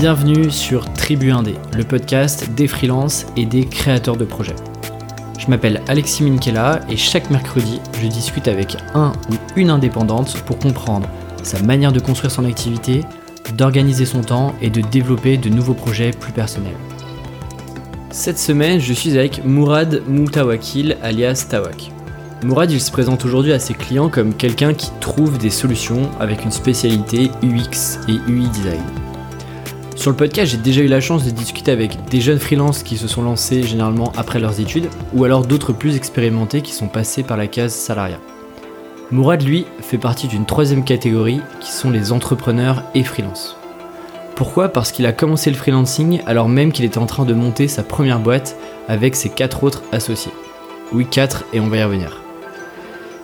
[0.00, 4.56] Bienvenue sur Tribu Indé, le podcast des freelances et des créateurs de projets.
[5.38, 10.58] Je m'appelle Alexis Minkela et chaque mercredi, je discute avec un ou une indépendante pour
[10.58, 11.06] comprendre
[11.42, 13.02] sa manière de construire son activité,
[13.58, 16.78] d'organiser son temps et de développer de nouveaux projets plus personnels.
[18.10, 21.90] Cette semaine, je suis avec Mourad Moutawakil alias Tawak.
[22.42, 26.42] Mourad, il se présente aujourd'hui à ses clients comme quelqu'un qui trouve des solutions avec
[26.42, 28.80] une spécialité UX et UI design.
[30.00, 32.96] Sur le podcast, j'ai déjà eu la chance de discuter avec des jeunes freelances qui
[32.96, 37.22] se sont lancés généralement après leurs études, ou alors d'autres plus expérimentés qui sont passés
[37.22, 38.18] par la case salariat.
[39.10, 43.58] Mourad, lui, fait partie d'une troisième catégorie qui sont les entrepreneurs et freelances.
[44.36, 44.70] Pourquoi?
[44.70, 47.82] Parce qu'il a commencé le freelancing alors même qu'il était en train de monter sa
[47.82, 48.56] première boîte
[48.88, 50.32] avec ses quatre autres associés.
[50.94, 52.22] Oui, quatre, et on va y revenir.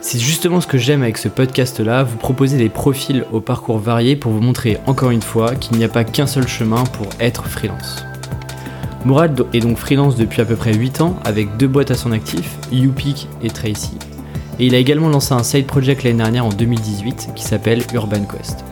[0.09, 4.15] C'est justement ce que j'aime avec ce podcast-là, vous proposer des profils au parcours varié
[4.15, 7.47] pour vous montrer encore une fois qu'il n'y a pas qu'un seul chemin pour être
[7.47, 8.05] freelance.
[9.05, 12.13] Mourad est donc freelance depuis à peu près 8 ans avec deux boîtes à son
[12.13, 13.99] actif, YouPeak et Tracy.
[14.61, 18.27] Et il a également lancé un side project l'année dernière en 2018 qui s'appelle Urban
[18.27, 18.65] Quest.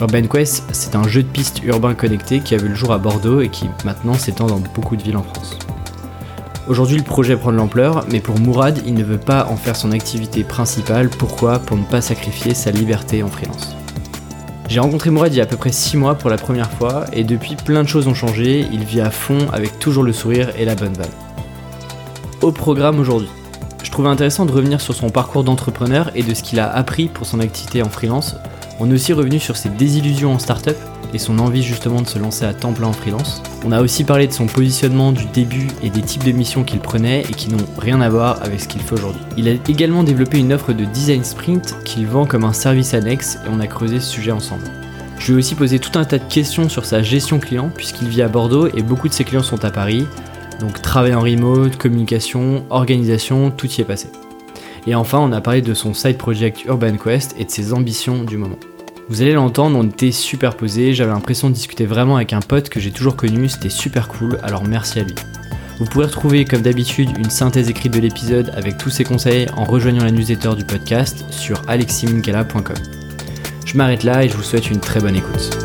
[0.00, 2.98] Urban Quest, c'est un jeu de piste urbain connecté qui a vu le jour à
[2.98, 5.58] Bordeaux et qui maintenant s'étend dans beaucoup de villes en France.
[6.68, 9.74] Aujourd'hui, le projet prend de l'ampleur, mais pour Mourad, il ne veut pas en faire
[9.74, 11.08] son activité principale.
[11.08, 11.60] Pourquoi?
[11.60, 13.74] Pour ne pas sacrifier sa liberté en freelance.
[14.68, 17.06] J'ai rencontré Mourad il y a à peu près 6 mois pour la première fois,
[17.14, 20.50] et depuis plein de choses ont changé, il vit à fond avec toujours le sourire
[20.58, 21.06] et la bonne vanne.
[22.42, 23.30] Au programme aujourd'hui,
[23.82, 27.08] je trouvais intéressant de revenir sur son parcours d'entrepreneur et de ce qu'il a appris
[27.08, 28.36] pour son activité en freelance.
[28.78, 30.76] On est aussi revenu sur ses désillusions en start-up
[31.14, 33.42] et son envie justement de se lancer à temps plein en freelance.
[33.64, 36.80] On a aussi parlé de son positionnement du début et des types de missions qu'il
[36.80, 39.20] prenait et qui n'ont rien à voir avec ce qu'il fait aujourd'hui.
[39.36, 43.38] Il a également développé une offre de design sprint qu'il vend comme un service annexe
[43.44, 44.64] et on a creusé ce sujet ensemble.
[45.18, 48.08] Je lui ai aussi posé tout un tas de questions sur sa gestion client puisqu'il
[48.08, 50.06] vit à Bordeaux et beaucoup de ses clients sont à Paris.
[50.60, 54.08] Donc travail en remote, communication, organisation, tout y est passé.
[54.86, 58.24] Et enfin, on a parlé de son side project Urban Quest et de ses ambitions
[58.24, 58.58] du moment.
[59.10, 62.78] Vous allez l'entendre, on était superposés, j'avais l'impression de discuter vraiment avec un pote que
[62.78, 65.14] j'ai toujours connu, c'était super cool, alors merci à lui.
[65.78, 69.64] Vous pourrez retrouver comme d'habitude une synthèse écrite de l'épisode avec tous ses conseils en
[69.64, 72.76] rejoignant la newsletter du podcast sur aleximkala.com.
[73.64, 75.56] Je m'arrête là et je vous souhaite une très bonne écoute.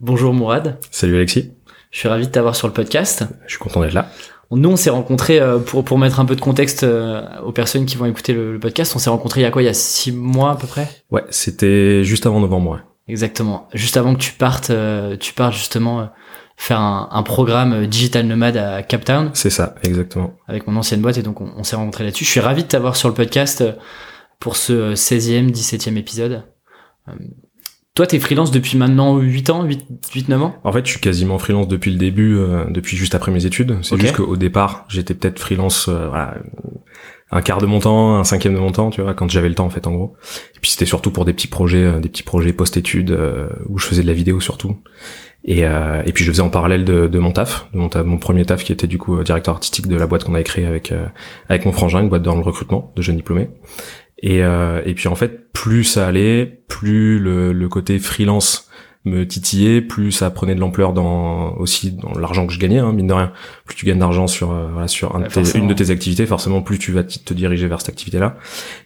[0.00, 0.78] Bonjour Mourad.
[0.90, 1.52] Salut Alexis.
[1.92, 3.26] Je suis ravi de t'avoir sur le podcast.
[3.46, 4.10] Je suis content d'être là.
[4.50, 7.84] Nous, on s'est rencontrés euh, pour pour mettre un peu de contexte euh, aux personnes
[7.84, 8.94] qui vont écouter le, podcast.
[8.94, 10.88] On s'est rencontrés il y a quoi Il y a six mois à peu près?
[11.10, 12.72] Ouais, c'était juste avant novembre.
[12.72, 12.78] Ouais.
[13.08, 13.68] Exactement.
[13.74, 16.10] Juste avant que tu partes, euh, tu partes justement
[16.56, 19.30] faire un, un, programme digital nomade à Cap Town.
[19.34, 20.32] C'est ça, exactement.
[20.48, 22.24] Avec mon ancienne boîte et donc on, on s'est rencontrés là-dessus.
[22.24, 23.62] Je suis ravi de t'avoir sur le podcast
[24.40, 26.44] pour ce 16e, 17e épisode.
[27.96, 30.54] Toi, t'es freelance depuis maintenant 8 ans, 8, 8 9 ans?
[30.64, 33.78] En fait, je suis quasiment freelance depuis le début, euh, depuis juste après mes études.
[33.80, 36.34] C'est juste qu'au départ, j'étais peut-être freelance euh, voilà,
[37.30, 39.54] un quart de mon temps, un cinquième de mon temps, tu vois, quand j'avais le
[39.54, 40.14] temps en fait en gros.
[40.56, 43.18] Et puis c'était surtout pour des petits projets, euh, des petits projets post-études
[43.66, 44.76] où je faisais de la vidéo surtout.
[45.48, 48.18] Et, et puis je faisais en parallèle de, de mon taf, de mon, taf, mon
[48.18, 50.92] premier taf qui était du coup directeur artistique de la boîte qu'on avait créée avec
[51.48, 53.48] avec mon frangin, une boîte dans le recrutement de jeunes diplômés.
[54.18, 58.66] Et, euh, et puis en fait, plus ça allait, plus le, le côté freelance
[59.06, 62.92] me titillait, plus ça prenait de l'ampleur dans aussi dans l'argent que je gagnais, hein,
[62.92, 63.32] mine de rien.
[63.64, 65.16] Plus tu gagnes d'argent sur euh, voilà, sur
[65.54, 68.36] une de tes activités, forcément plus tu vas te diriger vers cette activité-là.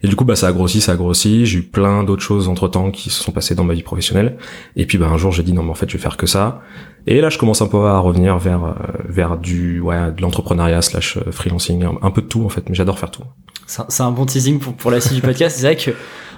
[0.02, 1.46] Et du coup, bah ça a grossi, ça a grossi.
[1.46, 4.36] J'ai eu plein d'autres choses entre temps qui se sont passées dans ma vie professionnelle.
[4.76, 6.26] Et puis bah un jour j'ai dit non mais en fait je vais faire que
[6.26, 6.60] ça.
[7.06, 8.74] Et là je commence un peu à revenir vers euh,
[9.08, 12.68] vers du ouais de l'entrepreneuriat slash euh, freelancing, un peu de tout en fait.
[12.68, 13.24] Mais j'adore faire tout
[13.88, 15.56] c'est un bon teasing pour, pour la suite du podcast.
[15.56, 15.90] C'est vrai que,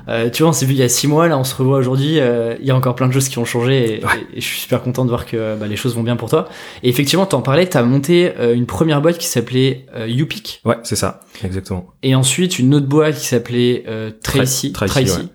[0.08, 1.78] euh, tu vois, on s'est vu il y a six mois, là, on se revoit
[1.78, 2.20] aujourd'hui.
[2.20, 4.02] Euh, il y a encore plein de choses qui ont changé et,
[4.34, 6.48] je suis super content de voir que bah, les choses vont bien pour toi.
[6.82, 10.60] Et effectivement, t'en parlais, t'as monté euh, une première boîte qui s'appelait euh, YouPick.
[10.64, 11.86] Ouais, c'est ça, exactement.
[12.02, 13.84] Et ensuite, une autre boîte qui s'appelait
[14.22, 14.72] Tracy.
[14.72, 15.30] Tracy.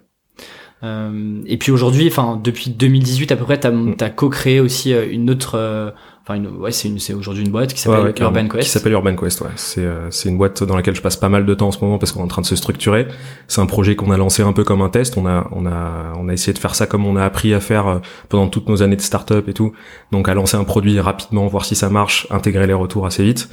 [0.83, 3.95] et puis aujourd'hui, enfin depuis 2018 à peu près, t'as mm.
[4.01, 5.93] as co-créé aussi une autre
[6.29, 8.63] Enfin, ouais, c'est une, c'est aujourd'hui une boîte qui s'appelle Urban Quest.
[8.63, 9.47] Qui s'appelle Urban Quest, ouais.
[9.55, 11.79] C'est, euh, c'est une boîte dans laquelle je passe pas mal de temps en ce
[11.79, 13.07] moment parce qu'on est en train de se structurer.
[13.47, 15.15] C'est un projet qu'on a lancé un peu comme un test.
[15.15, 17.61] On a, on a, on a essayé de faire ça comme on a appris à
[17.61, 19.71] faire euh, pendant toutes nos années de start-up et tout.
[20.11, 23.47] Donc, à lancer un produit rapidement, voir si ça marche, intégrer les retours assez vite.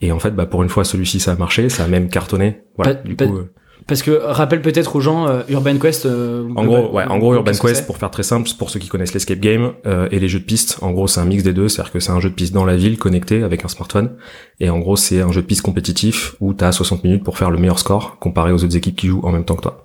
[0.00, 2.62] Et en fait, bah, pour une fois, celui-ci, ça a marché, ça a même cartonné.
[2.76, 2.94] Voilà.
[2.94, 3.52] du coup, euh,
[3.86, 6.06] parce que rappelle peut-être aux gens euh, Urban Quest.
[6.06, 8.88] Euh, en gros, ouais, en gros Urban Quest pour faire très simple, pour ceux qui
[8.88, 11.52] connaissent l'escape game euh, et les jeux de piste, en gros c'est un mix des
[11.52, 14.16] deux, c'est-à-dire que c'est un jeu de piste dans la ville connecté avec un smartphone
[14.60, 17.38] et en gros c'est un jeu de piste compétitif où tu as 60 minutes pour
[17.38, 19.84] faire le meilleur score comparé aux autres équipes qui jouent en même temps que toi.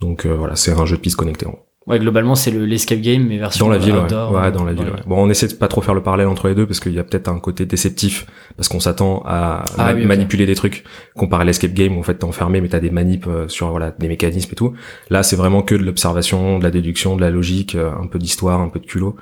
[0.00, 1.69] Donc voilà, c'est un jeu de piste connecté en gros.
[1.90, 3.96] Ouais, globalement, c'est le l'escape game, mais version dans la ville.
[3.96, 4.52] outdoor, ouais.
[4.52, 4.92] dans la ville.
[5.06, 6.98] Bon, on essaie de pas trop faire le parallèle entre les deux parce qu'il y
[7.00, 8.26] a peut-être un côté déceptif
[8.56, 10.84] parce qu'on s'attend à Ah oui, manipuler des trucs
[11.16, 13.70] comparé à l'escape game où en fait t'es enfermé mais t'as des manips euh, sur
[13.70, 14.72] voilà des mécanismes et tout.
[15.10, 18.18] Là, c'est vraiment que de l'observation, de la déduction, de la logique, euh, un peu
[18.18, 19.16] d'histoire, un peu de culot.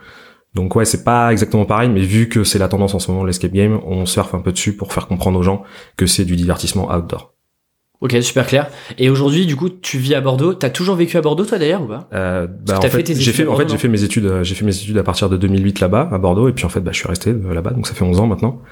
[0.54, 3.24] Donc ouais, c'est pas exactement pareil, mais vu que c'est la tendance en ce moment
[3.24, 5.62] l'escape game, on surfe un peu dessus pour faire comprendre aux gens
[5.96, 7.34] que c'est du divertissement outdoor.
[8.00, 8.68] Ok, super clair.
[8.96, 10.54] Et aujourd'hui, du coup, tu vis à Bordeaux.
[10.54, 12.08] T'as toujours vécu à Bordeaux, toi, d'ailleurs, ou pas?
[12.12, 14.64] Euh, bah, fait, fait j'ai fait, en fait, j'ai fait mes études, euh, j'ai fait
[14.64, 16.98] mes études à partir de 2008 là-bas, à Bordeaux, et puis en fait, bah, je
[16.98, 18.62] suis resté euh, là-bas, donc ça fait 11 ans maintenant.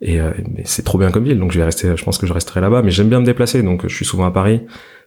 [0.00, 2.26] Et euh, mais c'est trop bien comme ville, donc je vais rester, je pense que
[2.26, 4.60] je resterai là-bas, mais j'aime bien me déplacer, donc je suis souvent à Paris.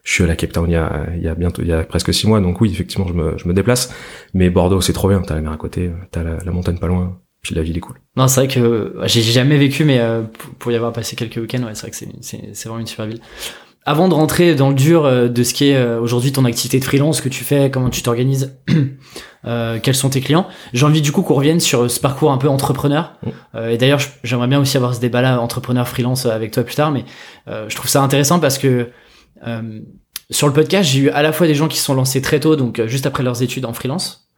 [0.04, 1.74] Je suis à la Cape Town il y a, il y a bientôt, il y
[1.74, 3.94] a presque six mois, donc oui, effectivement, je me, je me déplace.
[4.34, 5.22] Mais Bordeaux, c'est trop bien.
[5.22, 7.82] T'as la mer à côté, t'as la, la montagne pas loin, puis la ville est
[7.82, 7.98] cool.
[8.16, 10.24] Non, c'est vrai que j'ai jamais vécu, mais euh,
[10.58, 13.20] pour- y avoir passé quelques week-ends, ouais, c'est vrai que c'est vraiment une super ville.
[13.90, 16.80] Avant de rentrer dans le dur euh, de ce qui est euh, aujourd'hui ton activité
[16.80, 18.56] de freelance, ce que tu fais, comment tu t'organises,
[19.46, 22.38] euh, quels sont tes clients, j'ai envie du coup qu'on revienne sur ce parcours un
[22.38, 23.14] peu entrepreneur.
[23.24, 23.30] Mm.
[23.56, 26.76] Euh, et d'ailleurs, j'aimerais bien aussi avoir ce débat-là entrepreneur freelance euh, avec toi plus
[26.76, 27.04] tard, mais
[27.48, 28.90] euh, je trouve ça intéressant parce que
[29.48, 29.80] euh,
[30.30, 32.40] sur le podcast, j'ai eu à la fois des gens qui se sont lancés très
[32.40, 34.30] tôt, donc euh, juste après leurs études en freelance.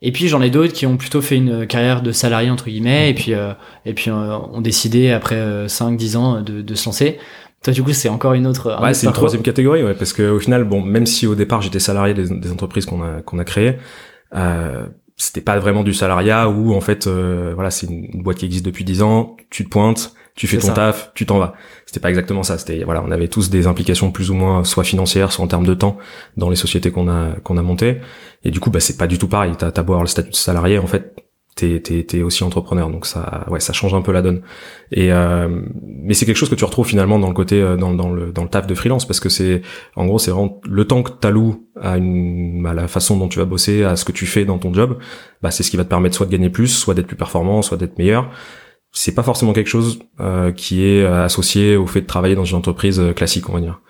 [0.00, 3.10] Et puis j'en ai d'autres qui ont plutôt fait une carrière de salarié entre guillemets
[3.10, 3.52] et puis euh,
[3.84, 7.18] et puis euh, ont décidé après 5 10 ans de, de se lancer.
[7.62, 10.12] Toi du coup, c'est encore une autre un Ouais, c'est une troisième catégorie, ouais, parce
[10.12, 13.20] que au final, bon, même si au départ j'étais salarié des, des entreprises qu'on a
[13.22, 13.78] qu'on a créées,
[14.34, 18.38] euh, c'était pas vraiment du salariat où en fait, euh, voilà, c'est une, une boîte
[18.38, 20.72] qui existe depuis 10 ans, tu te pointes, tu fais ton ça.
[20.72, 21.54] taf, tu t'en vas.
[21.84, 22.58] C'était pas exactement ça.
[22.58, 25.66] C'était voilà, on avait tous des implications plus ou moins soit financières, soit en termes
[25.66, 25.98] de temps
[26.36, 28.00] dans les sociétés qu'on a qu'on a montées.
[28.44, 29.54] Et du coup, bah c'est pas du tout pareil.
[29.58, 31.12] T'as t'as beau avoir le statut de salarié, en fait,
[31.58, 32.88] t'es t'es t'es aussi entrepreneur.
[32.90, 34.42] Donc ça, ouais, ça change un peu la donne.
[34.92, 35.48] Et euh,
[35.84, 38.32] mais c'est quelque chose que tu retrouves finalement dans le côté euh, dans, dans le
[38.32, 39.62] dans le taf de freelance parce que c'est
[39.96, 43.38] en gros c'est vraiment le temps que t'alloues à une à la façon dont tu
[43.38, 44.98] vas bosser à ce que tu fais dans ton job
[45.42, 47.62] bah c'est ce qui va te permettre soit de gagner plus soit d'être plus performant
[47.62, 48.30] soit d'être meilleur
[48.92, 52.44] c'est pas forcément quelque chose euh, qui est euh, associé au fait de travailler dans
[52.44, 53.80] une entreprise euh, classique on va dire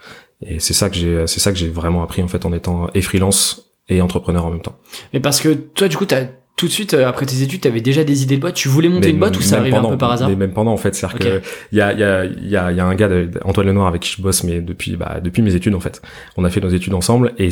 [0.43, 2.89] et c'est ça que j'ai c'est ça que j'ai vraiment appris en fait en étant
[2.95, 4.79] et freelance et entrepreneur en même temps
[5.13, 6.27] Mais parce que toi du coup, t'as
[6.59, 8.55] tout de suite euh, après tes études, t'avais déjà des idées de boîte.
[8.57, 10.53] Tu voulais monter Mais une boîte ou ça arrivait un peu par hasard mais même
[10.53, 11.23] pendant en fait c'est à dire Ok.
[11.23, 11.41] que
[11.73, 13.67] il y a il y a il y a, y a un gars de- Antoine
[13.69, 16.03] Lenoir avec qui je bosse mais depuis bah depuis mes études en fait
[16.37, 17.49] on a fait nos études ensemble et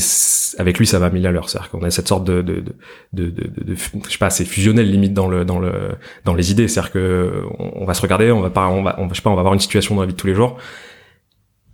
[0.59, 2.25] avec lui ça va à mille à l'heure c'est à dire qu'on a cette sorte
[2.25, 2.63] de de
[3.15, 5.73] de de, je sais pas c'est fusionnel limite dans le dans le
[6.25, 8.67] dans les idées c'est à dire que on, on va se regarder on va pas
[8.69, 10.19] on va on, je sais pas on va avoir une situation dans la vie de
[10.19, 10.59] tous les jours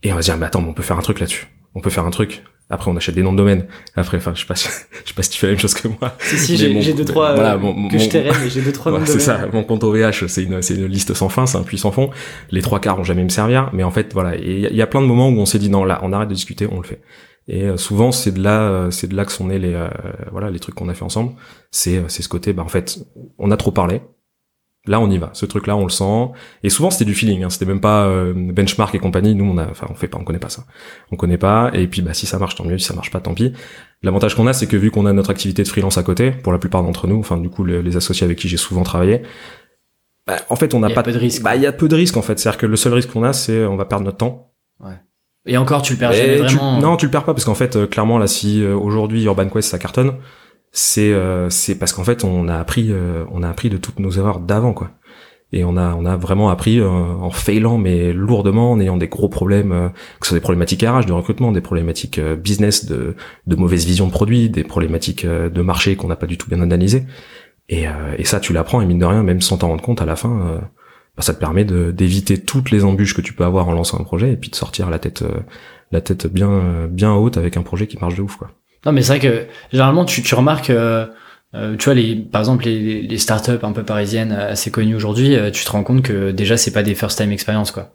[0.03, 1.81] et on va se dire mais attends mais on peut faire un truc là-dessus on
[1.81, 4.47] peut faire un truc après on achète des noms de domaine après enfin je sais
[4.47, 4.69] pas si-
[5.05, 6.81] je sais pas si tu fais la même chose que moi Si si, j'ai mon-
[6.81, 9.21] j'ai deux trois euh, voilà, mon- que je mon- tairai, mais j'ai deux trois c'est
[9.21, 11.93] ça, mon compte OVH, c'est une, c'est une liste sans fin, c'est un puits sans
[11.93, 12.11] fond.
[12.51, 14.71] Les trois quarts vont jamais me servir, mais en fait, voilà, et il y, a-
[14.71, 16.35] il y a plein de moments où on s'est dit non, là, on arrête de
[16.35, 17.01] discuter, on le fait.
[17.49, 19.89] Et euh, souvent, c'est de là, euh, c'est de là que sont nés les, euh,
[20.31, 21.33] voilà, les trucs qu'on a fait ensemble.
[21.73, 22.99] C'est, euh, c'est ce côté, bah en fait,
[23.39, 24.01] on a trop parlé.
[24.87, 25.31] Là, on y va.
[25.33, 26.31] Ce truc-là, on le sent.
[26.65, 27.45] Et souvent, c'était du feeling.
[27.45, 27.51] Hein.
[27.51, 29.35] C'était même pas euh, benchmark et compagnie.
[29.37, 30.65] Nous, on a, enfin, on fait pas, on connaît pas ça.
[31.13, 31.71] On connaît pas.
[31.73, 32.79] Et puis, bah, si ça marche, tant mieux.
[32.79, 33.53] Si ça marche pas, tant pis.
[34.03, 36.53] L'avantage qu'on a, c'est que vu qu'on a notre activité de freelance à côté, pour
[36.53, 39.23] la plupart d'entre nous, enfin, du coup, le- les associés avec qui j'ai souvent travaillé,
[40.27, 41.95] bah, en fait, on n'a pas peu de risque, Bah, il y a peu de
[41.97, 42.39] risques en fait.
[42.39, 44.53] C'est-à-dire que le seul risque qu'on a, c'est on va perdre notre temps.
[45.47, 46.81] Et encore, tu le perds jamais tu- vraiment.
[46.81, 49.49] non, tu le perds pas parce qu'en fait, euh, clairement, là, si euh, aujourd'hui Urban
[49.49, 50.15] Quest ça cartonne,
[50.73, 53.99] c'est euh, c'est parce qu'en fait, on a appris, euh, on a appris de toutes
[53.99, 54.91] nos erreurs d'avant, quoi.
[55.53, 59.09] Et on a on a vraiment appris euh, en failant mais lourdement, en ayant des
[59.09, 59.89] gros problèmes, euh,
[60.21, 63.85] que ce soit des problématiques RH de recrutement, des problématiques euh, business de de mauvaise
[63.85, 67.05] vision de produit, des problématiques euh, de marché qu'on n'a pas du tout bien analysées.
[67.69, 67.87] Et,
[68.19, 70.17] et ça, tu l'apprends et mine de rien, même sans t'en rendre compte, à la
[70.17, 70.61] fin,
[71.17, 73.99] bah, ça te permet de d'éviter toutes les embûches que tu peux avoir en lançant
[74.01, 75.25] un projet et puis de sortir la tête
[75.93, 78.51] la tête bien bien haute avec un projet qui marche de ouf quoi.
[78.85, 81.07] Non, mais c'est vrai que généralement, tu, tu remarques, euh,
[81.55, 84.97] euh, tu vois, les, par exemple, les, les startups un peu parisiennes euh, assez connues
[84.97, 87.95] aujourd'hui, euh, tu te rends compte que déjà, c'est pas des first time experience, quoi.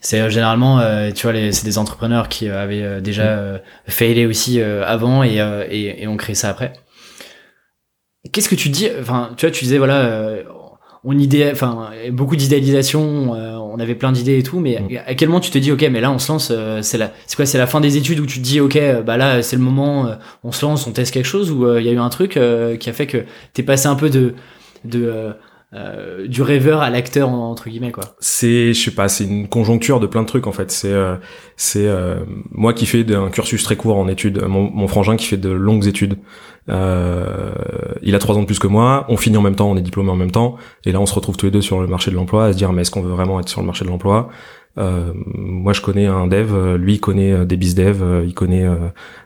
[0.00, 4.26] C'est euh, généralement, euh, tu vois, c'est des entrepreneurs qui avaient euh, déjà euh, failé
[4.26, 6.72] aussi euh, avant et, euh, et, et ont créé ça après.
[8.32, 10.42] Qu'est-ce que tu dis Enfin, tu vois, tu disais voilà, euh,
[11.04, 14.98] on idée, enfin, beaucoup d'idéalisation, euh, on avait plein d'idées et tout, mais Mm.
[15.04, 17.10] à quel moment tu te dis ok, mais là on se lance, euh, c'est la,
[17.26, 19.42] c'est quoi, c'est la fin des études où tu te dis ok, euh, bah là
[19.42, 21.92] c'est le moment, euh, on se lance, on teste quelque chose, ou il y a
[21.92, 24.34] eu un truc euh, qui a fait que t'es passé un peu de,
[24.84, 25.32] de
[26.28, 28.04] du rêveur à l'acteur entre guillemets quoi?
[28.20, 30.70] C'est je sais pas, c'est une conjoncture de plein de trucs en fait.
[30.70, 31.16] C'est euh,
[31.56, 32.16] c'est euh,
[32.50, 35.48] moi qui fais un cursus très court en études, mon, mon frangin qui fait de
[35.48, 36.18] longues études.
[36.68, 37.51] Euh,
[38.02, 39.82] il a trois ans de plus que moi, on finit en même temps, on est
[39.82, 42.10] diplômé en même temps, et là on se retrouve tous les deux sur le marché
[42.10, 43.90] de l'emploi à se dire mais est-ce qu'on veut vraiment être sur le marché de
[43.90, 44.28] l'emploi?
[44.76, 48.66] Moi, je connais un dev, lui il connaît des biz dev, il connaît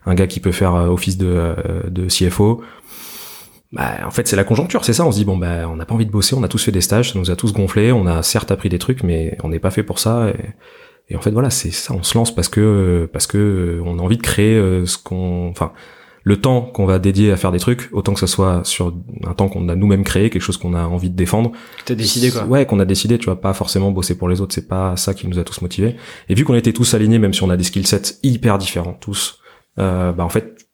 [0.05, 1.55] un gars qui peut faire office de,
[2.09, 2.63] CFO.
[3.73, 5.05] Bah, en fait, c'est la conjoncture, c'est ça.
[5.05, 6.73] On se dit bon, bah, on n'a pas envie de bosser, on a tous fait
[6.73, 9.49] des stages, ça nous a tous gonflé, on a certes appris des trucs, mais on
[9.49, 10.31] n'est pas fait pour ça.
[10.31, 11.95] Et, et en fait, voilà, c'est ça.
[11.95, 14.57] On se lance parce que parce que on a envie de créer
[14.87, 15.73] ce qu'on, enfin,
[16.27, 18.93] le temps qu'on va dédier à faire des trucs, autant que ce soit sur
[19.25, 21.53] un temps qu'on a nous-mêmes créé, quelque chose qu'on a envie de défendre.
[21.85, 24.53] T'as décidé quoi Ouais, qu'on a décidé, tu vois, pas forcément bosser pour les autres,
[24.53, 25.95] c'est pas ça qui nous a tous motivés.
[26.29, 28.95] Et vu qu'on était tous alignés, même si on a des skill sets hyper différents,
[28.95, 29.39] tous,
[29.79, 30.67] euh, bah en fait,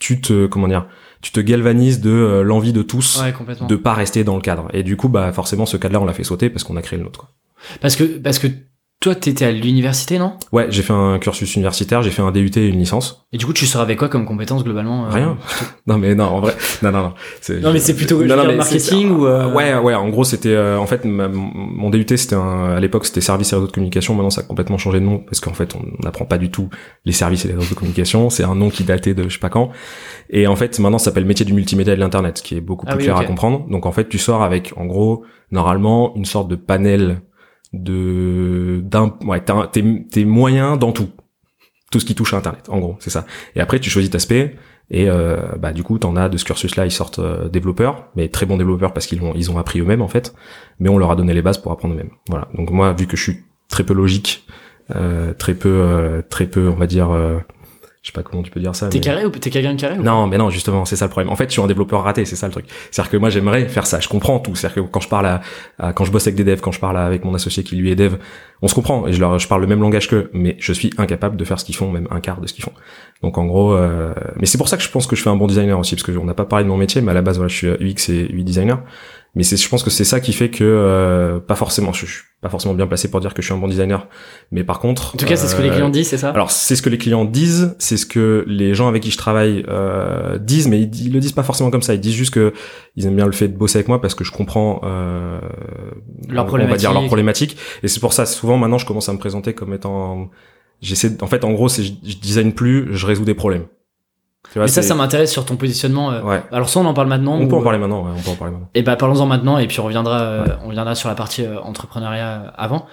[0.00, 0.88] tu te, comment dire,
[1.22, 3.32] tu te galvanises de euh, l'envie de tous ouais,
[3.68, 4.66] de pas rester dans le cadre.
[4.72, 6.98] Et du coup, bah forcément, ce cadre-là, on l'a fait sauter parce qu'on a créé
[6.98, 7.20] le nôtre.
[7.20, 7.30] Quoi.
[7.80, 8.48] Parce que parce que
[8.98, 10.32] toi, t'étais à l'université, non?
[10.52, 13.26] Ouais, j'ai fait un cursus universitaire, j'ai fait un DUT et une licence.
[13.32, 15.36] Et du coup, tu sors avec quoi comme compétences globalement euh, Rien.
[15.86, 17.14] non mais non, en vrai, non non non.
[17.60, 19.52] Non mais c'est plutôt non, non, marketing ou euh...
[19.52, 23.52] Ouais ouais, en gros c'était euh, en fait mon DUT c'était à l'époque c'était service
[23.52, 26.02] et réseau de communication, maintenant ça a complètement changé de nom parce qu'en fait on
[26.02, 26.70] n'apprend pas du tout
[27.04, 29.40] les services et les réseaux de communication, c'est un nom qui datait de je sais
[29.40, 29.70] pas quand.
[30.30, 32.86] Et en fait maintenant ça s'appelle métier du multimédia et de l'internet, qui est beaucoup
[32.88, 33.66] ah plus clair à comprendre.
[33.68, 37.20] Donc en fait tu sors avec en gros normalement une sorte de panel
[37.72, 41.10] de d'un ouais tes, moyens dans tout.
[41.92, 43.26] Tout ce qui touche à internet en gros c'est ça.
[43.54, 44.56] Et après tu choisis ta spé
[44.90, 48.08] et euh, bah du coup t'en as de ce cursus là ils sortent euh, développeurs
[48.14, 50.34] mais très bons développeurs parce qu'ils ont ils ont appris eux-mêmes en fait.
[50.80, 52.10] Mais on leur a donné les bases pour apprendre eux-mêmes.
[52.28, 52.48] Voilà.
[52.54, 54.46] Donc moi vu que je suis très peu logique
[54.94, 57.08] euh, très peu très peu on va dire
[58.06, 58.88] je sais pas comment tu peux dire ça.
[58.88, 61.32] T'es carré ou t'es quelqu'un de carré Non, mais non, justement, c'est ça le problème.
[61.32, 62.66] En fait, je suis un développeur raté, c'est ça le truc.
[62.92, 63.98] C'est-à-dire que moi, j'aimerais faire ça.
[63.98, 64.54] Je comprends tout.
[64.54, 66.98] C'est-à-dire que quand je parle à, quand je bosse avec des devs, quand je parle
[66.98, 68.14] avec mon associé qui lui est dev,
[68.62, 70.92] on se comprend et je leur, je parle le même langage qu'eux, mais je suis
[70.98, 72.72] incapable de faire ce qu'ils font, même un quart de ce qu'ils font.
[73.22, 74.14] Donc en gros, euh...
[74.36, 76.04] mais c'est pour ça que je pense que je fais un bon designer aussi, parce
[76.04, 77.66] que on n'a pas parlé de mon métier, mais à la base, voilà, je suis
[77.66, 78.80] UX et UI designer.
[79.36, 82.22] Mais c'est, je pense que c'est ça qui fait que euh, pas forcément, je, suis
[82.40, 84.08] pas forcément bien placé pour dire que je suis un bon designer.
[84.50, 86.50] Mais par contre, en tout cas, c'est ce que les clients disent, c'est ça Alors
[86.50, 89.62] c'est ce que les clients disent, c'est ce que les gens avec qui je travaille
[89.68, 91.92] euh, disent, mais ils, le disent pas forcément comme ça.
[91.92, 92.54] Ils disent juste que
[92.96, 95.38] ils aiment bien le fait de bosser avec moi parce que je comprends euh,
[96.30, 97.58] leur on va dire leur problématique.
[97.82, 100.30] Et c'est pour ça souvent maintenant je commence à me présenter comme étant
[100.80, 103.66] j'essaie en fait en gros c'est je, je design plus, je résous des problèmes.
[104.52, 106.12] Tu vois, mais ça, ça m'intéresse sur ton positionnement.
[106.12, 106.22] Euh.
[106.22, 106.42] Ouais.
[106.52, 107.38] Alors ça, on en parle maintenant.
[107.38, 108.04] On peut en parler maintenant.
[108.04, 108.70] Ouais, on peut en parler maintenant.
[108.74, 111.60] Et bah parlons-en maintenant, et puis on reviendra, euh, on reviendra sur la partie euh,
[111.60, 112.86] entrepreneuriat avant.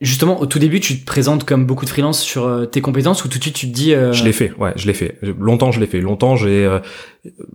[0.00, 3.28] Justement, au tout début, tu te présentes comme beaucoup de freelance sur tes compétences ou
[3.28, 3.90] tout de suite tu te dis.
[3.90, 5.18] Je l'ai fait, ouais, je l'ai fait.
[5.22, 6.00] Longtemps, je l'ai fait.
[6.00, 6.78] Longtemps, j'ai,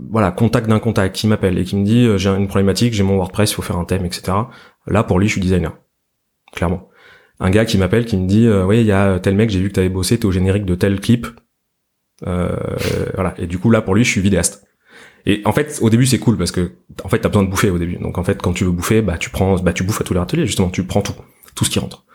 [0.10, 3.15] voilà, contact d'un contact qui m'appelle et qui me dit j'ai une problématique, j'ai mon
[3.15, 4.34] WordPress, il faut faire un thème, etc.
[4.88, 5.72] Là, pour lui, je suis designer,
[6.51, 6.89] clairement.
[7.39, 9.70] Un gars qui m'appelle, qui me dit, oui, il y a tel mec, j'ai vu
[9.70, 11.27] que t'avais bossé, t'es au générique de tel clip,
[12.22, 13.34] voilà.
[13.38, 14.65] Et du coup là pour lui je suis vidéaste.
[15.25, 17.70] Et en fait, au début, c'est cool parce que en fait, t'as besoin de bouffer
[17.70, 17.98] au début.
[17.98, 20.13] Donc en fait, quand tu veux bouffer, bah tu prends, bah tu bouffes à tous
[20.13, 20.70] les ateliers justement.
[20.70, 21.13] Tu prends tout,
[21.55, 22.05] tout ce qui rentre.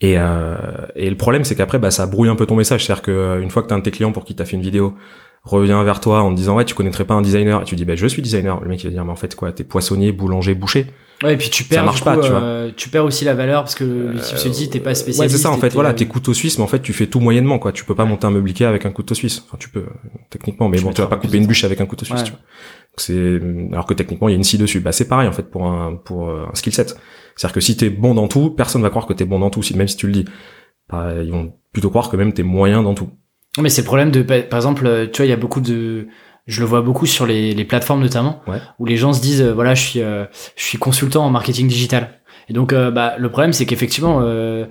[0.00, 0.56] Et, euh,
[0.94, 2.84] et le problème, c'est qu'après, bah ça brouille un peu ton message.
[2.84, 4.56] C'est-à-dire que euh, une fois que t'as un de tes clients pour qui t'as fait
[4.56, 4.94] une vidéo,
[5.44, 7.62] revient vers toi en te disant ouais, tu connaîtrais pas un designer.
[7.62, 8.60] Et tu dis bah je suis designer.
[8.60, 10.86] Le mec il va dire mais en fait quoi, t'es poissonnier, boulanger, boucher.
[11.22, 12.42] Ouais, et puis tu perds, ça marche pas, tu vois.
[12.42, 15.20] Euh, tu perds aussi la valeur parce que tu te dis t'es pas spécialiste.
[15.20, 15.72] Ouais, c'est ça en fait.
[15.72, 17.72] Voilà, t'es couteau suisse, mais en fait tu fais tout moyennement quoi.
[17.72, 19.42] Tu peux pas monter un meuble avec un couteau suisse.
[19.46, 19.84] Enfin, tu peux
[20.30, 22.24] techniquement, mais bon, tu vas pas couper une bûche avec un couteau suisse.
[22.24, 22.40] Tu vois.
[22.96, 23.40] C'est
[23.72, 24.80] alors que techniquement il y a une scie dessus.
[24.80, 26.96] Bah c'est pareil en fait pour un pour euh, un skill set.
[27.36, 29.62] C'est-à-dire que si t'es bon dans tout, personne va croire que t'es bon dans tout.
[29.74, 30.24] Même si tu le dis,
[30.88, 33.10] bah, ils vont plutôt croire que même t'es moyen dans tout.
[33.58, 36.08] Mais c'est le problème de, par exemple, tu vois, il y a beaucoup de,
[36.46, 38.40] je le vois beaucoup sur les, les plateformes notamment,
[38.78, 40.24] où les gens se disent, euh, voilà, je suis, euh,
[40.56, 42.20] je suis consultant en marketing digital.
[42.48, 44.66] Et donc, euh, bah, le problème, c'est qu'effectivement, euh,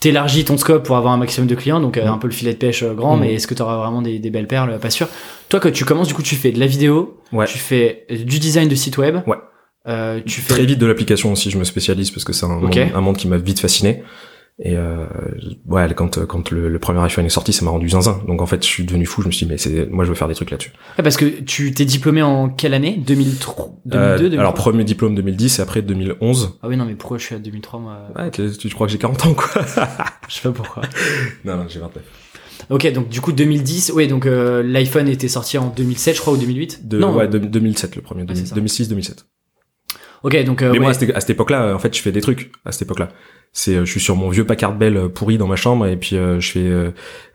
[0.00, 2.58] t'élargis ton scope pour avoir un maximum de clients, donc un peu le filet de
[2.58, 5.08] pêche grand, mais est-ce que tu auras vraiment des, des, belles perles Pas sûr.
[5.48, 8.68] Toi, quand tu commences, du coup, tu fais de la vidéo, tu fais du design
[8.68, 9.18] de site web.
[9.26, 10.22] Ouais.
[10.24, 11.50] tu fais très vite de l'application aussi.
[11.50, 12.60] Je me spécialise parce que c'est un,
[12.94, 14.02] un, monde qui m'a vite fasciné.
[14.60, 15.06] Et euh,
[15.66, 18.22] ouais, quand quand le, premier iPhone est sorti, ça m'a rendu zinzin.
[18.28, 19.20] Donc en fait, je suis devenu fou.
[19.22, 20.70] Je me suis dit, mais c'est moi, je veux faire des trucs là-dessus.
[20.96, 25.16] Ouais, parce que tu t'es diplômé en quelle année 2003, 2002, euh, Alors premier diplôme
[25.16, 26.58] 2010 et après 2011.
[26.62, 28.92] Ah oui, non, mais pourquoi je suis à 2003 moi Ouais, tu, tu crois que
[28.92, 29.62] j'ai 40 ans quoi
[30.28, 30.82] Je sais pas pourquoi.
[31.44, 32.02] non, non, j'ai 29.
[32.70, 36.32] Ok, donc du coup 2010, ouais, donc euh, l'iPhone était sorti en 2007, je crois,
[36.32, 39.24] ou 2008 de, Non, ouais, 2007 le premier, 2006-2007.
[40.24, 40.62] Ok, donc.
[40.62, 43.10] Euh, mais moi, à cette, époque-là, en fait, je fais des trucs à cette époque-là.
[43.52, 45.96] C'est, euh, je suis sur mon vieux Packard Bell euh, pourri dans ma chambre et
[45.96, 46.72] puis je fais,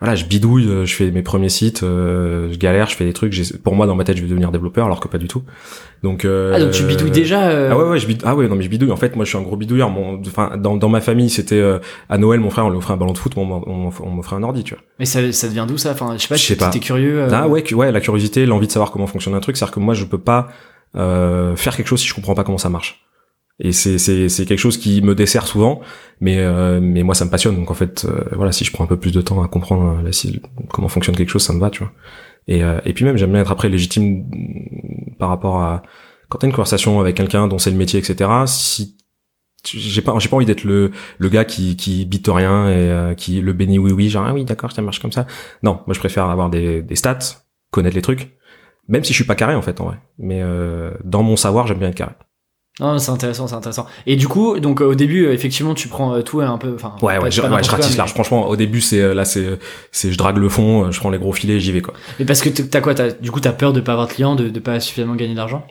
[0.02, 3.40] voilà, je bidouille, je fais mes premiers sites, je galère, je fais des trucs.
[3.64, 5.44] Pour moi, dans ma tête, je vais devenir développeur, alors que pas du tout.
[6.02, 6.26] Donc.
[6.26, 7.70] ah donc tu bidouilles déjà.
[7.72, 8.28] Ah ouais ouais, je bidouille.
[8.28, 8.92] Ah ouais non mais je bidouille.
[8.92, 9.92] En fait, moi, je suis un gros bidouilleur.
[9.92, 11.64] Mon, enfin, dans, dans ma famille, c'était
[12.10, 14.44] à Noël, mon frère, on lui offrait un ballon de foot, on, on, m'offrait un
[14.44, 14.84] ordi, tu vois.
[14.98, 15.92] Mais ça, ça devient d'où ça?
[15.92, 16.36] Enfin, je sais pas.
[16.38, 16.70] Je sais pas.
[16.72, 17.28] T'es curieux.
[17.32, 19.94] Ah ouais, ouais, la curiosité, l'envie de savoir comment fonctionne un truc, c'est-à-dire que moi,
[19.94, 20.50] je peux pas
[20.94, 23.06] faire quelque chose si je comprends pas comment ça marche.
[23.62, 25.82] Et c'est c'est c'est quelque chose qui me dessert souvent,
[26.22, 27.56] mais euh, mais moi ça me passionne.
[27.56, 30.02] Donc en fait, euh, voilà, si je prends un peu plus de temps à comprendre
[30.02, 30.12] la,
[30.70, 31.92] comment fonctionne quelque chose, ça me va, tu vois.
[32.48, 34.26] Et et puis même j'aime bien être après légitime
[35.20, 35.84] par rapport à
[36.30, 38.30] quand t'as une conversation avec quelqu'un dont c'est le métier, etc.
[38.48, 38.98] Si
[39.66, 43.42] j'ai pas j'ai pas envie d'être le le gars qui qui bite rien et qui
[43.42, 45.28] le bénit oui oui genre ah oui d'accord ça marche comme ça
[45.64, 48.39] non moi je préfère avoir des des stats connaître les trucs
[48.90, 51.68] même si je suis pas carré en fait en vrai mais euh, dans mon savoir
[51.68, 52.12] j'aime bien être carré
[52.82, 53.88] non, c'est intéressant, c'est intéressant.
[54.08, 56.96] Et du coup, donc au début, euh, effectivement, tu prends euh, tout un peu, enfin.
[57.02, 58.12] Ouais, ouais, je, ouais, je ratisse large.
[58.14, 59.60] Franchement, au début, c'est là, c'est,
[59.92, 61.94] c'est, je drague le fond, je prends les gros filets, j'y vais quoi.
[62.20, 64.34] Mais parce que t'as quoi, t'as, du coup, t'as peur de pas avoir de clients,
[64.34, 65.68] de, de pas suffisamment gagner d'argent.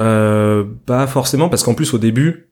[0.00, 2.48] Euh, pas forcément, parce qu'en plus au début,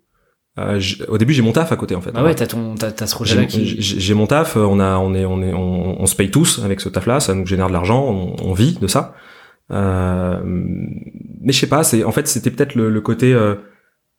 [0.58, 2.10] euh, au début j'ai mon taf à côté en fait.
[2.14, 3.80] Ah ouais, t'as ton, t'as, t'as ce projet là qui.
[3.80, 6.80] J'ai mon taf, on a, on est, on est, on, on se paye tous avec
[6.80, 9.14] ce taf là, ça nous génère de l'argent, on, on vit de ça.
[9.70, 13.56] Euh, mais je sais pas, c'est en fait c'était peut-être le, côté, euh,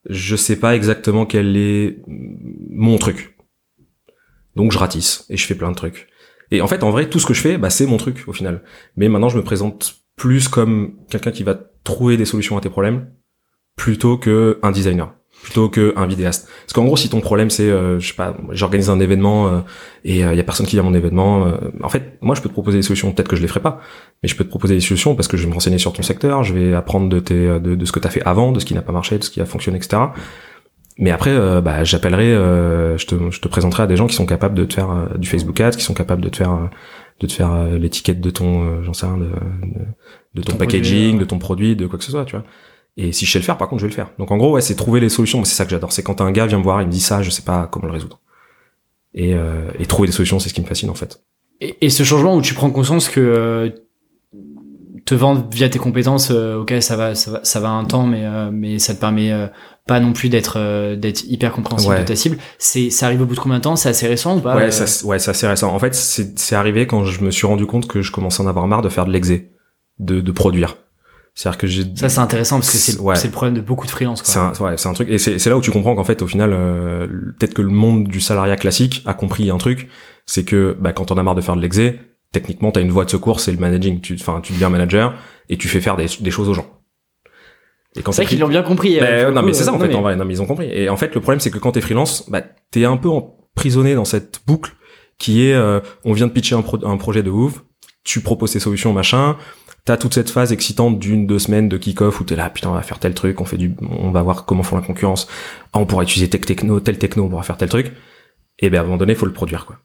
[0.09, 3.37] je sais pas exactement quel est mon truc.
[4.55, 6.07] Donc je ratisse et je fais plein de trucs.
[6.51, 8.33] Et en fait, en vrai, tout ce que je fais, bah, c'est mon truc au
[8.33, 8.63] final.
[8.95, 12.69] Mais maintenant, je me présente plus comme quelqu'un qui va trouver des solutions à tes
[12.69, 13.11] problèmes
[13.75, 15.13] plutôt que un designer
[15.45, 16.49] plutôt qu'un vidéaste.
[16.61, 19.59] Parce qu'en gros, si ton problème c'est, euh, je sais pas, j'organise un événement euh,
[20.03, 22.41] et il euh, y a personne qui vient à mon événement, en fait, moi je
[22.41, 23.11] peux te proposer des solutions.
[23.11, 23.79] Peut-être que je les ferai pas,
[24.23, 26.01] mais je peux te proposer des solutions parce que je vais me renseigner sur ton
[26.01, 28.65] secteur, je vais apprendre de tes, de, de ce que t'as fait avant, de ce
[28.65, 30.01] qui n'a pas marché, de ce qui a fonctionné, etc.
[30.97, 32.31] Mais après, bah, j'appellerai,
[32.97, 35.27] je te, je te présenterai à des gens qui sont capables de te faire du
[35.27, 36.69] Facebook Ads, qui sont capables de te faire
[37.19, 39.29] de te faire l'étiquette de ton, j'en sais rien, de,
[40.33, 42.45] de, ton, packaging, de ton produit, de quoi que ce soit, tu vois.
[42.97, 44.11] Et si je sais le faire, par contre, je vais le faire.
[44.17, 45.43] Donc en gros, ouais, c'est trouver les solutions.
[45.43, 45.91] C'est ça que j'adore.
[45.91, 47.87] C'est quand un gars vient me voir, il me dit ça, je sais pas comment
[47.87, 48.21] le résoudre.
[49.13, 51.21] Et, euh, et trouver des solutions, c'est ce qui me fascine en fait.
[51.61, 53.69] Et, et, ce changement où tu prends conscience que euh,
[55.05, 58.05] te vendre via tes compétences, euh, ok, ça va, ça va, ça va un temps,
[58.05, 59.31] mais euh, mais ça te permet
[59.87, 62.37] pas non plus d'être d'être hyper compréhensible de ta cible.
[62.59, 63.77] C'est ça arrive au bout de combien de temps?
[63.77, 64.55] C'est assez récent ou pas?
[64.55, 65.73] Ouais, ça, ouais, c'est assez récent.
[65.73, 68.49] En fait, c'est arrivé quand je me suis rendu compte que je commençais à en
[68.49, 69.51] avoir marre de faire de l'exé,
[69.99, 70.77] de, de produire.
[71.35, 73.15] C'est-à-dire que j'ai ça c'est intéressant parce que c'est ouais.
[73.21, 74.21] le problème de beaucoup de freelance.
[74.23, 76.27] C'est un, ouais, c'est un truc et c'est là où tu comprends qu'en fait au
[76.27, 79.89] final euh, peut-être que le monde du salariat classique a compris un truc,
[80.25, 81.99] c'est que bah, quand on a marre de faire de l'exé,
[82.31, 83.99] techniquement t'as une voie de secours, c'est le managing.
[83.99, 85.13] Tu enfin tu deviens manager
[85.49, 86.67] et tu fais faire des, des choses aux gens.
[87.97, 88.97] Et quand c'est vrai qu'ils l'ont bien compris.
[89.01, 90.69] Euh, bah, non mais c'est ça en fait en vrai, non mais ils ont compris.
[90.71, 93.93] Et en fait le problème c'est que quand t'es freelance, bah t'es un peu emprisonné
[93.93, 94.73] dans cette boucle
[95.17, 97.61] qui est euh, on vient de pitcher un, un projet de ouf,
[98.05, 99.35] tu proposes tes solutions machin
[99.85, 102.73] t'as toute cette phase excitante d'une deux semaines de kick-off où t'es là putain on
[102.73, 105.27] va faire tel truc on fait du on va voir comment font la concurrence.
[105.71, 107.93] Ah, on pourra utiliser tel techno tel techno on pourra faire tel truc.
[108.59, 109.77] Et ben à un moment donné faut le produire quoi.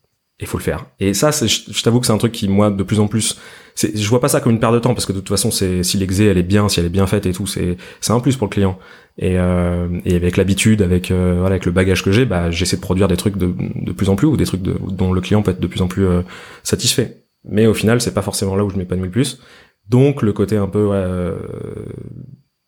[0.42, 0.86] Il faut le faire.
[1.00, 3.38] Et ça je, t'avoue que c'est un truc qui moi de plus en plus
[3.76, 5.82] je vois pas ça comme une perte de temps parce que de toute façon c'est
[5.82, 8.20] si l'exé elle est bien si elle est bien faite et tout c'est c'est un
[8.20, 8.78] plus pour le client.
[9.18, 12.76] Et euh, et avec l'habitude avec euh, voilà avec le bagage que j'ai bah j'essaie
[12.76, 15.20] de produire des trucs de de plus en plus ou des trucs de, dont le
[15.20, 16.22] client peut être de plus en plus euh,
[16.62, 17.18] satisfait.
[17.44, 19.40] Mais au final c'est pas forcément là où je m'épanouis le plus
[19.90, 21.34] donc le côté un peu euh,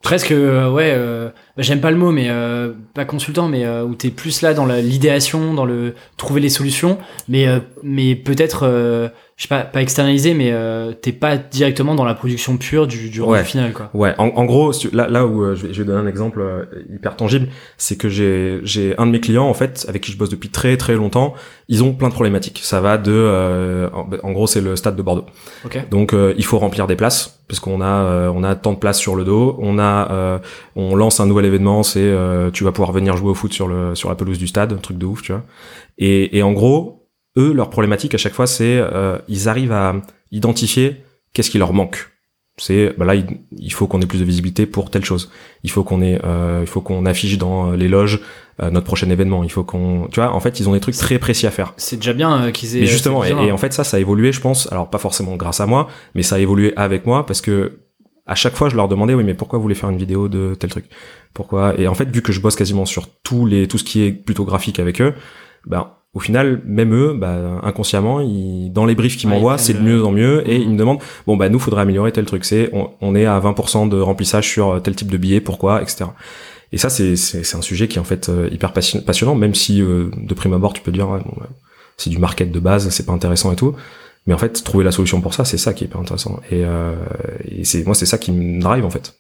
[0.02, 2.28] presque euh, ouais euh, bah, j'aime pas le mot mais
[2.94, 7.46] pas consultant mais où t'es plus là dans l'idéation dans le trouver les solutions mais
[7.82, 9.11] mais peut-être
[9.42, 13.11] je sais pas, pas externalisé, mais euh, t'es pas directement dans la production pure du,
[13.11, 13.90] du rendu final, quoi.
[13.92, 16.40] Ouais, en, en gros, là, là où euh, je, vais, je, vais, donner un exemple
[16.40, 20.12] euh, hyper tangible, c'est que j'ai, j'ai un de mes clients, en fait, avec qui
[20.12, 21.35] je bosse depuis très très longtemps,
[21.66, 22.61] ils ont plein de problématiques.
[22.62, 25.26] Ça va de, euh, en, gros, c'est le stade de Bordeaux.
[25.64, 25.83] Okay.
[25.90, 29.16] Donc, il faut remplir des places, parce qu'on a, on a tant de places sur
[29.16, 29.57] le dos.
[29.59, 30.40] On a,
[30.76, 32.14] on lance un nouvel événement, c'est,
[32.52, 34.76] tu vas pouvoir venir jouer au foot sur le, sur la pelouse du stade, un
[34.76, 35.42] truc de ouf, tu vois.
[35.98, 37.02] Et, et en gros,
[37.37, 39.95] eux, leur problématique à chaque fois, c'est euh, ils arrivent à
[40.31, 42.09] identifier qu'est-ce qui leur manque.
[42.59, 45.31] C'est bah là, il, faut qu'on ait plus de visibilité pour telle chose.
[45.62, 48.21] Il faut qu'on ait, euh, il faut qu'on affiche dans les loges
[48.61, 49.42] euh, notre prochain événement.
[49.42, 51.73] Il faut qu'on, tu vois, en fait, ils ont des trucs très précis à faire.
[51.79, 52.81] C'est déjà bien euh, qu'ils aient.
[52.81, 54.71] Mais justement, et, et, en fait, ça, ça a évolué, je pense.
[54.71, 57.79] Alors pas forcément grâce à moi, mais ça a évolué avec moi parce que
[58.27, 60.55] à chaque fois, je leur demandais, oui, mais pourquoi vous voulez faire une vidéo de
[60.55, 60.85] tel truc?
[61.33, 61.79] Pourquoi?
[61.81, 64.12] Et en fait, vu que je bosse quasiment sur tous les, tout ce qui est
[64.12, 65.14] plutôt graphique avec eux,
[65.66, 69.81] ben au final, même eux, bah, inconsciemment, ils, dans les briefs qu'ils m'envoient, c'est de
[69.81, 72.44] mieux en mieux, et ils me demandent, bon bah nous, faudrait améliorer tel truc.
[72.44, 72.70] C'est,
[73.01, 76.05] on, est à 20% de remplissage sur euh, tel type de billet, pourquoi, etc.
[76.70, 79.81] Et ça, c'est, c'est, un sujet qui est en fait euh, hyper passionnant, même si
[79.81, 81.09] euh, de prime abord, tu peux dire,
[81.96, 83.75] c'est du market de base, c'est pas intéressant et tout.
[84.27, 86.40] Mais en fait, trouver la solution pour ça, c'est ça qui est hyper intéressant.
[86.51, 86.62] Et,
[87.48, 89.14] et c'est moi, c'est ça qui me drive en fait.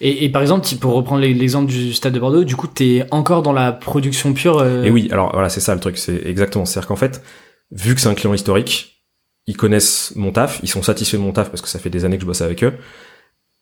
[0.00, 3.42] Et, et, par exemple, pour reprendre l'exemple du Stade de Bordeaux, du coup, t'es encore
[3.42, 4.58] dans la production pure.
[4.58, 4.84] Euh...
[4.84, 6.64] Et oui, alors voilà, c'est ça le truc, c'est exactement.
[6.64, 7.22] C'est-à-dire qu'en fait,
[7.70, 9.02] vu que c'est un client historique,
[9.46, 12.04] ils connaissent mon taf, ils sont satisfaits de mon taf parce que ça fait des
[12.04, 12.74] années que je bosse avec eux.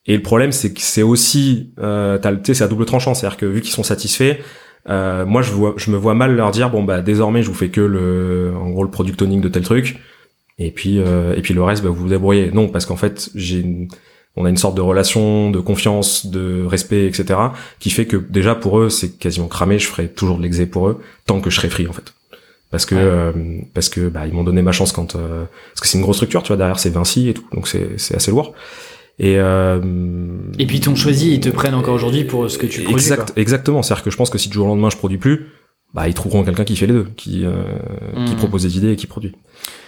[0.06, 3.46] Et le problème, c'est que c'est aussi, euh, tu c'est à double tranchant, c'est-à-dire que
[3.46, 4.36] vu qu'ils sont satisfaits,
[4.88, 7.54] Euh, moi, je vois, je me vois mal leur dire bon bah désormais je vous
[7.54, 9.98] fais que le, en gros le product owning de tel truc,
[10.56, 12.50] et puis euh, et puis le reste bah, vous vous débrouillez.
[12.50, 13.62] Non, parce qu'en fait j'ai,
[14.36, 17.38] on a une sorte de relation, de confiance, de respect, etc.
[17.78, 19.78] qui fait que déjà pour eux c'est quasiment cramé.
[19.78, 22.14] Je ferai toujours de l'exé pour eux tant que je serai free en fait.
[22.70, 23.32] Parce que euh,
[23.74, 26.16] parce que bah ils m'ont donné ma chance quand euh, parce que c'est une grosse
[26.16, 28.54] structure, tu vois derrière c'est Vinci et tout, donc c'est c'est assez lourd.
[29.18, 29.78] Et, euh,
[30.58, 32.94] et puis ils t'ont choisi, ils te prennent encore aujourd'hui pour ce que tu produis.
[32.94, 33.82] Exact, exactement.
[33.82, 35.48] C'est-à-dire que je pense que si du jour au lendemain je produis plus,
[35.94, 37.62] bah ils trouveront quelqu'un qui fait les deux, qui euh,
[38.26, 38.36] qui hmm.
[38.36, 39.34] propose des idées et qui produit.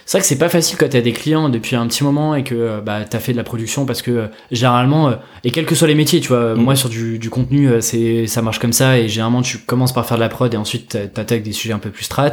[0.05, 2.43] C'est vrai que c'est pas facile quand t'as des clients depuis un petit moment et
[2.43, 5.13] que euh, bah t'as fait de la production parce que euh, généralement
[5.45, 6.61] et quels que soient les métiers, tu vois, hmm.
[6.61, 10.05] moi sur du, du contenu c'est ça marche comme ça et généralement tu commences par
[10.05, 12.31] faire de la prod et ensuite t'attaques des sujets un peu plus strat.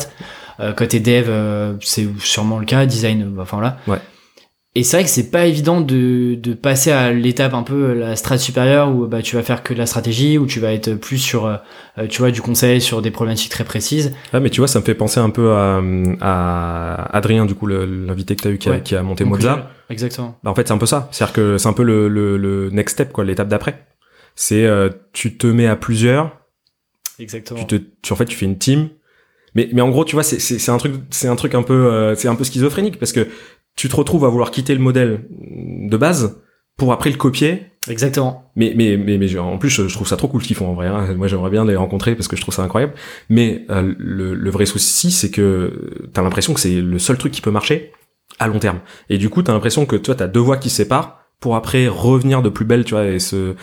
[0.58, 3.76] quand t'es dev, c'est sûrement le cas, design, enfin.
[3.86, 3.98] Ouais.
[4.76, 8.14] Et c'est vrai que c'est pas évident de, de passer à l'étape un peu la
[8.14, 10.94] strate supérieure où bah tu vas faire que de la stratégie où tu vas être
[10.94, 11.56] plus sur euh,
[12.08, 14.14] tu vois du conseil sur des problématiques très précises.
[14.32, 15.82] Ah mais tu vois ça me fait penser un peu à,
[16.20, 19.68] à Adrien du coup l'invité que tu as eu qui, a, qui a monté Mozart.
[19.88, 20.38] Exactement.
[20.44, 22.70] Bah, en fait c'est un peu ça, c'est-à-dire que c'est un peu le, le, le
[22.70, 23.86] next step quoi, l'étape d'après.
[24.36, 26.38] C'est euh, tu te mets à plusieurs.
[27.18, 27.58] Exactement.
[27.58, 28.88] Tu te tu en fait tu fais une team
[29.56, 31.74] mais mais en gros tu vois c'est c'est un truc c'est un truc un peu
[31.74, 33.26] euh, c'est un peu schizophrénique parce que
[33.80, 36.42] tu te retrouves à vouloir quitter le modèle de base
[36.76, 37.62] pour après le copier.
[37.88, 38.52] Exactement.
[38.54, 40.74] Mais mais mais, mais en plus je trouve ça trop cool ce qu'ils font en
[40.74, 40.88] vrai.
[40.88, 41.14] Hein.
[41.14, 42.92] Moi j'aimerais bien les rencontrer parce que je trouve ça incroyable.
[43.30, 47.32] Mais euh, le, le vrai souci c'est que t'as l'impression que c'est le seul truc
[47.32, 47.90] qui peut marcher
[48.38, 48.80] à long terme.
[49.08, 51.88] Et du coup t'as l'impression que toi t'as deux voies qui se séparent pour après
[51.88, 53.54] revenir de plus belle, tu vois, et se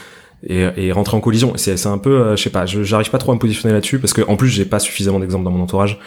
[0.42, 1.54] et, et rentrer en collision.
[1.58, 4.00] C'est c'est un peu, euh, je sais pas, j'arrive pas trop à me positionner là-dessus
[4.00, 6.00] parce que en plus j'ai pas suffisamment d'exemples dans mon entourage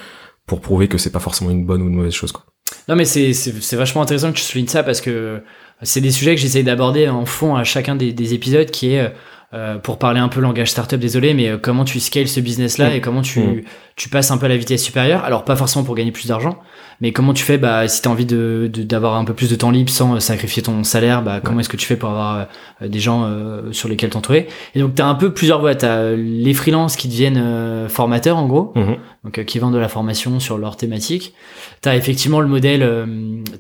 [0.49, 2.45] pour prouver que c'est pas forcément une bonne ou une mauvaise chose quoi.
[2.91, 5.45] Non, mais c'est, vachement intéressant que tu soulignes ça parce que
[5.81, 9.13] c'est des sujets que j'essaye d'aborder en fond à chacun des, des épisodes qui est,
[9.53, 12.91] euh, pour parler un peu langage startup, désolé, mais euh, comment tu scales ce business-là
[12.91, 12.93] mm.
[12.93, 13.63] et comment tu, mm.
[13.97, 15.25] tu passes un peu à la vitesse supérieure?
[15.25, 16.61] Alors, pas forcément pour gagner plus d'argent,
[17.01, 19.73] mais comment tu fais, bah, si t'as envie de, d'avoir un peu plus de temps
[19.73, 22.47] libre sans euh, sacrifier ton salaire, bah, comment est-ce que tu fais pour avoir
[22.81, 23.29] des gens
[23.73, 24.47] sur lesquels t'entourer?
[24.77, 25.75] Et donc, t'as un peu plusieurs voies.
[25.75, 28.73] T'as les freelances qui deviennent formateurs, en gros.
[28.77, 28.97] Mm-hmm.
[29.25, 31.35] Donc, qui vendent de la formation sur leur thématique.
[31.81, 32.89] T'as effectivement le modèle,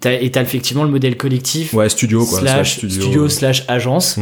[0.04, 1.74] et t'as effectivement le modèle collectif.
[1.74, 2.38] Ouais, studio, quoi.
[2.38, 4.18] Slash, studio, slash agence.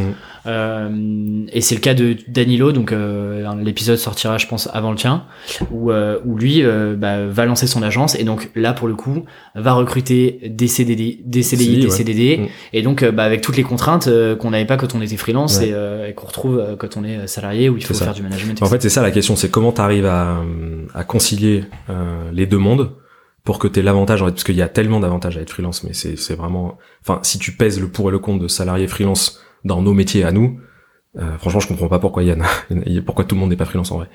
[0.49, 4.97] Euh, et c'est le cas de Danilo, donc euh, l'épisode sortira, je pense, avant le
[4.97, 5.25] tien,
[5.71, 6.63] où, euh, où lui
[6.97, 11.21] bah, va lancer son agence et donc là pour le coup va recruter des CDD,
[11.25, 12.47] des CDI, des CDD, mm.
[12.73, 14.09] et donc bah, avec toutes les contraintes
[14.39, 15.75] qu'on n'avait pas quand on était freelance et,
[16.17, 18.63] qu'on retrouve quand on est salarié où il faut faire du management.
[18.63, 20.39] En fait, c'est ça la question, c'est comment tu arrives à,
[20.95, 21.65] à concilier
[22.33, 22.93] les deux mondes
[23.45, 25.51] pour que tu aies l'avantage, en fait, parce qu'il y a tellement d'avantages à être
[25.51, 28.87] freelance, mais c'est vraiment, enfin, si tu pèses le pour et le contre de salarié
[28.87, 30.61] freelance dans nos métiers à nous,
[31.17, 32.45] euh, franchement, je comprends pas pourquoi Yann,
[33.07, 34.09] pourquoi tout le monde n'est pas freelance en vrai.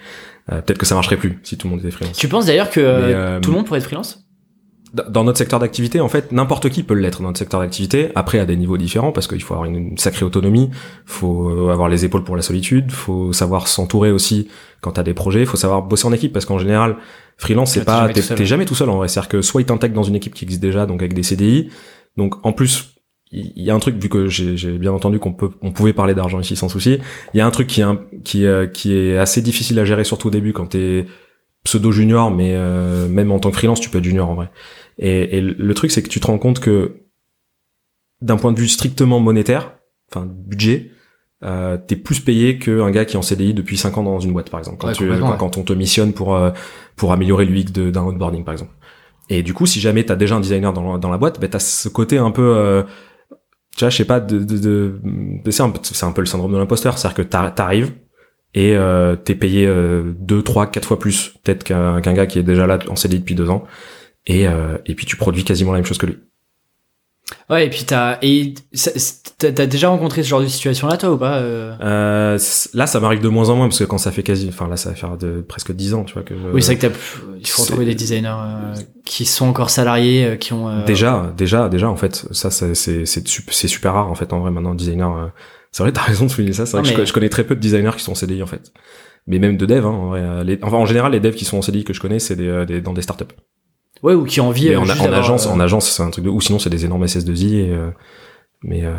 [0.52, 2.18] Euh, peut-être que ça marcherait plus si tout le monde était freelance.
[2.18, 4.20] Tu penses d'ailleurs que euh, tout le monde pourrait être freelance?
[5.10, 8.12] dans notre secteur d'activité, en fait, n'importe qui peut l'être dans notre secteur d'activité.
[8.14, 10.70] Après, à des niveaux différents, parce qu'il faut avoir une, sacrée autonomie,
[11.08, 14.50] faut avoir les épaules pour la solitude, faut savoir s'entourer aussi
[14.82, 16.98] quand t'as des projets, faut savoir bosser en équipe, parce qu'en général,
[17.38, 19.08] freelance, c'est pas, t'es jamais, tout seul en vrai.
[19.08, 21.72] C'est-à-dire que soit ils t'intègrent dans une équipe qui existe déjà, donc avec des CDI,
[22.16, 22.93] donc en plus
[23.34, 26.14] il y a un truc vu que j'ai bien entendu qu'on peut on pouvait parler
[26.14, 27.00] d'argent ici sans souci
[27.34, 27.86] il y a un truc qui est
[28.24, 31.08] qui euh, qui est assez difficile à gérer surtout au début quand t'es
[31.64, 34.52] pseudo junior mais euh, même en tant que freelance tu peux être junior en vrai.
[35.00, 37.08] Et, et le truc c'est que tu te rends compte que
[38.22, 39.74] d'un point de vue strictement monétaire
[40.12, 40.92] enfin budget
[41.44, 44.32] euh, t'es plus payé qu'un gars qui est en CDI depuis 5 ans dans une
[44.32, 46.52] boîte par exemple quand, tu, quand, on te missionne pour euh,
[46.96, 48.74] pour améliorer l'UX d'un onboarding par exemple.
[49.30, 51.60] Et du coup si jamais t'as déjà un designer dans, dans la boîte ben t'as
[51.60, 52.86] ce côté un peu
[53.76, 56.98] tu vois, je sais pas, de, de, de c'est un, peu le syndrome de l'imposteur,
[56.98, 57.92] c'est-à-dire que t'arrives
[58.54, 62.44] et euh, t'es payé euh, deux, trois, quatre fois plus peut-être qu'un gars qui est
[62.44, 63.64] déjà là en CDI depuis deux ans,
[64.28, 66.18] et euh, et puis tu produis quasiment la même chose que lui.
[67.50, 68.54] Ouais, et puis t'as et
[69.38, 71.74] t'as déjà rencontré ce genre de situation là, toi ou pas euh...
[71.82, 72.38] euh
[72.74, 74.78] là, ça m'arrive de moins en moins parce que quand ça fait quasi, enfin là,
[74.78, 76.34] ça va faire de presque dix ans, tu vois que.
[76.54, 76.96] Oui, c'est vrai que
[77.40, 78.74] il faut trouver des designers euh,
[79.06, 80.86] qui sont encore salariés, euh, qui ont.
[80.86, 84.52] Déjà, déjà, déjà, en fait, ça, c'est c'est c'est super rare en fait en vrai
[84.52, 85.32] maintenant designer.
[85.72, 86.66] C'est vrai, t'as raison de souligner ça.
[86.66, 88.72] C'est vrai que je, connais très peu de designers qui sont en CDI en fait,
[89.28, 89.86] mais même de dev.
[89.86, 92.00] Hein, en vrai, les, enfin en général, les devs qui sont en CDI que je
[92.00, 93.34] connais, c'est des, des, dans des startups.
[94.04, 94.76] Ouais, ou qui ont envie.
[94.76, 96.30] en, en agence, en agence, c'est un truc de.
[96.30, 97.54] Ou sinon, c'est des énormes SS2I.
[97.56, 97.78] Et,
[98.64, 98.94] mais euh,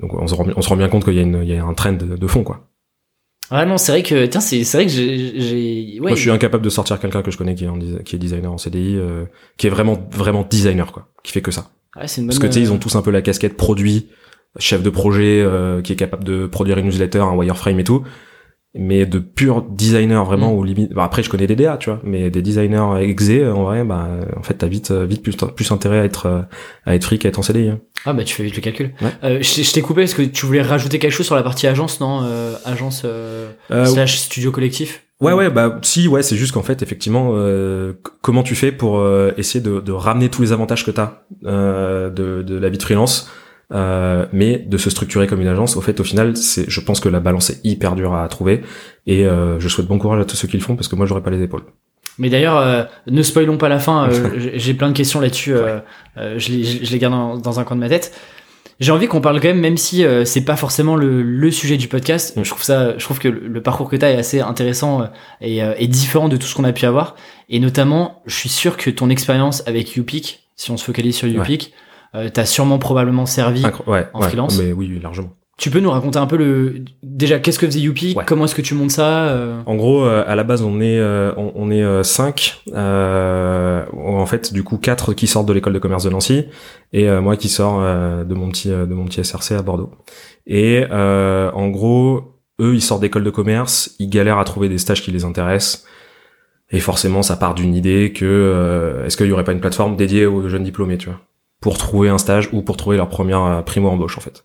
[0.00, 1.56] donc on se, rend, on se rend bien compte qu'il y a, une, il y
[1.56, 2.68] a un trend de, de fond, quoi.
[3.50, 5.98] Ah non, c'est vrai que tiens, c'est c'est vrai que j'ai.
[6.00, 8.16] Ouais, Moi, je suis incapable de sortir quelqu'un que je connais qui est, en, qui
[8.16, 9.24] est designer en CDI, euh,
[9.56, 11.70] qui est vraiment vraiment designer, quoi, qui fait que ça.
[11.96, 12.36] Ouais, c'est une bonne...
[12.36, 14.08] Parce que tu sais, ils ont tous un peu la casquette produit,
[14.58, 18.02] chef de projet, euh, qui est capable de produire une newsletter, un wireframe et tout.
[18.78, 20.58] Mais de purs designers vraiment Mm.
[20.58, 20.92] au limite.
[20.92, 24.08] Bon, après, je connais des DA, tu vois, mais des designers exé, en vrai, bah,
[24.36, 26.44] en fait, t'as vite, vite plus, plus intérêt à être,
[26.84, 27.68] à être free qu'à être en CDI.
[27.70, 27.78] hein.
[28.04, 28.92] Ah bah tu fais vite le calcul.
[29.00, 29.10] Ouais.
[29.24, 32.00] Euh, je t'ai- coupé parce que tu voulais rajouter quelque chose sur la partie agence,
[32.00, 35.02] non euh, Agence euh, Euh, slash studio collectif?
[35.20, 38.98] Ouais, ouais, bah si, ouais, c'est juste qu'en fait, effectivement, euh, comment tu fais pour
[38.98, 42.76] euh, essayer de, de ramener tous les avantages que t'as euh, de, de la vie
[42.78, 43.30] de freelance,
[43.72, 45.76] euh, mais de se structurer comme une agence.
[45.76, 48.62] Au fait, au final, c'est, je pense que la balance est hyper dure à trouver,
[49.06, 51.06] et euh, je souhaite bon courage à tous ceux qui le font parce que moi,
[51.06, 51.64] j'aurais pas les épaules.
[52.18, 54.08] Mais d'ailleurs, euh, ne spoilons pas la fin.
[54.08, 55.52] euh, j'ai- plein de questions là-dessus.
[55.54, 55.80] euh,
[56.16, 58.14] euh, je, les, je les garde dans, dans un coin de ma tête.
[58.78, 61.76] J'ai envie qu'on parle quand même, même si euh, c'est pas forcément le, le sujet
[61.78, 62.36] du podcast.
[62.36, 62.44] Mm.
[62.44, 65.06] Je trouve ça, je trouve que le, le parcours que t'as est assez intéressant euh,
[65.40, 67.16] et, euh, et différent de tout ce qu'on a pu avoir.
[67.48, 71.26] Et notamment, je suis sûr que ton expérience avec YouPick, si on se focalise sur
[71.28, 71.72] YouPick,
[72.16, 73.62] euh, t'as sûrement probablement servi.
[73.62, 75.30] Incro- ouais, En ouais, freelance Mais oui, largement.
[75.58, 78.14] Tu peux nous raconter un peu le déjà qu'est-ce que faisait Ouais.
[78.26, 81.00] comment est-ce que tu montes ça euh, En gros, euh, à la base, on est
[81.36, 82.60] on, on est cinq.
[82.74, 86.44] Euh, en fait, du coup, quatre qui sortent de l'école de commerce de Nancy
[86.92, 89.90] et moi qui sors de mon petit de mon petit SRC à Bordeaux.
[90.46, 94.78] Et euh, en gros, eux, ils sortent d'école de commerce, ils galèrent à trouver des
[94.78, 95.84] stages qui les intéressent.
[96.70, 99.94] Et forcément, ça part d'une idée que euh, est-ce qu'il y aurait pas une plateforme
[99.96, 101.20] dédiée aux jeunes diplômés, tu vois,
[101.60, 104.44] pour trouver un stage ou pour trouver leur première euh, primo embauche en fait.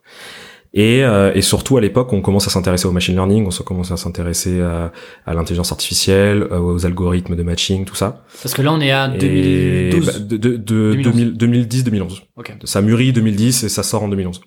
[0.73, 3.91] Et, euh, et surtout à l'époque, on commence à s'intéresser au machine learning, on commence
[3.91, 4.93] à s'intéresser à,
[5.25, 8.23] à l'intelligence artificielle, euh, aux algorithmes de matching, tout ça.
[8.41, 10.05] Parce que là, on est à Et 2012.
[10.05, 11.33] bah, de, de, de 2011.
[11.37, 12.21] 2010-2011.
[12.37, 12.53] Ok.
[12.63, 14.39] Ça mûrit 2010 et ça sort en 2011.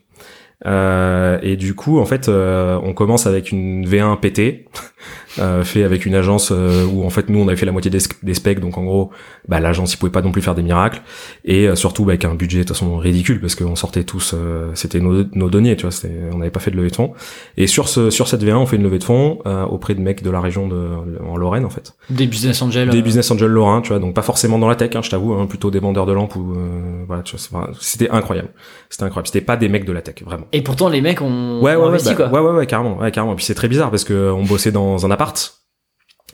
[0.66, 4.64] Euh, et du coup, en fait, euh, on commence avec une V1 PT,
[5.38, 7.90] euh, fait avec une agence euh, où en fait nous on avait fait la moitié
[7.90, 9.11] des, des specs, donc en gros,
[9.49, 11.03] bah, l'agence il pouvait pas non plus faire des miracles,
[11.45, 14.33] et euh, surtout bah, avec un budget de toute façon ridicule parce qu'on sortait tous,
[14.35, 15.95] euh, c'était nos, nos deniers, tu vois,
[16.33, 17.12] on n'avait pas fait de levée de fonds.
[17.57, 20.01] Et sur ce sur cette V1, on fait une levée de fonds euh, auprès de
[20.01, 20.88] mecs de la région de
[21.27, 22.88] en Lorraine en fait Des business angels.
[22.90, 25.11] des euh, business angels lorrains, tu vois, donc pas forcément dans la tech, hein, je
[25.11, 27.23] t'avoue, hein, plutôt des vendeurs de lampes ou euh, voilà,
[27.81, 28.49] c'était incroyable,
[28.88, 30.47] c'était incroyable, c'était pas des mecs de la tech, vraiment.
[30.53, 32.29] Et pourtant, les mecs ont, Ouais, ouais, ouais, investi, bah, quoi.
[32.29, 33.33] ouais, ouais, ouais, carrément, ouais, carrément.
[33.33, 35.61] Et puis c'est très bizarre parce que on bossait dans un appart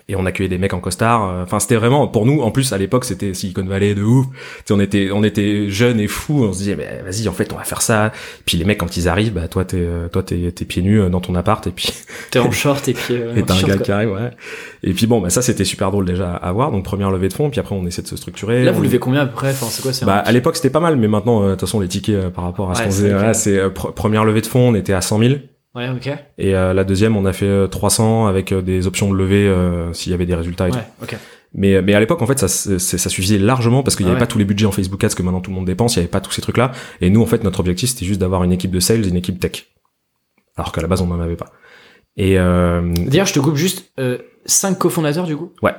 [0.08, 1.28] et on accueillait des mecs en costard.
[1.30, 2.40] euh, Enfin, c'était vraiment pour nous.
[2.40, 4.26] En plus, à l'époque, c'était Silicon Valley de ouf.
[4.26, 6.44] Tu sais, on était, on était jeunes et fous.
[6.44, 8.10] On se disait, mais vas-y, en fait, on va faire ça.
[8.44, 11.00] Puis les mecs, quand ils arrivent, bah toi, t'es, euh, toi, t'es, t'es pieds nus
[11.00, 11.90] euh, dans ton appart et puis
[12.32, 13.14] T'es en short et puis.
[13.14, 14.30] euh, et t'as un gars qui arrive, ouais.
[14.82, 16.72] Et puis bon, bah ça, c'était super drôle déjà à voir.
[16.72, 17.48] Donc première levée de fonds.
[17.50, 18.64] Puis après, on essaie de se structurer.
[18.64, 19.50] Là, vous On- levez combien à peu près?
[19.50, 21.50] Enfin, c'est quoi c'est bah, un- à l'époque, c'était pas mal, mais maintenant, euh, de
[21.52, 24.24] toute façon, les tickets euh, par rapport à ce qu'on c'est faisait, c'est pr- première
[24.24, 25.34] levée de fonds, on était à 100 000.
[25.74, 26.08] Ouais, ok.
[26.38, 29.46] Et euh, la deuxième, on a fait euh, 300 avec euh, des options de levée
[29.46, 30.68] euh, s'il y avait des résultats.
[30.68, 31.04] Et Ouais, tout.
[31.04, 31.16] ok.
[31.52, 34.20] Mais mais à l'époque, en fait, ça ça suffisait largement parce qu'il n'y Ah avait
[34.20, 34.26] ouais.
[34.26, 35.94] pas tous les budgets en Facebook Ads que maintenant tout le monde dépense.
[35.94, 36.70] Il y avait pas tous ces trucs-là.
[37.00, 39.16] Et nous, en fait, notre objectif c'était juste d'avoir une équipe de sales, et une
[39.16, 39.66] équipe tech.
[40.56, 41.52] Alors qu'à la base, on n'en avait pas.
[42.16, 43.92] Et euh, D'ailleurs, je te coupe juste.
[43.98, 45.52] Euh, 5 cofondateurs, du coup?
[45.62, 45.74] Ouais.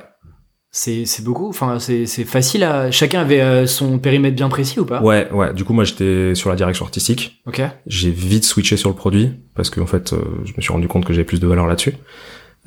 [0.74, 1.50] C'est c'est beaucoup.
[1.50, 2.90] Enfin, c'est c'est facile à.
[2.90, 5.02] Chacun avait euh, son périmètre bien précis ou pas?
[5.02, 5.52] Ouais, ouais.
[5.52, 7.42] Du coup, moi, j'étais sur la direction artistique.
[7.46, 7.60] Ok.
[7.86, 11.04] J'ai vite switché sur le produit parce qu'en fait, euh, je me suis rendu compte
[11.04, 11.92] que j'avais plus de valeur là-dessus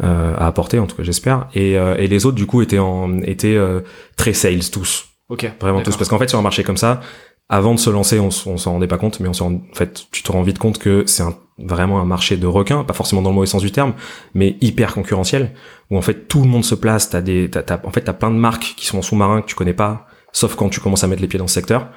[0.03, 1.47] euh, à apporter, en tout cas, j'espère.
[1.55, 3.81] Et, euh, et les autres, du coup, étaient en étaient euh,
[4.17, 5.05] très sales tous.
[5.29, 5.51] Ok.
[5.59, 5.97] Vraiment tous.
[5.97, 7.01] Parce qu'en fait, sur un marché comme ça,
[7.49, 10.05] avant de se lancer, on, on s'en rendait pas compte, mais on s'en, en fait,
[10.11, 13.21] tu te rends vite compte que c'est un, vraiment un marché de requins, pas forcément
[13.21, 13.93] dans le mauvais sens du terme,
[14.33, 15.51] mais hyper concurrentiel,
[15.89, 17.09] où en fait tout le monde se place.
[17.09, 19.47] T'as des, t'as, t'as- en fait, t'as plein de marques qui sont en sous-marin que
[19.47, 21.89] tu connais pas, sauf quand tu commences à mettre les pieds dans ce secteur.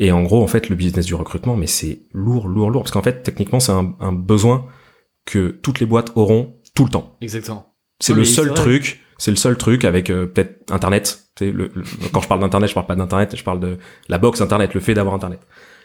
[0.00, 2.90] Et en gros, en fait, le business du recrutement, mais c'est lourd, lourd, lourd, parce
[2.90, 4.66] qu'en fait, techniquement, c'est un, un besoin
[5.24, 7.16] que toutes les boîtes auront tout le temps.
[7.20, 7.72] Exactement.
[8.00, 11.20] C'est le seul truc, c'est le seul truc avec euh, peut-être Internet.
[11.36, 13.78] Tu sais, le, le- quand je parle d'Internet, je parle pas d'Internet, je parle de
[14.08, 15.38] la box Internet, le fait d'avoir Internet.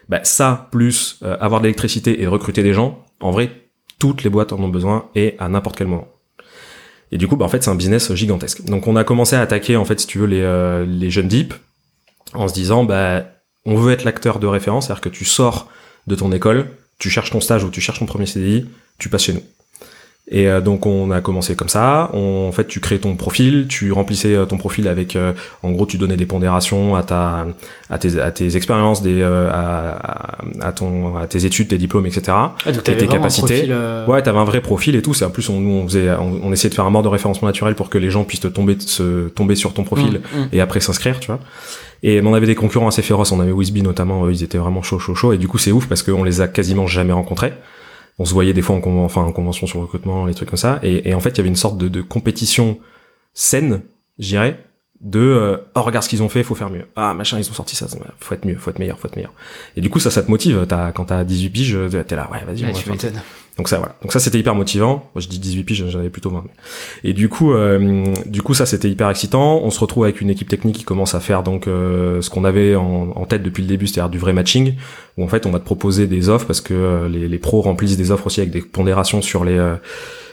[0.10, 3.52] Bah ça, plus euh, avoir de l'électricité et recruter des gens, en vrai,
[4.00, 6.08] toutes les boîtes en ont besoin et à n'importe quel moment.
[7.12, 8.64] Et du coup, bah en fait, c'est un business gigantesque.
[8.66, 11.28] Donc on a commencé à attaquer, en fait, si tu veux, les, euh, les jeunes
[11.28, 11.54] deep,
[12.34, 13.26] en se disant, bah
[13.66, 15.70] on veut être l'acteur de référence, c'est-à-dire que tu sors
[16.08, 19.24] de ton école, tu cherches ton stage ou tu cherches ton premier CDI, tu passes
[19.24, 19.44] chez nous.
[20.32, 22.12] Et euh, donc on a commencé comme ça.
[22.14, 25.72] On, en fait, tu crées ton profil, tu remplissais euh, ton profil avec, euh, en
[25.72, 27.48] gros, tu donnais des pondérations à ta,
[27.90, 32.06] à tes, à tes expériences, des, euh, à, à, ton, à tes études, tes diplômes,
[32.06, 32.22] etc.
[32.28, 33.56] Ah, donc tes un capacités.
[33.56, 35.16] profil, euh, Ouais, t'avais un vrai profil et tout.
[35.16, 37.08] C'est en plus, on, nous, on faisait, on, on essayait de faire un mort de
[37.08, 40.40] référencement naturel pour que les gens puissent te tomber, se tomber sur ton profil mm,
[40.42, 40.50] mm.
[40.54, 41.40] et après s'inscrire, tu vois.
[42.04, 43.32] Et on avait des concurrents assez féroces.
[43.32, 44.26] On avait Wisby notamment.
[44.26, 45.34] eux, ils étaient vraiment chaud, chaud, chaud.
[45.34, 47.54] Et du coup, c'est ouf parce qu'on les a quasiment jamais rencontrés.
[48.20, 50.50] On se voyait des fois en, conven- enfin, en convention sur le recrutement, les trucs
[50.50, 50.80] comme ça.
[50.84, 52.78] Et, et en fait, il y avait une sorte de, de compétition
[53.34, 53.82] saine,
[54.20, 54.60] je dirais,
[55.02, 56.86] de euh, oh regarde ce qu'ils ont fait, faut faire mieux.
[56.98, 57.88] Ah machin, ils ont sorti ça,
[58.20, 59.34] faut être mieux, faut être meilleur, faut être meilleur.
[59.78, 60.66] Et du coup, ça, ça te motive.
[60.68, 63.22] T'as, quand t'as 18 piges, t'es là, ouais, vas-y, Ouais, tu m'étonnes.
[63.60, 63.96] Donc ça voilà.
[64.02, 65.10] Donc ça c'était hyper motivant.
[65.14, 66.46] Moi je dis 18 piges, j'en avais plutôt 20.
[67.04, 69.60] Et du coup euh, du coup ça c'était hyper excitant.
[69.62, 72.46] On se retrouve avec une équipe technique qui commence à faire donc euh, ce qu'on
[72.46, 74.76] avait en, en, tête depuis le début, c'est-à-dire du vrai matching
[75.18, 77.98] où en fait on va te proposer des offres parce que euh, les, pros remplissent
[77.98, 79.60] des offres aussi avec des pondérations sur les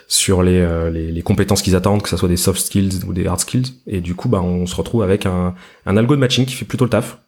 [0.06, 3.26] sur les, les, les, compétences qu'ils attendent, que ce soit des soft skills ou des
[3.26, 3.72] hard skills.
[3.88, 6.64] Et du coup, bah, on se retrouve avec un, un algo de matching qui fait
[6.64, 7.18] plutôt le taf.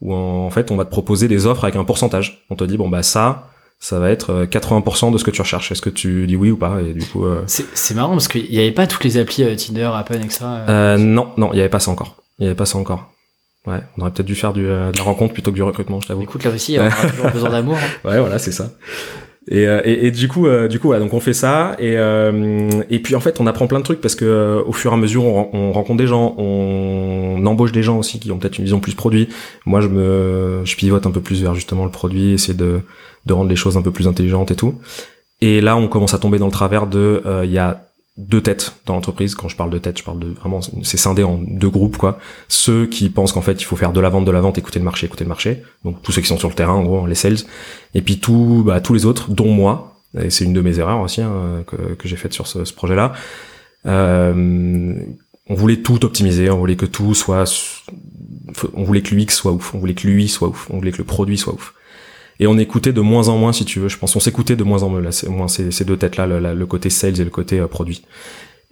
[0.00, 2.46] Où en, fait, on va te proposer des offres avec un pourcentage.
[2.48, 3.50] On te dit, bon, bah ça,
[3.80, 5.72] ça va être 80% euh, de ce que tu recherches.
[5.72, 6.82] Est-ce que tu dis oui ou pas?
[6.82, 7.42] Et du coup, euh...
[7.46, 10.40] c'est marrant parce qu'il n'y avait pas toutes les applis euh, Tinder, Apple, etc.
[10.42, 12.22] Euh, euh, non, non, il n'y avait pas ça encore.
[12.38, 13.10] Il n'y avait pas ça encore.
[13.66, 16.08] Ouais, on aurait peut-être dû faire du, de la rencontre plutôt que du recrutement, je
[16.08, 16.22] t'avoue.
[16.22, 17.76] Écoute, là aussi, on a toujours besoin d'amour.
[17.76, 18.08] Hein.
[18.08, 18.70] Ouais, voilà, c'est ça.
[19.52, 19.66] Et,
[20.06, 23.40] et, du coup, euh, du donc on fait ça et euh, et puis en fait,
[23.40, 25.98] on apprend plein de trucs parce que au fur et à mesure, on, on, rencontre
[25.98, 29.28] des gens, on embauche des gens aussi qui ont peut-être une vision plus produit.
[29.66, 32.82] Moi, je me, pivote un peu plus vers justement le produit, essayer de
[33.26, 34.76] de rendre les choses un peu plus intelligentes et tout.
[35.40, 38.42] Et là, on commence à tomber dans le travers de, euh, il y a deux
[38.42, 39.34] têtes dans l'entreprise.
[39.34, 42.18] Quand je parle de têtes, je parle de vraiment, c'est scindé en deux groupes, quoi.
[42.48, 44.78] Ceux qui pensent qu'en fait, il faut faire de la vente, de la vente, écouter
[44.78, 45.62] le marché, écouter le marché.
[45.84, 47.38] Donc, tous ceux qui sont sur le terrain, en gros, les sales.
[47.94, 50.02] Et puis, tout, bah, tous les autres, dont moi.
[50.20, 52.72] Et c'est une de mes erreurs aussi, hein, que, que j'ai faite sur ce, ce
[52.72, 53.12] projet-là.
[53.86, 54.94] Euh,
[55.46, 57.44] on voulait tout optimiser, on voulait que tout soit,
[58.74, 60.98] on voulait que l'UX soit ouf, on voulait que l'UI soit ouf, on voulait que
[60.98, 61.74] le produit soit ouf
[62.40, 64.16] et on écoutait de moins en moins si tu veux je pense.
[64.16, 67.20] On s'écoutait de moins en moins là moins ces, deux têtes là le, côté sales
[67.20, 68.02] et le côté euh, produit.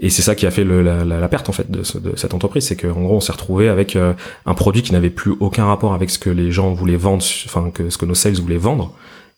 [0.01, 2.33] Et c'est ça qui a fait le, la, la, perte en fait de, de cette
[2.33, 2.67] entreprise.
[2.67, 4.15] C'est qu'en gros on s'est retrouvé avec euh,
[4.47, 7.71] un produit qui n'avait plus aucun rapport avec ce que les gens voulaient vendre enfin
[7.71, 8.95] que ce que nos sales voulaient vendre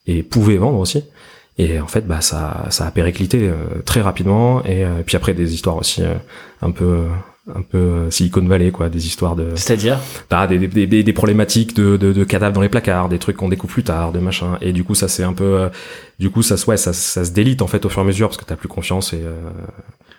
[0.06, 1.02] et pouvaient vendre aussi.
[1.58, 4.64] Et en fait bah ça ça a périclité euh, très rapidement.
[4.64, 6.02] Et, puis après des histoires aussi
[6.62, 7.06] un peu
[7.48, 9.48] un peu euh, Silicon Valley, quoi, des histoires de.
[9.54, 9.98] C'est-à-dire
[10.28, 13.36] bah, des, des, des, des, problématiques de, de, de, cadavres dans les placards, des trucs
[13.36, 14.58] qu'on découvre plus tard, de machin.
[14.60, 15.68] Et du coup, ça c'est un peu, euh,
[16.18, 18.28] du coup, ça, ouais, ça, ça se délite en fait au fur et à mesure
[18.28, 19.22] parce que t'as plus confiance et.
[19.22, 19.40] Euh,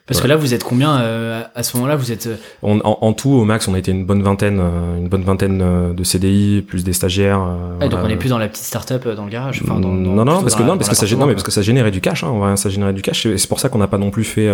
[0.07, 0.95] parce que là, vous êtes combien
[1.55, 2.27] à ce moment-là Vous êtes
[2.63, 6.03] en, en, tout au max, on a été une bonne vingtaine, une bonne vingtaine de
[6.03, 7.39] CDI plus des stagiaires.
[7.79, 9.62] Ouais, donc on est plus dans la petite start-up dans le garage.
[9.63, 11.62] Enfin, dans, non, non, parce que non, parce que ça, non, mais parce que ça
[11.62, 12.25] générait du cash.
[12.25, 13.25] Hein, ça générait du cash.
[13.38, 14.49] C'est pour ça qu'on n'a pas non plus fait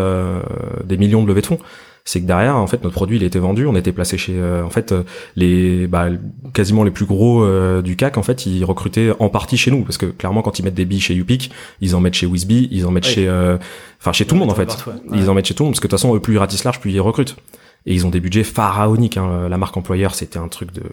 [0.84, 1.60] des millions de levées de fonds
[2.08, 4.64] c'est que derrière en fait notre produit il était vendu on était placé chez euh,
[4.64, 5.04] en fait euh,
[5.36, 6.08] les bah,
[6.54, 9.84] quasiment les plus gros euh, du CAC en fait ils recrutaient en partie chez nous
[9.84, 12.70] parce que clairement quand ils mettent des billes chez Upic ils en mettent chez Wizby
[12.72, 13.30] ils en mettent chez
[14.00, 14.74] enfin chez tout le monde en fait.
[15.14, 16.40] ils en mettent chez tout le monde parce que de toute façon eux plus ils
[16.40, 17.36] ratissent large plus ils recrutent.
[17.86, 19.48] Et ils ont des budgets pharaoniques hein.
[19.50, 20.84] la marque employeur c'était un truc de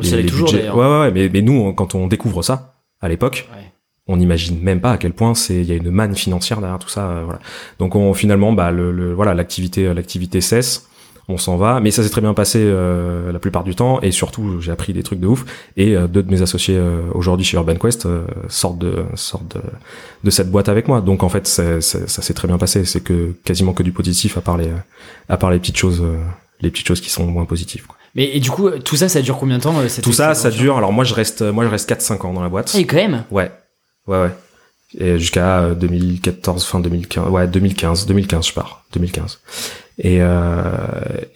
[0.00, 3.48] les, toujours ouais, ouais mais, mais nous quand on découvre ça à l'époque
[4.10, 6.78] on n'imagine même pas à quel point c'est il y a une manne financière derrière
[6.78, 7.38] tout ça euh, voilà
[7.78, 10.88] donc on finalement bah le, voilà l'activité euh, l'activité cesse
[11.28, 14.10] on s'en va mais ça s'est très bien passé euh, la plupart du temps et
[14.10, 15.44] surtout j'ai appris des trucs de ouf
[15.76, 16.80] et deux de mes associés
[17.14, 18.08] aujourd'hui chez Urban Quest
[18.48, 19.60] sortent de sortent de,
[20.24, 23.36] de, cette boîte avec moi donc en fait ça s'est très bien passé c'est que
[23.44, 24.70] quasiment que du positif à part les
[25.28, 26.02] à part les petites choses
[26.60, 27.96] les petites choses qui sont moins positives quoi.
[28.16, 30.76] Mais et du coup, tout ça, ça dure combien de temps Tout ça, ça dure.
[30.76, 32.74] Alors moi, je reste, moi, je reste 4-5 ans dans la boîte.
[32.74, 33.22] Et quand même?
[33.30, 33.52] Ouais,
[34.06, 34.30] Ouais, ouais.
[34.98, 37.28] Et jusqu'à 2014, euh, fin 2015.
[37.28, 38.84] Ouais, 2015, 2015, je pars.
[38.92, 39.40] 2015.
[39.98, 40.62] Et, euh,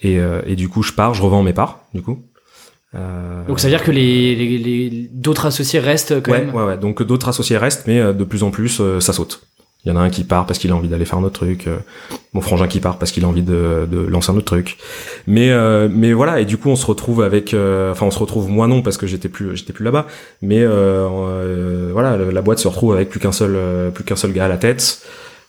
[0.01, 2.23] et, euh, et du coup, je pars, je revends mes parts, du coup.
[2.95, 3.45] Euh...
[3.45, 6.55] Donc ça veut dire que les, les, les d'autres associés restent quand ouais, même.
[6.55, 6.77] Ouais, ouais.
[6.77, 9.45] Donc d'autres associés restent, mais de plus en plus, ça saute.
[9.85, 11.39] Il y en a un qui part parce qu'il a envie d'aller faire un autre
[11.39, 11.67] truc.
[11.67, 11.77] Euh,
[12.33, 14.77] mon frangin qui part parce qu'il a envie de, de, lancer un autre truc.
[15.27, 18.19] Mais euh, mais voilà et du coup on se retrouve avec, euh, enfin on se
[18.19, 20.07] retrouve moi non parce que j'étais plus j'étais plus là-bas.
[20.41, 23.57] Mais voilà la boîte se retrouve avec plus qu'un seul
[23.93, 25.05] plus qu'un seul gars à la tête.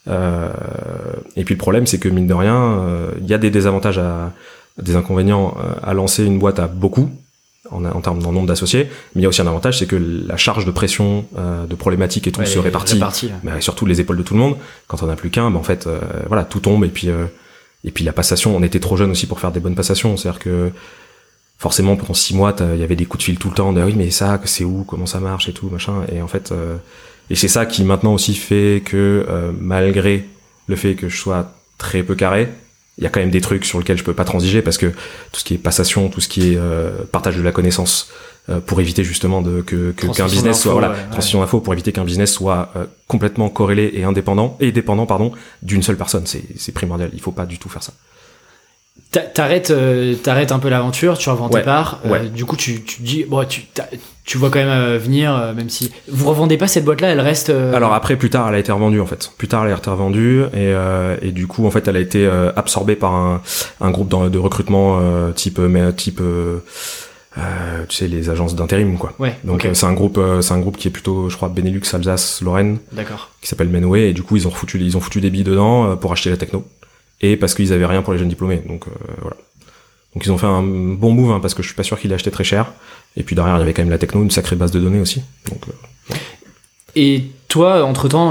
[0.07, 2.81] et puis le problème c'est que mine de rien
[3.18, 4.33] il y a des désavantages à
[4.81, 7.11] des inconvénients à lancer une boîte à beaucoup
[7.70, 9.96] en, en termes de nombre d'associés, mais il y a aussi un avantage, c'est que
[9.96, 13.00] la charge de pression, euh, de problématiques et tout se répartit,
[13.42, 14.57] mais surtout les épaules de tout le monde.
[14.87, 17.26] Quand on n'a plus qu'un, ben en fait, euh, voilà, tout tombe et puis euh,
[17.85, 20.40] et puis la passation, on était trop jeune aussi pour faire des bonnes passations, c'est-à-dire
[20.40, 20.70] que
[21.59, 23.83] forcément pendant six mois, il y avait des coups de fil tout le temps, de
[23.83, 26.52] oui mais ça, c'est où, comment ça marche et tout machin, et en fait,
[27.31, 29.24] et c'est ça qui maintenant aussi fait que
[29.61, 30.24] malgré
[30.66, 32.48] le fait que je sois très peu carré,
[32.98, 34.87] il y a quand même des trucs sur lesquels je peux pas transiger parce que
[34.87, 38.08] tout ce qui est passation, tout ce qui est euh, partage de la connaissance,
[38.48, 42.33] euh, pour éviter justement de que qu'un business soit voilà transition pour éviter qu'un business
[42.33, 46.27] soit euh, complètement corrélé et indépendant et dépendant pardon d'une seule personne.
[46.27, 47.10] C'est c'est primordial.
[47.12, 47.92] Il faut pas du tout faire ça.
[49.11, 52.00] T'arrêtes, euh, t'arrêtes un peu l'aventure, tu revends tes parts.
[52.04, 53.63] Euh, du coup, tu, tu dis, bon, tu,
[54.25, 57.48] tu vois quand même euh, venir, même si vous revendez pas cette boîte-là, elle reste.
[57.50, 59.31] Alors après, plus tard, elle a été revendue en fait.
[59.38, 60.75] Plus tard, elle a été revendue et,
[61.23, 63.42] et du coup, en fait, elle a été absorbée par un,
[63.81, 65.00] un groupe de, de recrutement
[65.33, 66.21] type, mais type
[67.38, 69.13] euh, tu sais les agences d'intérim quoi.
[69.19, 69.37] Ouais.
[69.44, 71.83] Donc euh, c'est un groupe euh, c'est un groupe qui est plutôt je crois Benelux,
[71.92, 73.31] Alsace, Lorraine D'accord.
[73.42, 75.90] qui s'appelle Menway et du coup ils ont foutu ils ont foutu des billes dedans
[75.90, 76.65] euh, pour acheter la techno
[77.21, 78.62] et parce qu'ils avaient rien pour les jeunes diplômés.
[78.67, 78.90] Donc euh,
[79.21, 79.37] voilà.
[80.14, 82.12] Donc ils ont fait un bon move hein, parce que je suis pas sûr qu'ils
[82.14, 82.73] acheté très cher
[83.17, 85.00] et puis derrière il y avait quand même la techno, une sacrée base de données
[85.00, 85.23] aussi.
[85.48, 86.14] Donc euh,
[86.94, 88.31] Et toi, entre temps,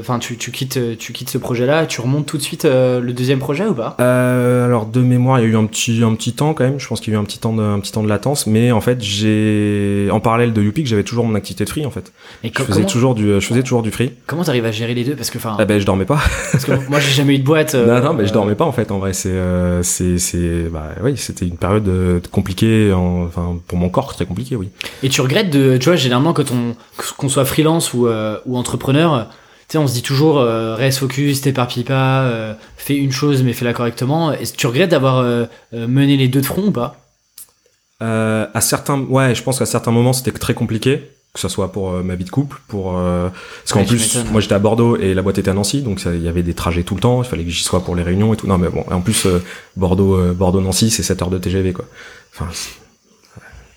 [0.00, 3.12] enfin, tu, tu quittes, tu quittes ce projet-là, tu remontes tout de suite euh, le
[3.12, 3.96] deuxième projet ou pas?
[4.00, 6.78] Euh, alors de mémoire, il y a eu un petit un petit temps quand même.
[6.80, 8.46] Je pense qu'il y a eu un petit temps de un petit temps de latence,
[8.46, 11.90] mais en fait, j'ai en parallèle de Youpic, j'avais toujours mon activité de free en
[11.90, 12.12] fait.
[12.44, 14.12] Et Je faisais toujours du je faisais toujours du free.
[14.26, 15.14] comment t'arrives à gérer les deux?
[15.14, 16.18] Parce que, enfin, Ah ben je dormais pas.
[16.52, 17.74] parce que moi, j'ai jamais eu de boîte.
[17.74, 18.90] euh, non non, mais je dormais pas en fait.
[18.90, 22.92] En vrai, c'est euh, c'est c'est bah oui, c'était une période euh, compliquée.
[22.92, 24.68] en- Enfin pour mon corps très compliqué, oui.
[25.02, 26.74] Et tu regrettes de, tu vois, généralement quand on,
[27.16, 29.28] qu'on soit freelance ou, euh, ou entrepreneur,
[29.68, 33.42] tu sais, on se dit toujours euh, reste focus, t'éparpille pas, euh, fais une chose
[33.42, 34.32] mais fais-la correctement.
[34.32, 36.96] Est-ce que tu regrettes d'avoir euh, mené les deux de front ou pas?
[38.00, 41.92] À certains, ouais, je pense qu'à certains moments c'était très compliqué, que ce soit pour
[41.92, 43.28] euh, ma vie de couple, pour euh,
[43.62, 46.02] parce qu'en Ouais, plus, moi j'étais à Bordeaux et la boîte était à Nancy, donc
[46.04, 47.22] il y avait des trajets tout le temps.
[47.22, 48.48] Il fallait que j'y sois pour les réunions et tout.
[48.48, 49.38] Non, mais bon, en plus euh,
[49.76, 51.84] Bordeaux, Bordeaux Nancy, c'est 7 heures de TGV quoi.
[52.34, 52.48] Enfin,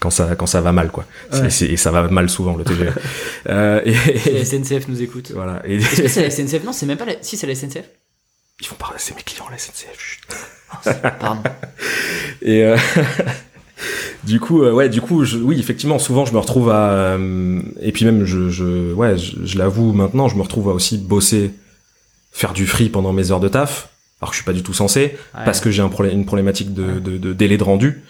[0.06, 1.06] quand ça quand ça va mal quoi.
[1.34, 1.48] Ouais.
[1.48, 2.92] et ça va mal souvent le TGV.
[3.50, 3.94] euh, et,
[4.32, 5.32] La SNCF nous écoute.
[5.34, 5.64] voilà.
[5.66, 7.16] Et Est-ce que c'est la SNCF Non, c'est même pas la...
[7.22, 7.86] Si, c'est la SNCF
[8.62, 9.98] ils font parler, c'est mes clients la SNCF.
[9.98, 10.22] chut.
[11.20, 11.44] Pardon.
[12.42, 12.78] Et euh,
[14.24, 17.60] du coup, euh, ouais, du coup, je, oui, effectivement, souvent, je me retrouve à, euh,
[17.82, 20.98] et puis même, je, je ouais, je, je l'avoue maintenant, je me retrouve à aussi
[20.98, 21.52] bosser,
[22.32, 23.90] faire du free pendant mes heures de taf,
[24.22, 26.74] alors que je suis pas du tout censé, parce que j'ai un problème, une problématique
[26.74, 28.04] de, de, de délai de rendu.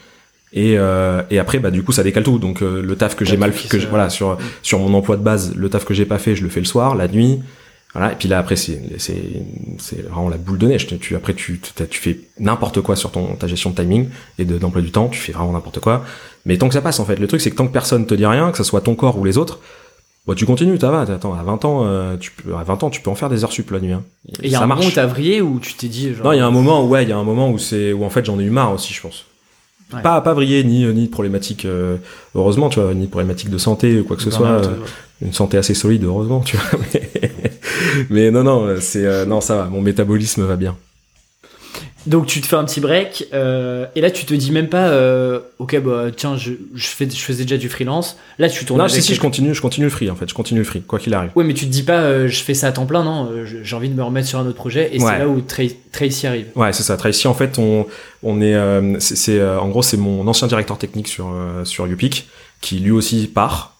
[0.53, 2.39] Et, euh, et après, bah du coup, ça décale tout.
[2.39, 5.17] Donc euh, le taf que j'ai mal, qui que je- voilà, sur sur mon emploi
[5.17, 7.39] de base, le taf que j'ai pas fait, je le fais le soir, la nuit.
[7.93, 9.21] Voilà, et puis là après c'est c'est
[9.77, 10.85] c'est vraiment la boule de neige.
[10.99, 14.43] Tu, après tu tu, tu fais n'importe quoi sur ton ta gestion de timing et
[14.45, 16.03] de d'emploi du temps, tu fais vraiment n'importe quoi.
[16.45, 18.13] Mais tant que ça passe en fait, le truc c'est que tant que personne te
[18.13, 19.59] dit rien, que ce soit ton corps ou les autres,
[20.27, 21.01] bah tu continues, ça va.
[21.01, 23.43] Attends, à 20 ans, euh, tu peux à 20 ans, tu peux en faire des
[23.45, 23.93] heures sup la nuit.
[23.93, 24.03] Hein.
[24.41, 24.95] Et il y a ça un moment où marche.
[24.95, 26.25] t'as vrillé où tu t'es dit genre.
[26.25, 27.93] Non, il y a un moment où ouais, il y a un moment où c'est
[27.93, 29.25] où en fait j'en ai eu marre aussi, je pense.
[29.95, 30.01] Ouais.
[30.01, 31.97] Pas pas vriller ni ni de problématiques euh,
[32.35, 34.47] heureusement, tu vois, ni de problématiques de santé ou quoi que ce soit.
[34.47, 34.75] euh,
[35.21, 37.31] une santé assez solide heureusement tu vois mais,
[38.09, 40.75] mais non non c'est euh, non ça va mon métabolisme va bien
[42.08, 44.89] Donc tu te fais un petit break euh, et là tu te dis même pas
[44.89, 48.18] euh, ok bah tiens je, je, fais, je faisais déjà du freelance.
[48.38, 50.30] Là tu tournes non si si je continue je continue le free en fait.
[50.30, 51.32] Je continue le free quoi qu'il arrive.
[51.36, 53.30] Ouais mais tu te dis pas euh, je fais ça à temps plein non.
[53.32, 55.12] Euh, j'ai envie de me remettre sur un autre projet et Ouais.
[55.14, 56.45] c'est là où Tra- Tracy arrive.
[56.56, 56.95] Ouais c'est ça.
[56.97, 57.88] Tracy en fait on
[58.22, 61.86] on est euh, c'est euh, en gros c'est mon ancien directeur technique sur euh, sur
[61.88, 62.28] Upic
[62.62, 63.74] qui lui aussi part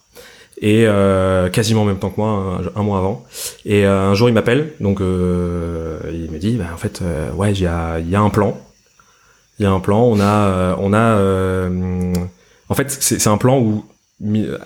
[0.62, 3.26] et euh, quasiment en même temps que moi un, mois avant.
[3.66, 4.74] Et euh, un jour il m'appelle.
[4.80, 7.02] Donc euh, il me dit bah, en fait
[7.36, 8.60] ouais il y a un plan.
[9.60, 10.04] Il y a un plan.
[10.04, 11.70] On a on a
[12.70, 13.86] en fait c'est un plan où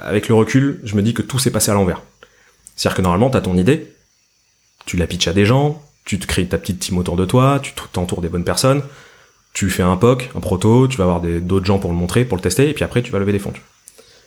[0.04, 2.02] avec le recul je me dis que tout s'est passé à l'envers.
[2.76, 3.94] C'est à dire que normalement t'as ton idée
[4.86, 7.60] tu la pitches à des gens tu te crées ta petite team autour de toi
[7.62, 8.82] tu t'entoures des bonnes personnes
[9.54, 12.38] tu fais un POC, un proto, tu vas avoir d'autres gens pour le montrer, pour
[12.38, 13.52] le tester, et puis après tu vas lever des fonds.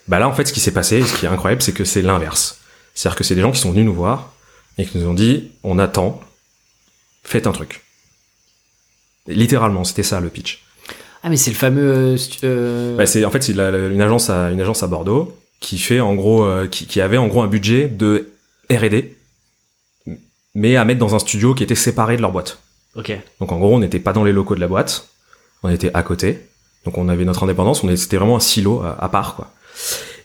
[0.09, 2.03] Bah là en fait ce qui s'est passé, ce qui est incroyable, c'est que c'est
[2.03, 2.59] l'inverse.
[2.95, 4.33] C'est-à-dire que c'est des gens qui sont venus nous voir
[4.79, 6.21] et qui nous ont dit on attend,
[7.25, 7.83] faites un truc.
[9.29, 10.65] Et littéralement, c'était ça le pitch.
[11.23, 14.51] ah mais c'est le fameux euh, euh, Bah, c'est en fait c'est une agence à
[14.51, 17.47] une agence à Bordeaux qui fait en gros euh, qui, qui avait en gros un
[17.47, 18.33] budget de
[18.71, 19.17] R&D
[20.55, 22.59] mais à mettre dans un studio qui était séparé de leur boîte.
[22.97, 25.09] ok Donc en gros, on n'était pas dans les locaux de la boîte,
[25.63, 26.41] on était à côté.
[26.85, 29.51] Donc on avait notre indépendance, on c'était vraiment un silo à, à part quoi.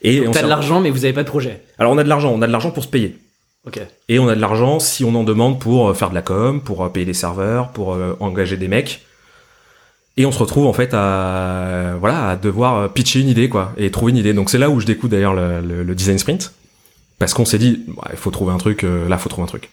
[0.04, 2.10] Et on t'as de l'argent mais vous avez pas de projet Alors on a de
[2.10, 3.18] l'argent, on a de l'argent pour se payer.
[3.66, 3.80] ok
[4.10, 6.62] Et on a de l'argent si on en demande pour euh, faire de la com,
[6.62, 9.02] pour euh, payer des serveurs, pour euh, engager des mecs.
[10.20, 13.92] Et on se retrouve en fait à voilà à devoir pitcher une idée quoi et
[13.92, 14.34] trouver une idée.
[14.34, 16.54] Donc c'est là où je découvre d'ailleurs le, le- le design sprint
[17.20, 19.48] parce qu'on s'est dit bah, il faut trouver un truc euh, là faut trouver un
[19.48, 19.70] truc.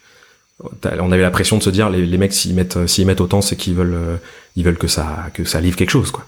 [1.01, 3.41] On avait la pression de se dire les, les mecs s'ils mettent s'ils mettent autant
[3.43, 4.17] c'est qu'ils veulent euh,
[4.55, 6.25] ils veulent que ça que ça livre quelque chose quoi.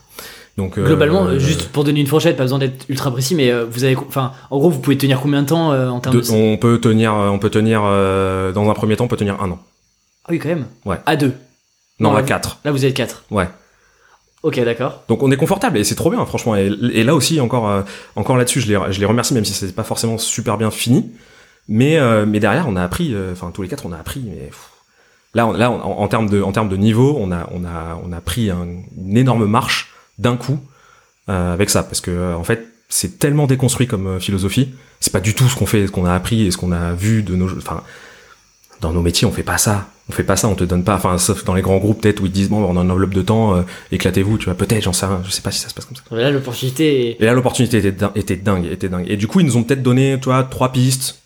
[0.57, 3.51] Donc euh, globalement euh, juste pour donner une fourchette pas besoin d'être ultra précis mais
[3.51, 6.17] euh, vous avez enfin en gros vous pouvez tenir combien de temps euh, en termes
[6.17, 9.19] de- de, on peut tenir on peut tenir euh, dans un premier temps on peut
[9.19, 9.59] tenir un an.
[10.25, 10.67] ah oui quand même.
[10.87, 10.97] Ouais.
[11.05, 11.35] à deux.
[12.01, 12.59] Non, Non, à quatre.
[12.65, 13.25] là vous êtes quatre.
[13.31, 13.49] Ouais.
[14.43, 15.03] ok d'accord.
[15.09, 16.57] Donc on est confortable et c'est trop bien franchement.
[16.57, 17.83] Et, et là aussi encore euh,
[18.17, 21.11] encore là-dessus je les je les remercie même si c'est pas forcément super bien fini.
[21.69, 24.23] Mais euh, mais derrière on a appris euh, enfin tous les quatre on a appris
[24.25, 24.71] mais pff,
[25.35, 27.65] là on- là on- en, en termes de en termes de niveau on a on
[27.65, 30.59] a on a pris un- une énorme marche d'un coup
[31.29, 34.69] euh, avec ça parce que euh, en fait c'est tellement déconstruit comme euh, philosophie
[35.01, 36.93] c'est pas du tout ce qu'on fait ce qu'on a appris et ce qu'on a
[36.93, 37.83] vu de nos enfin
[38.83, 39.89] dans nos métiers, on fait pas ça.
[40.11, 42.21] On fait pas ça, on te donne pas, enfin, sauf dans les grands groupes peut-être
[42.21, 44.83] où ils disent bon, on a une enveloppe de temps, euh, éclatez-vous, tu vois, peut-être,
[44.85, 46.03] j'en sais rien, je sais pas si ça se passe comme ça.
[46.14, 47.17] Et là, l'opportunité.
[47.21, 49.07] Et là, l'opportunité était, din- était dingue, était dingue.
[49.09, 51.21] Et du coup, ils nous ont peut-être donné, tu vois, trois pistes,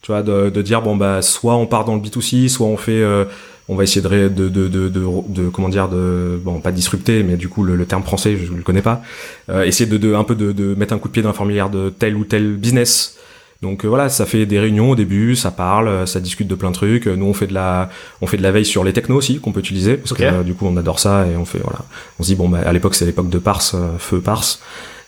[0.00, 2.78] tu vois, de, de dire bon bah, soit on part dans le B2C, soit on
[2.78, 3.26] fait, euh,
[3.68, 7.22] on va essayer de, de, de, de, de, de- comment dire, de, bon, pas disrupter,
[7.22, 9.02] mais du coup, le, le terme français, je, le connais pas.
[9.48, 11.34] Euh, essayer de, de, un peu de, de mettre un coup de pied dans la
[11.34, 13.16] formulaire de tel ou tel business.
[13.62, 16.70] Donc euh, voilà, ça fait des réunions au début, ça parle, ça discute de plein
[16.70, 17.06] de trucs.
[17.06, 17.90] Nous on fait de la,
[18.20, 20.18] on fait de la veille sur les technos aussi qu'on peut utiliser parce Ok.
[20.18, 21.78] que euh, du coup on adore ça et on fait voilà,
[22.18, 24.60] on se dit bon bah à l'époque c'est l'époque de Parse, euh, feu Parse.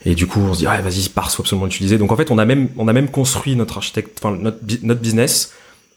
[0.06, 1.96] Et du coup, on se dit, ouais, vas-y, Parse, faut absolument l'utiliser.
[1.96, 5.00] Donc, en fait, on a même, on a même construit notre architecte, enfin, notre, notre
[5.00, 5.52] business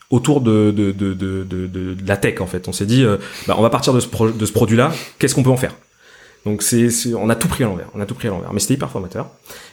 [0.10, 2.68] autour de, de, de, de, de, de- de la tech, en fait.
[2.68, 5.36] On s'est dit, euh, bah, on va partir de ce, pro- de ce produit-là, qu'est-ce
[5.36, 5.74] qu'on peut en faire?
[6.46, 6.88] Donc, c'est,
[7.20, 7.88] on a tout pris à l'envers.
[7.94, 8.54] On a tout pris à l'envers.
[8.54, 9.28] Mais c'était hyper formateur.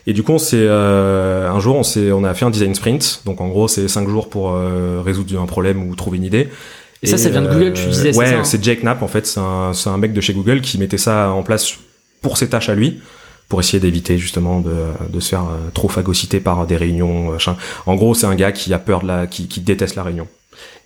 [0.08, 2.74] Et du coup, on s'est, euh, un jour, on s'est, on a fait un design
[2.74, 3.22] sprint.
[3.26, 6.48] Donc, en gros, c'est cinq jours pour euh, résoudre un problème ou trouver une idée.
[7.02, 8.44] Et ça, ça vient de Google, tu disais, c'est Ouais, ça, hein?
[8.44, 9.26] c'est Jake Knapp, en fait.
[9.26, 11.74] C'est un, c'est un mec de chez Google qui mettait ça en place
[12.22, 13.00] pour ses tâches à lui
[13.48, 14.72] pour essayer d'éviter justement de,
[15.10, 17.30] de se faire euh, trop phagocyter par des réunions.
[17.32, 17.56] machin.
[17.86, 20.26] En gros, c'est un gars qui a peur de la, qui, qui déteste la réunion.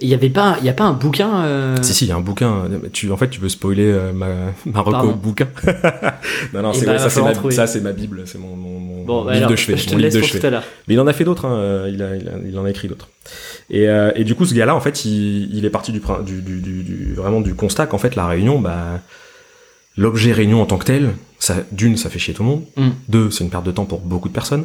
[0.01, 1.45] Il y avait pas, il y a pas un bouquin.
[1.45, 2.65] euh, Si si, il y a un bouquin.
[2.93, 4.29] Tu, en fait, tu veux spoiler euh, ma,
[4.65, 5.47] ma reco bouquin?
[6.55, 7.55] non non, c'est ouais, va ça c'est ma, trouver.
[7.55, 9.77] ça c'est ma bible, c'est mon, mon, mon Bon, bah livre alors, de chevet.
[9.77, 10.41] je te laisse pour chevet.
[10.41, 10.63] tout à l'heure.
[10.87, 11.45] Mais il en a fait d'autres.
[11.47, 11.55] Hein.
[11.57, 13.09] euh, Il, a, il, a- il en a écrit d'autres.
[13.71, 17.15] Et, euh, et du coup, ce gars-là, en fait, il, il est parti du, du-
[17.15, 19.01] vraiment du constat qu'en fait, la réunion, bah,
[19.97, 22.65] l'objet réunion en tant que tel, ça, d'une, ça fait chier tout le monde.
[22.77, 22.89] Mm.
[23.09, 24.65] Deux, c'est une perte de temps pour beaucoup de personnes.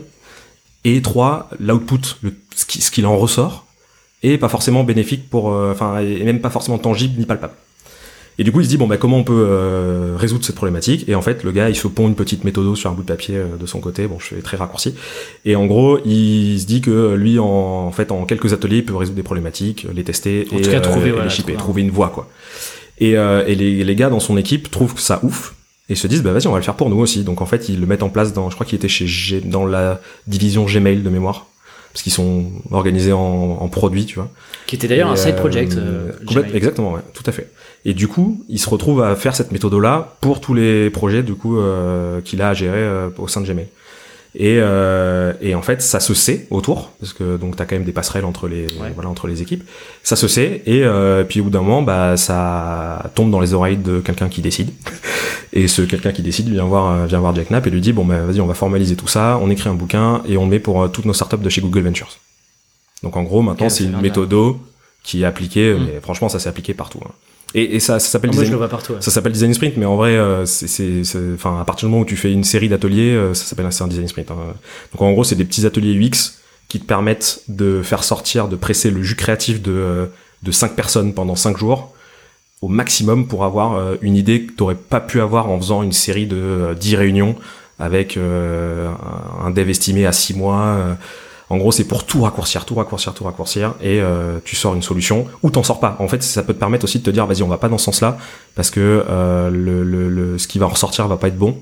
[0.85, 3.65] Et trois, l'output, le- ce qui- ce qu'il en ressort,
[4.21, 7.53] est pas forcément bénéfique pour, euh, enfin, et même pas forcément tangible ni palpable.
[8.39, 11.07] Et du coup, il se dit bon bah comment on peut euh, résoudre cette problématique?
[11.07, 13.07] Et en fait, le gars, il se pond une petite méthode sur un bout de
[13.07, 14.07] papier euh, de son côté.
[14.07, 14.95] Bon, je fais très raccourci.
[15.45, 18.85] Et en gros, il se dit que lui, en, en fait, en quelques ateliers, il
[18.85, 21.29] peut résoudre des problématiques, les tester En et, tout cas, euh, trouver, et voilà, les
[21.29, 22.27] shipper, trouver un- trouver une voie quoi.
[22.99, 25.53] Et, euh, et les, les gars dans son équipe trouvent que ça ouf
[25.89, 27.23] et se disent bah vas-y on va le faire pour nous aussi.
[27.23, 29.41] Donc en fait ils le mettent en place dans, je crois qu'il était chez G,
[29.41, 31.45] dans la division Gmail de mémoire
[31.91, 33.19] parce qu'ils sont organisés en,
[33.61, 34.27] en produits, tu vois.
[34.65, 35.73] Qui était d'ailleurs un side euh, project.
[35.77, 37.51] euh, complète- exactement, ouais, tout à fait.
[37.85, 41.35] Et du coup, il se retrouve à faire cette méthode-là pour tous les projets du
[41.35, 43.67] coup euh, qu'il a à gérer euh, au sein de Gmail.
[44.35, 47.83] Et, euh, et en fait, ça se sait autour, parce que donc t'as quand même
[47.83, 48.91] des passerelles entre les Ouais.
[48.95, 49.63] voilà entre les équipes.
[50.01, 53.53] Ça se sait et euh, puis au bout d'un moment, bah ça tombe dans les
[53.53, 54.71] oreilles de quelqu'un qui décide.
[55.55, 57.93] Et ce quelqu'un qui décide vient voir euh, vient voir Jack Knapp et lui dit
[57.93, 60.49] bon bah vas-y on va formaliser tout ça, on écrit un bouquin et on le
[60.49, 62.17] met pour euh, toutes nos startups de chez Google Ventures.
[63.03, 64.09] Donc en gros maintenant c'est une vient de là.
[64.09, 64.59] méthodo
[65.03, 65.85] qui est appliquée, Mm.
[65.85, 66.99] mais franchement ça s'est appliqué partout.
[67.05, 67.11] hein.
[67.55, 68.53] Et, et ça, ça s'appelle Ah, design-
[68.95, 69.01] ouais.
[69.01, 71.91] ça s'appelle design sprint, mais en vrai, euh, c'est, c'est, c'est- enfin, à partir du
[71.91, 74.31] moment où tu fais une série d'ateliers, euh, ça s'appelle un design sprint.
[74.31, 74.35] hein.
[74.93, 78.55] Donc en gros, c'est des petits ateliers UX qui te permettent de faire sortir, de
[78.55, 80.05] presser le jus créatif de euh,
[80.41, 81.93] de cinq personnes pendant cinq jours
[82.61, 85.91] au maximum pour avoir euh, une idée que t'aurais pas pu avoir en faisant une
[85.93, 87.35] série de euh, 10 réunions
[87.79, 88.97] avec un
[89.45, 90.95] un dev estimé à six mois.
[91.49, 94.81] En gros, c'est pour tout raccourcir, tout raccourcir, tout raccourcir, et euh, tu sors une
[94.81, 95.95] solution ou t'en sors pas.
[95.99, 97.77] En fait, ça peut te permettre aussi de te dire, vas-y, on va pas dans
[97.77, 98.17] ce sens-là
[98.55, 101.57] parce que euh, le, le, le- ce qui va ressortir va pas être bon.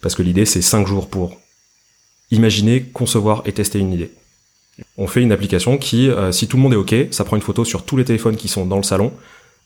[0.00, 1.36] Parce que l'idée, c'est cinq jours pour
[2.30, 4.10] imaginer, concevoir et tester une idée.
[4.96, 7.42] On fait une application qui, euh, si tout le monde est OK, ça prend une
[7.42, 9.12] photo sur tous les téléphones qui sont dans le salon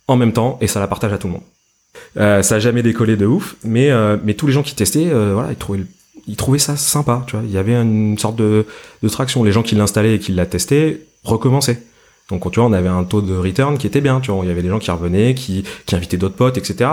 [0.08, 1.42] en même temps et ça la partage à tout le monde.
[2.44, 3.90] Ça a jamais décollé de ouf, mais
[4.22, 5.86] mais tous les gens qui testaient, voilà, ils trouvaient le-
[6.26, 7.44] ils trouvaient ça sympa, tu vois.
[7.44, 8.66] Il y avait une sorte de,
[9.02, 9.44] de traction.
[9.44, 11.82] Les gens qui l'installaient et qui l'a testé recommençaient.
[12.30, 14.44] Donc tu vois, on avait un taux de return qui était bien, tu vois.
[14.44, 16.90] Il y avait des gens qui revenaient, qui qui invitaient d'autres potes, etc.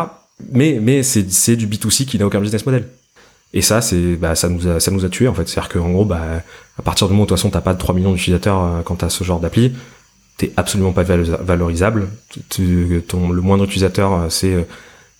[0.52, 2.88] Mais mais c'est du B2C qui n'a aucun business model.
[3.56, 5.48] Et ça, c'est, bah, ça nous a, ça nous a tué, en fait.
[5.48, 6.22] C'est-à-dire qu'en gros, bah,
[6.80, 8.82] à partir du moment où, de toute façon, t'as pas de 3 millions d'utilisateurs euh,
[8.84, 9.74] quand t'as ce genre d'appli,
[10.38, 12.08] t'es absolument pas valo- valorisable.
[13.08, 14.64] Ton, le moindre utilisateur, euh, c'est euh,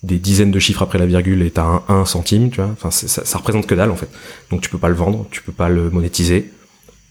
[0.04, 2.70] des dizaines de chiffres après la virgule et t'as un 1 centime, tu vois.
[2.72, 4.08] Enfin, ça, ça représente que dalle, en fait.
[4.50, 6.50] Donc, tu peux pas le vendre, tu peux pas le monétiser.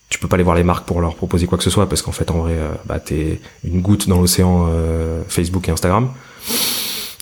[0.09, 2.03] Tu peux pas aller voir les marques pour leur proposer quoi que ce soit parce
[2.03, 6.09] qu'en fait, en vrai, euh, bah, t'es une goutte dans l'océan euh, Facebook et Instagram.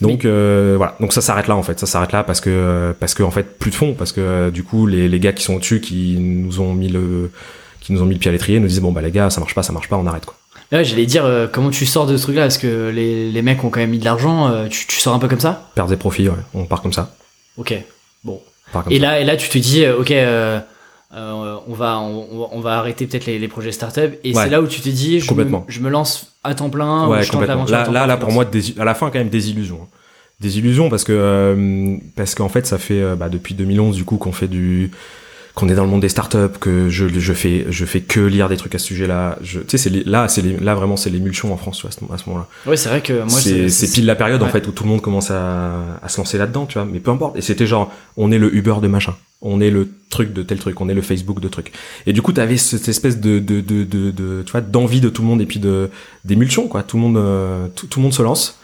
[0.02, 3.14] Donc euh, voilà, donc ça s'arrête là en fait, ça s'arrête là parce que parce
[3.14, 5.54] que en fait plus de fond, parce que du coup les, les gars qui sont
[5.54, 7.30] au-dessus qui nous ont mis le
[7.82, 9.40] qui nous ont mis le pied à l'étrier nous disent bon bah les gars ça
[9.40, 10.36] marche pas, ça marche pas, on arrête quoi.
[10.72, 12.44] Ouais, j'allais dire euh, comment tu sors de ce truc-là?
[12.44, 14.48] Parce que les, les mecs ont quand même mis de l'argent.
[14.50, 15.70] euh, tu, tu sors un peu comme ça?
[15.76, 17.14] Perdre des profits, ouais, on part comme ça.
[17.58, 17.74] Ok.
[18.24, 18.42] Bon.
[18.90, 19.02] Et ça.
[19.02, 20.60] là, et là, tu te dis, euh, ok, euh,
[21.14, 24.14] on va, on, on va arrêter peut-être les, les projets startup.
[24.24, 24.44] Et Ouais.
[24.44, 27.06] c'est là où tu te dis, je me, je lance à temps plein.
[27.08, 27.66] ou ouais, je tente complètement.
[27.66, 29.50] à Là, temps là, plein, là, pour moi, des- à la fin, quand même, des
[29.50, 29.80] illusions.
[29.84, 29.88] hein.
[30.40, 34.32] Des illusions parce que parce qu'en fait, ça fait bah, depuis 2011 du coup qu'on
[34.32, 34.90] fait du
[35.54, 38.48] qu'on est dans le monde des startups, que je, je fais je fais que lire
[38.48, 39.38] des trucs à ce sujet-là.
[39.44, 42.48] Tu sais, c'est là, c'est là vraiment c'est l'émulsion en France à ce, moment-là.
[42.66, 45.02] Ouais, c'est vrai que moi c'est pile la période en fait où tout le monde
[45.02, 46.86] commence à, à se lancer là-dedans, tu vois.
[46.86, 47.36] Mais peu importe.
[47.38, 50.60] Et c'était genre, on est le Uber de machin, on est le truc de tel
[50.60, 51.74] truc, on est le Facebook de truc.
[52.06, 55.10] Et du coup, t'avais cette espèce de de de de, de tu vois d'envie de
[55.10, 55.90] tout le monde et puis de
[56.24, 56.84] d'émulsion quoi.
[56.84, 58.58] Tout le monde euh, tout, tout le monde se lance.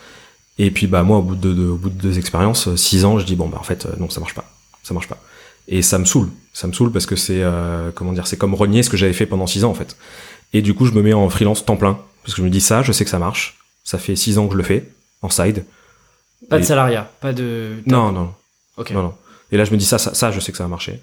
[0.60, 3.20] Et puis bah moi au bout de, de, au bout de deux expériences, six ans,
[3.20, 4.50] je dis bon bah en fait non ça marche pas,
[4.84, 5.20] ça marche pas
[5.68, 6.30] et ça me saoule.
[6.54, 9.14] Ça me saoule parce que c'est euh, comment dire c'est comme renier ce que j'avais
[9.14, 9.96] fait pendant six ans en fait.
[10.54, 12.00] Et du coup je me mets en freelance temps plein.
[12.24, 13.58] Parce que je me dis ça je sais que ça marche.
[13.84, 14.90] Ça fait six ans que je le fais
[15.22, 15.66] en side.
[16.50, 18.32] Pas de salariat pas de non non.
[18.78, 18.92] Ok.
[18.92, 19.14] Non non.
[19.52, 21.00] Et là je me dis ça ça, ça je sais que ça va marcher.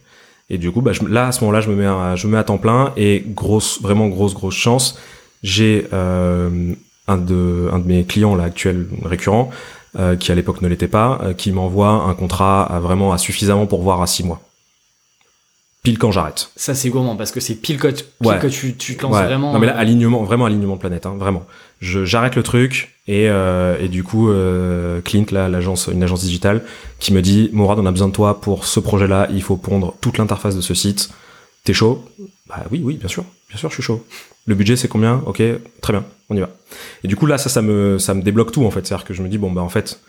[0.50, 2.32] Et du coup bah je, là à ce moment-là je me mets à, je me
[2.32, 2.92] mets à temps plein.
[2.96, 4.98] Et grosse vraiment grosse grosse chance
[5.42, 6.72] j'ai euh,
[7.06, 9.50] un de un de mes clients là actuels récurrents
[9.96, 13.18] euh, qui à l'époque ne l'était pas, euh, qui m'envoie un contrat à vraiment à
[13.18, 14.40] suffisamment pour voir à six mois
[15.84, 16.50] pile quand j'arrête.
[16.56, 17.92] Ça c'est gourmand parce que c'est pile quand,
[18.50, 19.52] tu, tu te lances vraiment.
[19.52, 21.44] Non mais là euh, alignement, vraiment alignement de planète, hein, vraiment.
[21.80, 26.22] Je j'arrête le truc et euh, et du coup euh, Clint là l'agence une agence
[26.22, 26.64] digitale
[26.98, 29.56] qui me dit Mourad on a besoin de toi pour ce projet là, il faut
[29.56, 31.10] pondre toute l'interface de ce site.
[31.64, 32.02] T'es chaud?
[32.48, 34.04] Bah oui oui bien sûr, bien sûr je suis chaud.
[34.46, 35.22] Le budget c'est combien?
[35.26, 35.42] Ok
[35.82, 36.48] très bien on y va.
[37.04, 39.12] Et du coup là ça ça me ça me débloque tout en fait, c'est-à-dire que
[39.12, 40.00] je me dis bon bah en fait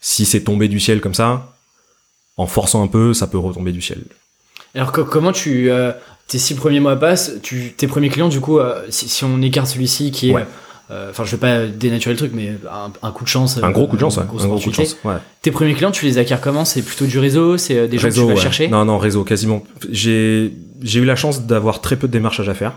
[0.00, 1.54] si c'est tombé du ciel comme ça,
[2.38, 4.04] en forçant un peu ça peut retomber du ciel.
[4.78, 5.90] Alors comment tu euh,
[6.28, 9.66] tes six premiers mois passent, tu tes premiers clients du coup, euh, si, on écarte
[9.66, 10.36] celui-ci qui est,
[10.92, 12.52] euh, enfin je vais pas dénaturer le truc, mais
[13.02, 14.96] un, coup de chance, un gros coup de chance, un gros coup de chance.
[15.42, 16.64] Tes premiers clients, tu les acquiers comment?
[16.64, 18.68] C'est plutôt du réseau, c'est des gens que tu vas chercher?
[18.68, 19.64] Non non réseau quasiment.
[19.90, 22.74] J'ai j'ai eu la chance d'avoir très peu de démarchages à faire.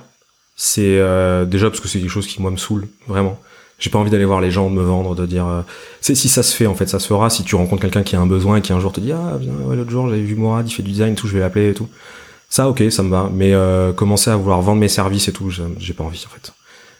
[0.55, 0.99] C'est
[1.45, 3.39] déjà parce que c'est quelque chose qui moi me saoule vraiment.
[3.81, 5.47] J'ai pas envie d'aller voir les gens, de me vendre, de dire.
[6.01, 7.31] c'est si ça se fait en fait, ça se fera.
[7.31, 9.37] Si tu rencontres quelqu'un qui a un besoin et qui un jour te dit ah
[9.39, 11.73] viens l'autre jour j'avais vu Mourad, il fait du design, tout, je vais l'appeler et
[11.73, 11.89] tout.
[12.47, 13.29] Ça ok, ça me va.
[13.33, 16.53] Mais euh, commencer à vouloir vendre mes services et tout, j'ai pas envie en fait.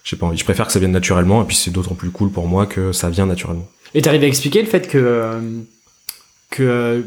[0.03, 0.37] J'ai pas envie.
[0.37, 2.91] Je préfère que ça vienne naturellement et puis c'est d'autant plus cool pour moi que
[2.91, 3.67] ça vient naturellement.
[3.93, 5.39] Et t'arrives à expliquer le fait que euh,
[6.49, 7.01] que euh,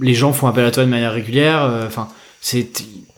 [0.00, 1.84] les gens font appel à toi de manière régulière.
[1.86, 2.08] Enfin,
[2.40, 2.68] c'est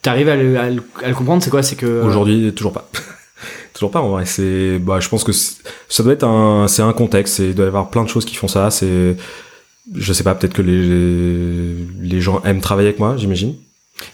[0.03, 1.45] t'arrives à le, à le comprendre.
[1.45, 1.63] C'est quoi?
[1.63, 2.91] C'est que aujourd'hui toujours pas.
[3.77, 4.25] Toujours pas en vrai.
[4.25, 7.41] C'est, bah, je pense que ça doit être un, c'est un contexte.
[7.41, 8.71] Il doit y avoir plein de choses qui font ça.
[8.71, 9.15] C'est,
[9.95, 13.55] je sais pas, peut-être que les, les gens aiment travailler avec moi, j'imagine.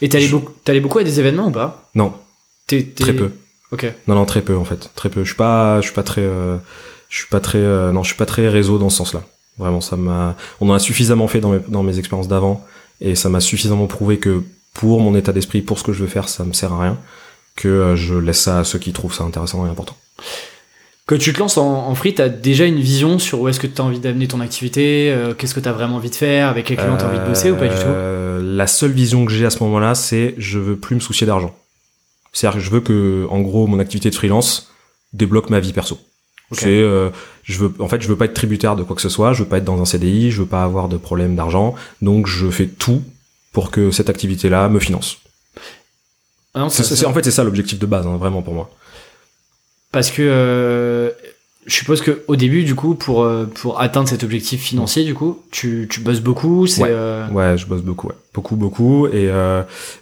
[0.01, 1.89] Et t'allais beaucoup, t'allais beaucoup à des événements ou pas?
[1.95, 2.13] Non.
[2.67, 3.31] Très peu.
[3.71, 3.87] Ok.
[4.09, 5.23] Non, non, très peu en fait, très peu.
[5.23, 6.57] Je suis pas, je suis pas très, euh,
[7.09, 9.23] je suis pas très, euh, non, je suis pas très réseau dans ce sens-là.
[9.59, 12.67] Vraiment, ça m'a, on en a suffisamment fait dans mes, dans mes expériences d'avant,
[13.01, 14.43] et ça m'a suffisamment prouvé que
[14.75, 16.99] pour mon état d'esprit, pour ce que je veux faire, ça me sert à rien
[17.57, 19.97] que euh, je laisse ça à ceux qui trouvent ça intéressant et important.
[21.07, 23.67] Que tu te lances en, en free, t'as déjà une vision sur où est-ce que
[23.67, 26.49] tu as envie d'amener ton activité, euh, qu'est-ce que tu as vraiment envie de faire,
[26.49, 27.87] avec quel client tu as envie de bosser ou pas du tout?
[27.87, 31.27] Euh, La seule vision que j'ai à ce moment-là, c'est je veux plus me soucier
[31.27, 31.55] d'argent.
[32.33, 34.71] C'est-à-dire que je veux que, en gros, mon activité de freelance
[35.13, 35.99] débloque ma vie perso.
[36.53, 36.83] C'est,
[37.43, 39.43] je veux, en fait, je veux pas être tributaire de quoi que ce soit, je
[39.43, 42.49] veux pas être dans un CDI, je veux pas avoir de problème d'argent, donc je
[42.51, 43.03] fais tout
[43.53, 45.19] pour que cette activité-là me finance.
[46.55, 48.71] Ah en fait, c'est ça l'objectif de base, hein, vraiment pour moi.
[49.91, 51.11] Parce que euh,
[51.67, 55.15] je suppose que au début, du coup, pour euh, pour atteindre cet objectif financier, du
[55.15, 56.67] coup, tu, tu bosses beaucoup.
[56.67, 56.89] C'est ouais.
[56.91, 57.57] Euh, ouais.
[57.57, 58.15] je bosse beaucoup, ouais.
[58.35, 59.07] beaucoup, beaucoup.
[59.07, 59.31] Et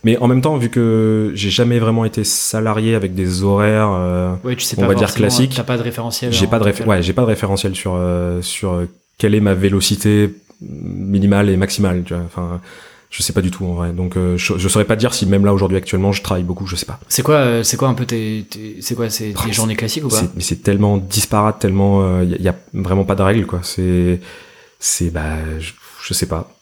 [0.03, 4.57] mais en même temps, vu que j'ai jamais vraiment été salarié avec des horaires, ouais,
[4.57, 5.55] tu sais on va dire classiques.
[5.55, 6.33] T'as pas de référentiel.
[6.33, 7.99] J'ai pas de ouais, j'ai pas de référentiel sur
[8.43, 8.83] sur
[9.19, 12.03] quelle est ma vélocité minimale et maximale.
[12.05, 12.61] Tu vois, enfin
[13.11, 13.93] je sais pas du tout en vrai.
[13.93, 16.67] Donc euh, je, je saurais pas dire si même là aujourd'hui actuellement je travaille beaucoup,
[16.67, 17.01] je sais pas.
[17.09, 18.47] C'est quoi euh, c'est quoi un peu tes,
[18.81, 22.39] c'est quoi c'est des journées classiques ou pas Mais c'est tellement disparate, tellement il euh,
[22.39, 23.61] y, a vraiment pas de règles quoi.
[23.63, 24.21] C'est
[24.79, 25.73] c'est bah je,
[26.05, 26.53] je, sais pas.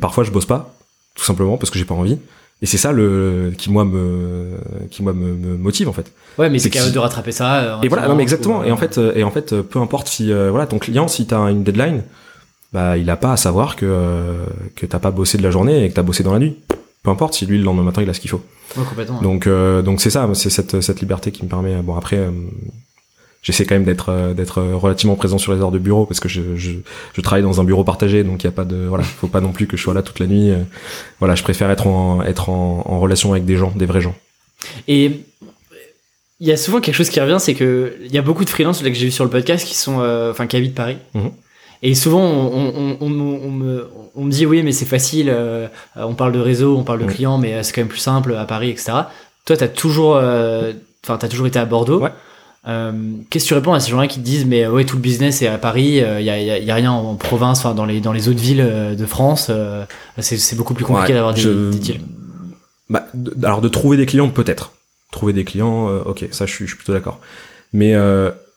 [0.00, 0.74] parfois je bosse pas
[1.14, 2.18] tout simplement parce que j'ai pas envie.
[2.62, 4.58] Et c'est ça le qui moi me
[4.90, 6.12] qui moi me, me motive en fait.
[6.36, 7.80] Ouais, mais c'est capable de rattraper ça.
[7.82, 8.62] et voilà, non mais exactement.
[8.64, 11.64] et en fait et en fait peu importe si voilà ton client si t'as une
[11.64, 12.02] deadline,
[12.72, 14.44] bah il a pas à savoir que euh,
[14.76, 16.56] que t'as pas bossé de la journée et que t'as bossé dans la nuit.
[17.02, 18.42] Peu importe si lui le lendemain matin il a ce qu'il faut.
[18.76, 19.20] Ouais, complètement.
[19.22, 21.74] Donc euh, donc c'est ça, c'est cette cette liberté qui me permet.
[21.82, 22.16] Bon après.
[22.16, 22.30] Euh,
[23.42, 26.56] j'essaie quand même d'être d'être relativement présent sur les heures de bureau parce que je,
[26.56, 26.72] je,
[27.14, 29.40] je travaille dans un bureau partagé donc il y a pas de voilà faut pas
[29.40, 30.52] non plus que je sois là toute la nuit
[31.20, 34.14] voilà je préfère être en être en, en relation avec des gens des vrais gens
[34.88, 35.22] et
[36.38, 38.50] il y a souvent quelque chose qui revient c'est que il y a beaucoup de
[38.50, 40.00] freelances que j'ai vu sur le podcast qui sont
[40.30, 41.30] enfin qui habitent Paris mhm.
[41.82, 45.30] Et souvent, on, on, on, me, on, me, dit oui, mais c'est facile.
[45.30, 48.34] Euh, on parle de réseau, on parle de clients, mais c'est quand même plus simple
[48.34, 48.92] à Paris, etc.
[49.46, 50.72] Toi, t'as toujours, euh,
[51.02, 52.00] t'as toujours été à Bordeaux.
[52.00, 52.12] Ouais.
[52.68, 52.92] Euh,
[53.30, 55.40] Qu'est-ce que tu réponds à ces gens-là qui te disent mais ouais tout le business
[55.40, 58.02] est à Paris, il euh, y, a, y, a, rien en province, enfin dans les
[58.02, 59.50] dans les autres villes de France,
[60.18, 61.42] c'est beaucoup plus compliqué d'avoir des,
[62.90, 63.06] bah,
[63.44, 64.72] alors de trouver des clients peut-être.
[65.12, 67.20] Trouver des clients, euh, ok, ça je suis, je suis plutôt d'accord.
[67.72, 67.94] Mais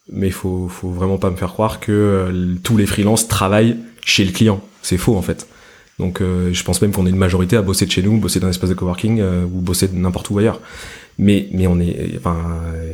[0.10, 3.78] euh, mais faut faut vraiment pas me faire croire que euh, tous les freelances travaillent
[4.06, 4.62] chez le client.
[4.82, 5.48] C'est faux en fait.
[6.00, 8.48] Donc je pense même qu'on est une majorité à bosser de chez nous, bosser dans
[8.48, 10.60] un espace de coworking ou bosser de n'importe où ailleurs.
[11.20, 12.36] Mais mais on est, enfin,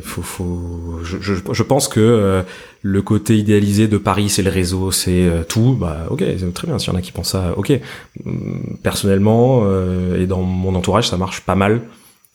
[0.02, 1.00] faut faut.
[1.02, 2.44] Je, je, je pense que
[2.82, 5.78] le côté idéalisé de Paris, c'est le réseau, c'est tout.
[5.80, 6.78] Bah ok, très bien.
[6.78, 7.72] S'il y en a qui pensent ça, ok.
[8.26, 9.64] Hum, personnellement
[10.14, 11.80] et dans mon entourage, ça marche pas mal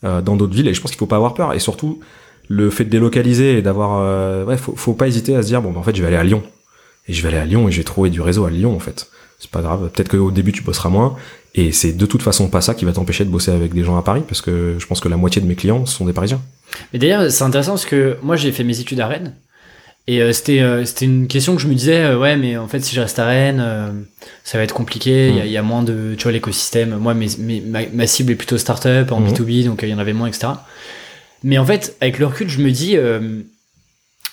[0.06, 2.00] euh, dans d'autres villes et je pense qu'il faut pas avoir peur et surtout
[2.48, 5.62] le fait de délocaliser et d'avoir euh, ouais faut, faut pas hésiter à se dire
[5.62, 6.44] bon bah, en fait je vais aller à Lyon.
[7.08, 8.80] Et je vais aller à Lyon et je vais trouver du réseau à Lyon en
[8.80, 9.08] fait.
[9.40, 9.90] C'est pas grave.
[9.92, 11.16] Peut-être qu'au début tu bosseras moins.
[11.54, 13.98] Et c'est de toute façon pas ça qui va t'empêcher de bosser avec des gens
[13.98, 16.42] à Paris parce que je pense que la moitié de mes clients sont des Parisiens.
[16.94, 19.34] Mais d'ailleurs c'est intéressant parce que moi j'ai fait mes études à Rennes.
[20.08, 22.68] Et euh, c'était euh, c'était une question que je me disais euh, ouais mais en
[22.68, 24.06] fait si je reste à Rennes
[24.44, 25.30] ça va être compliqué.
[25.30, 25.48] Il y, a, mm.
[25.48, 26.98] y, a moins de tu vois l'écosystème.
[26.98, 29.66] Moi mes, mes, ma, cible est plutôt startup en B2B mm.
[29.66, 30.54] donc il y en avait moins etc
[31.46, 32.98] mais en fait avec le recul je me dis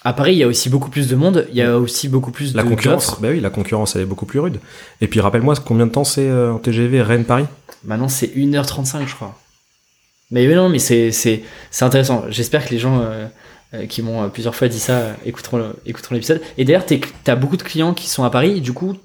[0.05, 2.33] à Paris il y a aussi beaucoup plus de monde il y a aussi beaucoup
[2.33, 4.59] plus la concurrence bah oui la concurrence elle est beaucoup plus rude
[5.01, 7.45] et puis rappelle-moi combien de temps c'est en TGV Rennes Paris?
[7.85, 9.39] Maintenant c'est 1h35 je crois
[10.33, 11.43] mais non mais c'est
[11.81, 13.01] intéressant j'espère que les gens
[13.75, 15.73] euh, qui m'ont euh, plusieurs fois dit ça, euh, écouteront,
[16.11, 16.43] l'épisode.
[16.59, 18.97] Et d'ailleurs, tu as beaucoup de clients qui sont à Paris, du coup,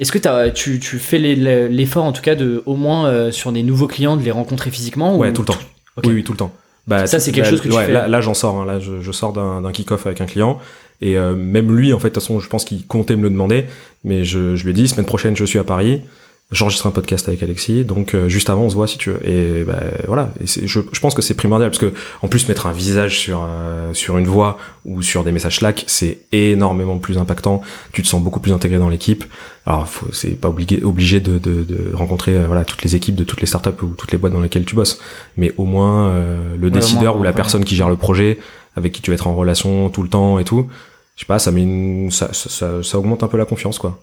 [0.00, 3.62] est-ce que as, tu, tu fais l'effort en tout cas de, au moins sur des
[3.62, 5.58] nouveaux clients, de les rencontrer physiquement Ouais, tout le temps.
[6.02, 6.52] Oui, oui, tout le temps.
[6.86, 7.92] Bah, ça, c'est quelque chose que tu ouais, fais.
[7.92, 8.56] Là, là j'en sors.
[8.56, 8.66] Hein.
[8.66, 10.58] Là, je, je sors d'un kick-off avec un client.
[11.00, 13.64] Et même lui, en fait, de toute façon, je pense qu'il comptait me le demander.
[14.04, 16.02] Mais je, je lui ai dit, semaine prochaine, je suis à Paris
[16.50, 19.28] j'enregistre un podcast avec Alexis, donc euh, juste avant on se voit si tu veux.
[19.28, 21.92] Et bah, voilà, et je, je, pense que c'est primordial parce que
[22.22, 25.84] en plus mettre un visage sur euh, sur une voix ou sur des messages Slack,
[25.86, 27.62] c'est énormément plus impactant.
[27.92, 29.24] Tu te sens beaucoup plus intégré dans l'équipe.
[29.66, 33.24] Alors c'est pas obligé obligé de, de, de rencontrer euh, voilà toutes les équipes de
[33.24, 35.00] toutes les startups ou toutes les boîtes dans lesquelles tu bosses,
[35.36, 36.14] mais au moins
[36.58, 38.38] le décideur ou la personne qui gère le projet
[38.76, 40.68] avec qui tu vas être en relation tout le temps et tout.
[41.16, 44.00] Je sais pas, ça met une, ça, ça, ça augmente un peu la confiance quoi.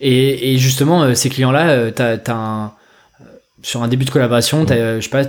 [0.00, 2.64] Et, et justement, euh, ces clients-là, euh, t'as, as un,
[3.20, 3.24] euh,
[3.62, 5.24] sur un début de collaboration, t'as, je sais pas,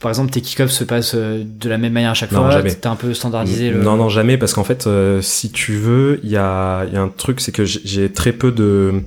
[0.00, 2.50] par exemple, tes kick-offs se passent de la même manière à chaque non, fois.
[2.50, 2.74] Jamais.
[2.74, 3.70] T'as un peu standardisé.
[3.70, 3.82] Le...
[3.82, 4.88] Non, non, jamais, parce qu'en fait,
[5.20, 8.52] si tu veux, il y a, y a un truc, c'est que j'ai très peu
[8.52, 9.02] de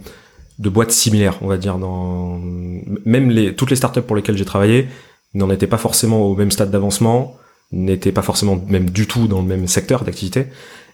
[0.59, 2.37] de boîtes similaires, on va dire, dans
[3.05, 4.89] même les toutes les startups pour lesquelles j'ai travaillé
[5.33, 7.37] n'en étaient pas forcément au même stade d'avancement,
[7.71, 10.47] n'étaient pas forcément même du tout dans le même secteur d'activité.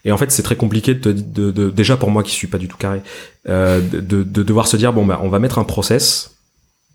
[0.06, 2.60] Et en fait, c'est très compliqué de, de, de, déjà pour moi qui suis pas
[2.60, 3.02] du tout carré,
[3.50, 6.36] euh, de, de, devoir se dire bon bah on va mettre un process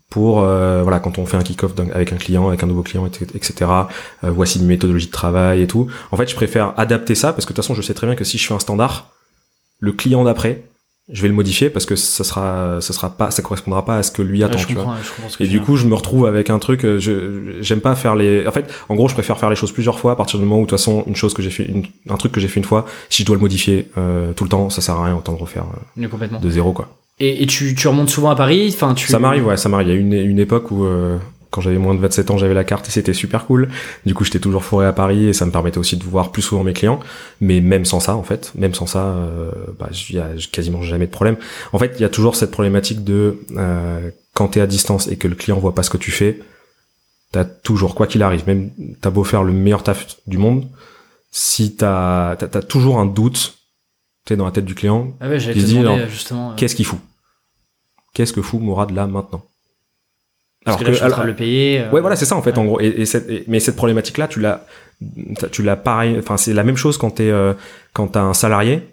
[0.09, 3.05] pour euh, voilà quand on fait un kick-off avec un client, avec un nouveau client,
[3.05, 3.53] etc.
[4.23, 5.87] Euh, voici une méthodologie de travail et tout.
[6.11, 8.15] En fait, je préfère adapter ça parce que de toute façon, je sais très bien
[8.15, 9.11] que si je fais un standard,
[9.79, 10.63] le client d'après,
[11.11, 14.03] je vais le modifier parce que ça sera ça sera pas ça correspondra pas à
[14.03, 14.95] ce que lui attend tu vois.
[15.39, 18.47] et du coup je me retrouve avec un truc euh, je j'aime pas faire les
[18.47, 20.57] en fait en gros je préfère faire les choses plusieurs fois à partir du moment
[20.61, 21.69] où de toute façon une chose que j'ai fait
[22.09, 24.49] un truc que j'ai fait une fois si je dois le modifier euh, tout le
[24.49, 25.65] temps ça sert à rien autant de refaire
[25.97, 26.39] euh, complètement.
[26.39, 26.87] de zéro quoi.
[27.19, 29.89] Et, et tu, tu remontes souvent à Paris enfin tu ça m'arrive ouais ça m'arrive.
[29.89, 31.17] Il y a une une époque où euh,
[31.51, 33.69] quand j'avais moins de 27 ans, j'avais la carte et c'était super cool.
[34.05, 36.41] Du coup, j'étais toujours fourré à Paris et ça me permettait aussi de voir plus
[36.41, 37.01] souvent mes clients.
[37.41, 40.81] Mais même sans ça, en fait, même sans ça, euh, bah, il y a quasiment
[40.81, 41.35] jamais de problème.
[41.73, 45.17] En fait, il y a toujours cette problématique de euh, quand t'es à distance et
[45.17, 46.39] que le client voit pas ce que tu fais,
[47.33, 48.71] t'as toujours, quoi qu'il arrive, même
[49.01, 50.67] t'as beau faire le meilleur taf du monde,
[51.31, 53.57] si t'as as, toujours un doute,
[54.25, 56.85] tu dans la tête du client, ah ouais, qui se dit, justement, euh, qu'est-ce qu'il
[56.85, 56.99] fout?
[58.13, 59.43] Qu'est-ce que fout Mourad là maintenant?
[60.65, 61.81] Alors que, que le payer.
[61.81, 62.79] Euh, ouais, voilà, c'est ça en fait, en gros.
[62.79, 64.65] Et, et, cette, mais cette problématique-là, tu l'as,
[65.51, 66.15] tu l'as pareil.
[66.19, 67.53] Enfin, c'est la même chose quand t'es, euh,
[67.93, 68.83] quand t'as un salarié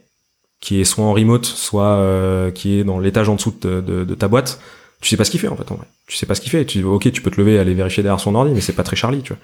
[0.61, 4.05] qui est soit en remote, soit euh, qui est dans l'étage en dessous de, de,
[4.05, 4.61] de, ta boîte.
[5.01, 5.71] Tu sais pas ce qu'il fait en fait.
[5.71, 5.87] En vrai.
[6.07, 6.65] Tu sais pas ce qu'il fait.
[6.65, 8.83] Tu, ok, tu peux te lever, et aller vérifier derrière son ordi, mais c'est pas
[8.83, 9.43] très Charlie, tu vois.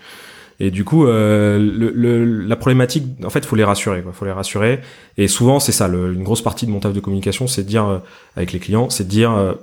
[0.61, 4.03] Et du coup, euh, le, le, la problématique, en fait, faut les rassurer.
[4.03, 4.12] Quoi.
[4.12, 4.81] Faut les rassurer.
[5.18, 5.89] Et souvent, c'est ça.
[5.89, 7.99] une grosse partie de mon taf de communication, c'est de dire euh,
[8.37, 9.57] avec les clients, c'est de dire,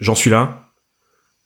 [0.00, 0.69] j'en suis là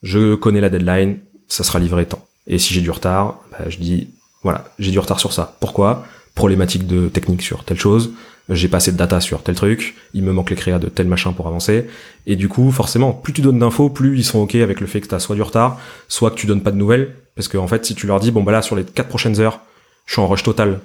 [0.04, 2.24] je connais la deadline, ça sera livré tant.
[2.46, 4.10] Et si j'ai du retard, bah, je dis,
[4.42, 5.56] voilà, j'ai du retard sur ça.
[5.58, 6.06] Pourquoi?
[6.34, 8.12] Problématique de technique sur telle chose,
[8.50, 11.08] j'ai pas assez de data sur tel truc, il me manque les créas de tel
[11.08, 11.86] machin pour avancer.
[12.26, 15.00] Et du coup, forcément, plus tu donnes d'infos, plus ils sont ok avec le fait
[15.00, 17.14] que tu as soit du retard, soit que tu donnes pas de nouvelles.
[17.34, 19.40] Parce que en fait, si tu leur dis, bon bah là, sur les quatre prochaines
[19.40, 19.60] heures,
[20.06, 20.80] je suis en rush total,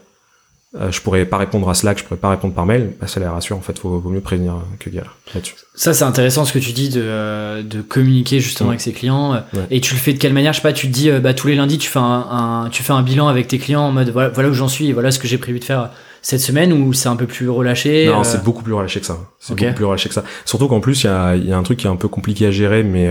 [0.76, 3.20] euh, je pourrais pas répondre à Slack, je pourrais pas répondre par mail, bah, ça
[3.20, 3.58] les rassure.
[3.58, 5.56] En fait, vaut, vaut mieux prévenir que guérir là-dessus.
[5.74, 9.42] Ça, c'est intéressant ce que tu dis de, euh, de communiquer justement avec ses clients.
[9.72, 10.54] Et tu le fais de quelle manière?
[10.54, 12.70] Je sais pas, tu te dis, euh, bah, tous les lundis, tu fais un, un,
[12.70, 14.94] tu fais un bilan avec tes clients en mode voilà, voilà où j'en suis et
[14.94, 15.90] voilà ce que j'ai prévu de faire
[16.22, 19.18] cette semaine ou c'est un peu plus relâché Non, c'est beaucoup plus relâché que ça.
[19.40, 20.24] C'est beaucoup plus relâché que ça.
[20.46, 22.46] Surtout qu'en plus, il y a, y a un truc qui est un peu compliqué
[22.46, 23.10] à gérer, mais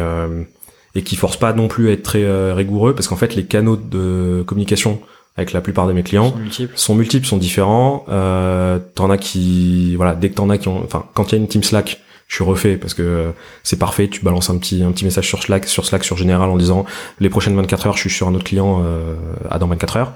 [0.94, 3.76] et qui force pas non plus à être très rigoureux parce qu'en fait les canaux
[3.76, 5.00] de communication
[5.38, 6.72] avec la plupart de mes clients Sont multiples.
[6.76, 8.04] sont multiples, sont différents.
[8.10, 11.38] Euh, t'en as qui, voilà, dès que t'en as qui ont, enfin, quand il y
[11.38, 13.30] a une team Slack, je suis refait parce que euh,
[13.62, 14.08] c'est parfait.
[14.08, 16.84] Tu balances un petit, un petit message sur Slack, sur Slack, sur général en disant
[17.20, 19.14] les prochaines 24 heures, je suis sur un autre client euh,
[19.48, 20.12] à dans 24 heures.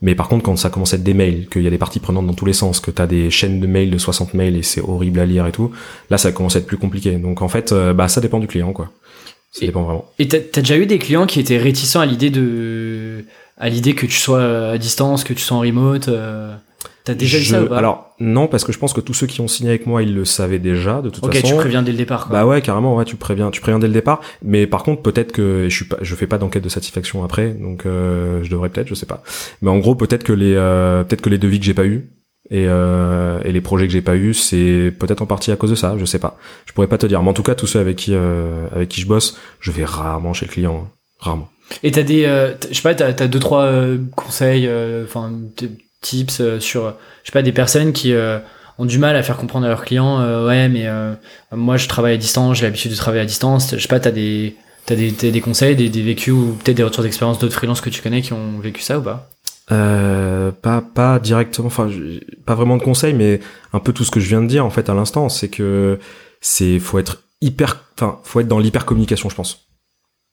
[0.00, 1.98] Mais par contre, quand ça commence à être des mails, qu'il y a des parties
[1.98, 4.62] prenantes dans tous les sens, que t'as des chaînes de mails de 60 mails et
[4.62, 5.72] c'est horrible à lire et tout,
[6.10, 7.16] là, ça commence à être plus compliqué.
[7.16, 8.90] Donc en fait, euh, bah ça dépend du client, quoi.
[9.50, 10.04] Ça Et- dépend vraiment.
[10.20, 13.24] Et t'as t'as déjà eu des clients qui étaient réticents à l'idée de,
[13.58, 16.08] à l'idée que tu sois à distance, que tu sois en remote.
[16.08, 16.54] euh,
[17.04, 17.78] T'as déjà eu ça ou pas?
[17.78, 20.14] Alors non, parce que je pense que tous ceux qui ont signé avec moi, ils
[20.14, 21.46] le savaient déjà de toute Ok, façon.
[21.48, 22.26] tu préviens dès le départ.
[22.26, 22.32] Quoi.
[22.38, 24.20] Bah ouais, carrément, ouais, tu préviens, tu préviens dès le départ.
[24.42, 27.50] Mais par contre, peut-être que je suis pas, je fais pas d'enquête de satisfaction après,
[27.54, 29.22] donc euh, je devrais peut-être, je sais pas.
[29.62, 32.10] Mais en gros, peut-être que les, euh, peut-être que les devis que j'ai pas eu
[32.50, 35.70] et, euh, et les projets que j'ai pas eu, c'est peut-être en partie à cause
[35.70, 36.36] de ça, je sais pas.
[36.66, 37.22] Je pourrais pas te dire.
[37.22, 39.84] Mais en tout cas, tous ceux avec qui, euh, avec qui je bosse, je vais
[39.86, 40.90] rarement chez le client, hein.
[41.20, 41.48] rarement.
[41.82, 45.32] Et t'as des, euh, je sais pas, t'as as deux trois euh, conseils, euh, enfin
[46.00, 48.38] tips euh, sur, je sais pas, des personnes qui euh,
[48.78, 50.86] ont du mal à faire comprendre à leurs clients, ouais, mais
[51.52, 53.74] moi je travaille à distance, j'ai l'habitude de travailler à distance.
[53.74, 54.54] Je sais pas, t'as des,
[54.86, 57.80] t'as des, t'as des conseils, des, des vécus ou peut-être des retours d'expérience d'autres freelances
[57.80, 59.30] que tu connais qui ont vécu ça ou pas?
[59.70, 61.90] Euh, pas pas directement, enfin
[62.46, 63.40] pas vraiment de conseils, mais
[63.72, 65.98] un peu tout ce que je viens de dire en fait à l'instant, c'est que
[66.40, 69.67] c'est faut être hyper, enfin faut être dans l'hyper communication, je pense,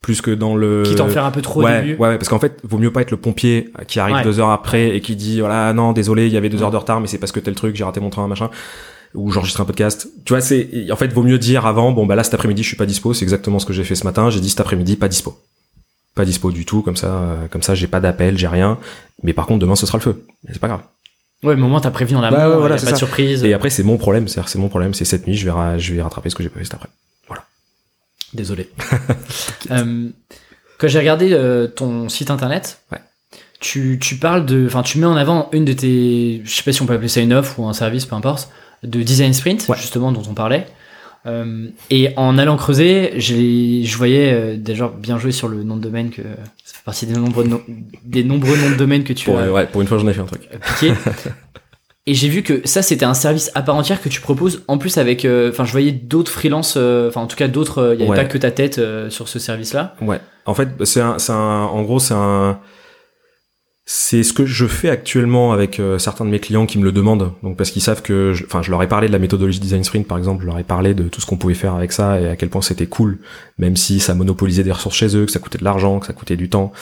[0.02, 0.82] plus que dans le.
[0.84, 2.92] Qui t'en faire un peu trop ouais, au début ouais, parce qu'en fait, vaut mieux
[2.92, 4.22] pas être le pompier qui arrive Ouais.
[4.22, 6.76] deux heures après et qui dit voilà non désolé il y avait deux heures de
[6.76, 8.50] retard mais c'est parce que tel truc j'ai raté mon train machin
[9.14, 10.08] ou j'enregistre un podcast.
[10.24, 12.68] Tu vois c'est en fait vaut mieux dire avant bon bah là cet après-midi je
[12.68, 14.96] suis pas dispo c'est exactement ce que j'ai fait ce matin j'ai dit cet après-midi
[14.96, 15.36] pas dispo
[16.14, 18.78] pas dispo du tout comme ça euh, comme ça j'ai pas d'appel j'ai rien
[19.22, 20.82] mais par contre demain ce sera le feu c'est pas grave.
[21.42, 22.92] Ouais, mais au moins t'as prévu en amont, Bah ouais, voilà, y a c'est pas
[22.92, 23.44] de surprise.
[23.44, 25.94] Et après c'est mon problème c'est c'est mon problème c'est cette nuit je vais je
[25.94, 26.88] vais rattraper ce que j'ai pas fait cet après.
[28.36, 28.68] Désolé.
[29.72, 30.08] Euh,
[30.78, 32.98] quand j'ai regardé euh, ton site internet, Ouais.
[33.60, 36.70] tu, tu parles de, enfin, tu mets en avant une de tes, je sais pas
[36.72, 38.48] si on peut appeler ça une offre ou un service, peu importe,
[38.84, 39.76] de design sprint, Ouais.
[39.76, 40.66] justement dont on parlait.
[41.26, 46.10] Euh, et en allant creuser, je voyais déjà bien joué sur le nom de domaine
[46.10, 47.62] que ça fait partie des nombreux no-
[48.04, 50.12] des nombreux noms de domaine que tu Pour, as ouais, pour une fois j'en ai
[50.12, 50.42] fait un truc.
[52.08, 54.62] Et j'ai vu que ça, c'était un service à part entière que tu proposes.
[54.68, 57.78] En plus, avec, euh, enfin, je voyais d'autres freelances, euh, enfin, en tout cas, d'autres.
[57.78, 58.16] euh, Il y avait Ouais.
[58.16, 59.96] pas que ta tête euh, sur ce service-là.
[60.00, 60.20] Ouais.
[60.44, 62.60] En fait, c'est un, c'est un, en gros, c'est un,
[63.88, 66.90] c'est ce que je fais actuellement avec euh, certains de mes clients qui me le
[66.90, 67.30] demandent.
[67.44, 69.84] Donc parce qu'ils savent que, je- enfin, je, leur ai parlé de la méthodologie design
[69.84, 70.42] sprint par exemple.
[70.42, 72.48] Je leur ai parlé de tout ce qu'on pouvait faire avec ça et à quel
[72.48, 73.18] point c'était cool,
[73.58, 76.12] même si ça monopolisait des ressources chez eux, que ça coûtait de l'argent, que ça
[76.14, 76.72] coûtait du temps.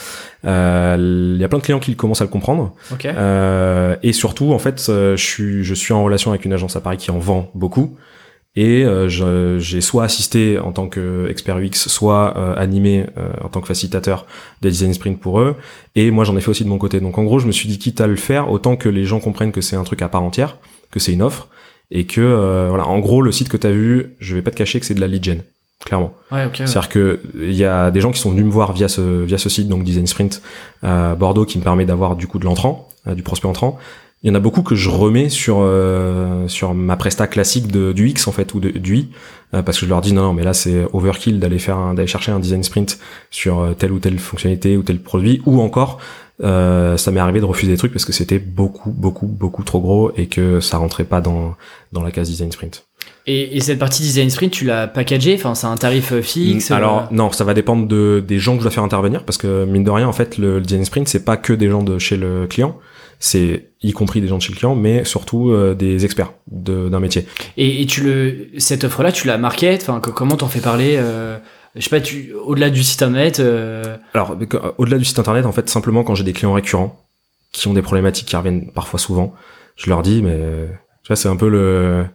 [0.45, 2.73] Euh, Il y a plein de clients qui commencent à le comprendre.
[3.15, 6.81] Euh, et surtout, en fait, je suis, je suis en relation avec une agence à
[6.81, 7.97] Paris qui en vend beaucoup.
[8.55, 9.09] Et euh,
[9.59, 14.25] j'ai soit assisté en tant qu'expert UX, soit euh, animé euh, en tant que facilitateur
[14.61, 15.55] des design sprint pour eux.
[15.95, 17.01] Et moi, j'en ai fait aussi de mon côté.
[17.01, 19.19] Donc, en gros, je me suis dit, quitte à le faire, autant que les gens
[19.19, 20.57] comprennent que c'est un truc à part entière,
[20.89, 21.49] que c'est une offre,
[21.91, 24.51] et que, euh, voilà, en gros, le site que tu as vu, je vais pas
[24.51, 25.43] te cacher que c'est de la lead gen,
[25.85, 26.13] clairement.
[26.31, 26.59] Ouais, ok.
[26.59, 26.67] ouais.
[26.67, 29.37] C'est-à-dire que il y a des gens qui sont venus me voir via ce via
[29.37, 30.41] ce site donc Design Sprint
[30.81, 33.77] à Bordeaux qui me permet d'avoir du coup de l'entrant, euh, du prospect entrant.
[34.23, 37.91] Il y en a beaucoup que je remets sur euh, sur ma presta classique de
[37.93, 39.09] du X en fait ou de, du I
[39.53, 42.07] euh, parce que je leur dis non non mais là c'est overkill d'aller faire d'aller
[42.07, 42.97] chercher un design sprint
[43.29, 45.99] sur euh, telle ou telle fonctionnalité ou tel produit ou encore
[46.43, 49.79] euh, ça m'est arrivé de refuser des trucs parce que c'était beaucoup beaucoup beaucoup trop
[49.79, 51.55] gros et que ça rentrait pas dans
[51.93, 52.85] dans la case design sprint.
[53.27, 55.35] Et, et cette partie design sprint, tu l'as packagé.
[55.35, 56.71] Enfin, c'est un tarif euh, fixe.
[56.71, 59.37] Alors euh, non, ça va dépendre de des gens que je dois faire intervenir parce
[59.37, 61.83] que mine de rien en fait le, le design sprint c'est pas que des gens
[61.83, 62.77] de chez le client,
[63.19, 66.89] c'est y compris des gens de chez le client mais surtout euh, des experts de-
[66.89, 67.25] d'un métier.
[67.57, 69.81] et, et tu le, cette offre-là, tu la market.
[69.81, 71.37] Enfin, comment t'en fais parler euh,
[71.75, 73.39] Je sais pas, tu, au-delà du site internet.
[73.39, 74.35] euh, Alors
[74.77, 76.99] au-delà du site internet en fait simplement quand j'ai des clients récurrents
[77.51, 79.33] qui ont des problématiques qui reviennent parfois souvent,
[79.77, 80.37] je leur dis mais
[81.03, 82.05] tu vois c'est un peu le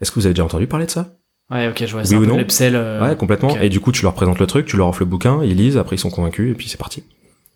[0.00, 1.14] est-ce que vous avez déjà entendu parler de ça?
[1.50, 2.02] Ouais, ok, je vois.
[2.02, 2.38] Oui un ou peu non?
[2.60, 3.56] euh, Ouais, complètement.
[3.60, 5.76] Et du coup, tu leur présentes le truc, tu leur offres le bouquin, ils lisent,
[5.76, 7.02] après ils sont convaincus et puis c'est parti.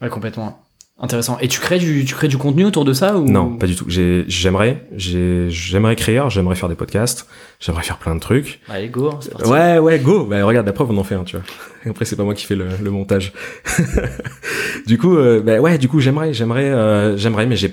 [0.02, 0.63] Ouais, complètement.
[0.96, 1.38] Intéressant.
[1.40, 3.24] Et tu crées du, tu crées du contenu autour de ça ou?
[3.28, 3.84] Non, pas du tout.
[3.88, 7.26] J'ai- J'aimerais, j'ai- j'aimerais écrire, j'aimerais faire des podcasts,
[7.58, 8.60] j'aimerais faire plein de trucs.
[8.68, 9.08] Allez, go.
[9.08, 9.50] hein, c'est parti.
[9.50, 10.24] Ouais, ouais, go.
[10.24, 11.44] Bah regarde, la preuve, on en fait un, tu vois.
[11.90, 13.32] Après, c'est pas moi qui fais le, le montage.
[14.86, 17.72] du coup, euh, bah ouais, du coup, j'aimerais, j'aimerais, euh, j'aimerais, mais j'ai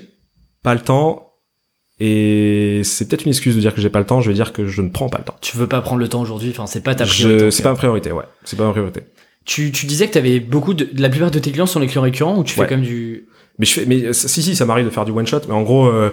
[0.64, 1.28] pas le temps.
[2.00, 4.20] Et c'est peut-être une excuse de dire que j'ai pas le temps.
[4.20, 5.36] Je vais dire que je ne prends pas le temps.
[5.40, 6.50] Tu veux pas prendre le temps aujourd'hui?
[6.50, 7.50] Enfin, c'est pas ta priorité.
[7.52, 8.24] C'est pas ma priorité, ouais.
[8.44, 9.02] C'est pas ma priorité.
[9.44, 12.02] Tu, tu disais que t'avais beaucoup de, la plupart de tes clients sont les clients
[12.02, 12.68] récurrents ou tu fais Ouais.
[12.68, 13.26] comme du.
[13.58, 15.54] Mais je fais, mais euh, si si, ça m'arrive de faire du one shot, mais
[15.54, 16.10] en gros, euh,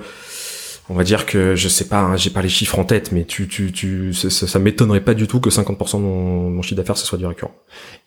[0.90, 3.24] on va dire que je sais pas, hein, j'ai pas les chiffres en tête, mais
[3.26, 6.76] tu, tu, tu, ça, ça m'étonnerait pas du tout que 50% de mon, mon chiffre
[6.76, 7.54] d'affaires ce soit du récurrent.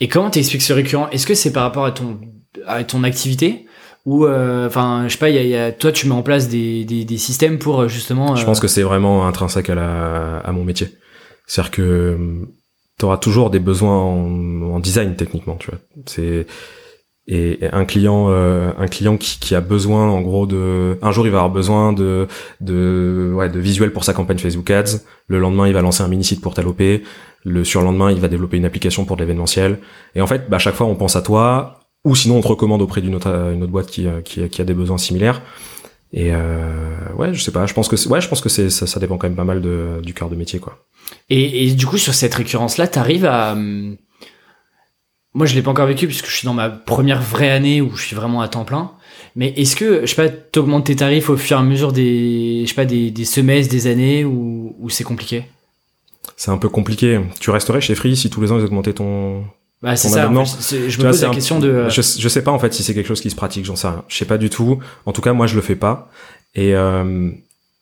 [0.00, 1.08] Et comment t'expliques ce récurrent?
[1.10, 2.18] Est-ce que c'est par rapport à ton,
[2.66, 3.66] à ton activité?
[4.04, 6.48] Ou euh, enfin, je sais pas, y a, y a, toi tu mets en place
[6.48, 8.34] des, des, des systèmes pour justement.
[8.34, 10.88] Je pense que c'est vraiment intrinsèque à la, à mon métier.
[11.46, 12.18] C'est-à-dire que
[13.02, 15.80] tu auras toujours des besoins en, design techniquement, tu vois.
[16.06, 16.46] C'est
[17.26, 21.30] et un client euh, un client qui, a besoin en gros de un jour il
[21.30, 22.26] va avoir besoin de
[22.60, 25.00] de ouais pour sa campagne Facebook Ads.
[25.26, 26.82] Le lendemain il va lancer un mini site pour OP
[27.44, 29.80] le surlendemain il va développer une application pour de l'événementiel.
[30.14, 31.80] Et en fait bah, chaque fois on pense à toi.
[32.04, 34.74] Ou sinon on te recommande auprès d'une autre une autre boîte qui, qui a des
[34.74, 35.42] besoins similaires
[36.12, 38.86] et euh, ouais je sais pas je pense que ouais je pense que c'est ça,
[38.86, 40.84] ça dépend quand même pas mal de, du cœur de métier quoi
[41.30, 43.56] et, et du coup sur cette récurrence là t'arrives à
[45.34, 47.96] moi, je l'ai pas encore vécu puisque je suis dans ma première vraie année où
[47.96, 48.92] je suis vraiment à temps plein.
[49.34, 52.62] Mais est-ce que, je sais pas, t'augmentes tes tarifs au fur et à mesure des,
[52.64, 55.44] je sais pas, des, des semestres, des années ou, ou c'est compliqué?
[56.36, 57.18] C'est un peu compliqué.
[57.40, 59.44] Tu resterais chez Free si tous les ans ils augmentaient ton.
[59.82, 60.30] Bah c'est ça.
[60.30, 61.88] je me pose la question de.
[61.88, 63.88] Je, je sais pas en fait si c'est quelque chose qui se pratique, j'en sais
[63.88, 64.04] rien.
[64.08, 64.78] Je sais pas du tout.
[65.06, 66.10] En tout cas, moi je le fais pas.
[66.54, 67.30] Et euh,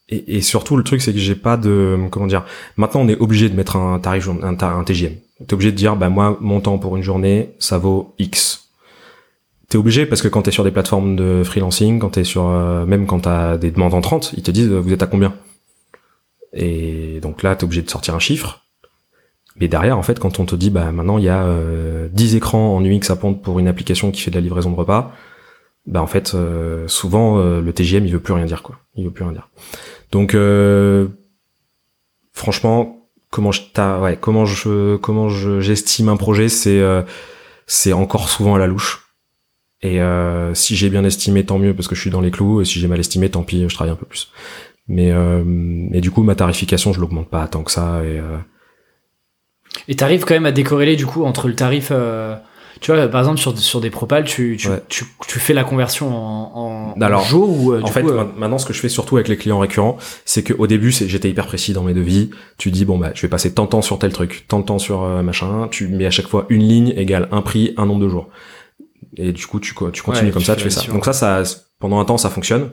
[0.08, 2.44] et, et, surtout le truc c'est que j'ai pas de comment dire.
[2.76, 5.14] Maintenant on est obligé de mettre un tarif un, un TGM.
[5.46, 8.68] T'es obligé de dire, bah moi, mon temps pour une journée, ça vaut X.
[9.68, 12.84] T'es obligé parce que quand t'es sur des plateformes de freelancing, quand t'es sur, euh,
[12.84, 15.34] même quand t'as des demandes entrantes, ils te disent, vous êtes à combien?
[16.52, 18.64] Et donc là, t'es obligé de sortir un chiffre.
[19.60, 22.36] Mais derrière, en fait, quand on te dit, bah maintenant, il y a euh, 10
[22.36, 25.12] écrans en UX à pondre pour une application qui fait de la livraison de repas,
[25.86, 28.78] bah en fait, euh, souvent, euh, le TGM, il veut plus rien dire, quoi.
[28.94, 29.48] Il veut plus rien dire.
[30.12, 30.36] Donc,
[32.32, 33.00] franchement,
[33.30, 33.62] comment je
[34.00, 37.02] ouais, comment je comment je j'estime un projet c'est euh,
[37.66, 39.06] c'est encore souvent à la louche
[39.82, 42.60] et euh, si j'ai bien estimé tant mieux parce que je suis dans les clous
[42.60, 44.30] et si j'ai mal estimé tant pis je travaille un peu plus
[44.88, 48.38] mais euh, et du coup ma tarification je l'augmente pas tant que ça et euh...
[49.88, 52.36] et t'arrives quand même à décorréler du coup entre le tarif euh,
[52.80, 56.16] tu vois, par exemple, sur, sur des propals, tu, tu, tu, tu, fais la conversion
[56.16, 59.16] en, en, Alors, jour ou euh, En fait, euh, maintenant, ce que je fais surtout
[59.16, 62.30] avec les clients récurrents, c'est qu'au début, c'est, j'étais hyper précis dans mes devis.
[62.56, 64.64] Tu dis, bon, bah, je vais passer tant de temps sur tel truc, tant de
[64.64, 65.68] temps sur euh, machin.
[65.70, 68.28] Tu mets à chaque fois une ligne égale un prix, un nombre de jours.
[69.18, 70.90] Et du coup, tu, tu continues comme ça, tu fais ça.
[70.90, 71.42] Donc ça, ça,
[71.80, 72.70] pendant un temps, ça fonctionne.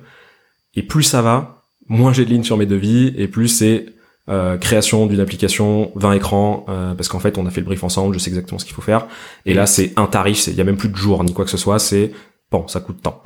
[0.76, 3.88] Et plus ça va, moins j'ai de lignes sur mes devis, et plus c'est
[4.30, 7.84] euh, création d'une application, 20 écrans, euh, parce qu'en fait on a fait le brief
[7.84, 9.08] ensemble, je sais exactement ce qu'il faut faire.
[9.46, 11.52] Et là c'est un tarif, il y a même plus de jours ni quoi que
[11.52, 12.12] ce soit, c'est
[12.52, 13.22] bon, ça coûte tant.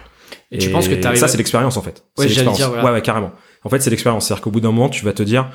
[0.52, 2.04] Et, tu penses que ça c'est l'expérience en fait.
[2.18, 2.84] Ouais, dire, voilà.
[2.84, 3.32] ouais, ouais, carrément.
[3.64, 5.50] En fait c'est l'expérience, c'est-à-dire qu'au bout d'un moment tu vas te dire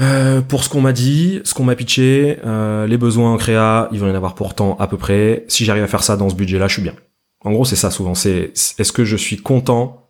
[0.00, 3.88] euh, pour ce qu'on m'a dit, ce qu'on m'a pitché, euh, les besoins en créa,
[3.92, 5.44] ils vont y en avoir pourtant à peu près.
[5.48, 6.94] Si j'arrive à faire ça dans ce budget-là, je suis bien.
[7.44, 8.14] En gros, c'est ça souvent.
[8.14, 10.08] C'est est-ce que je suis content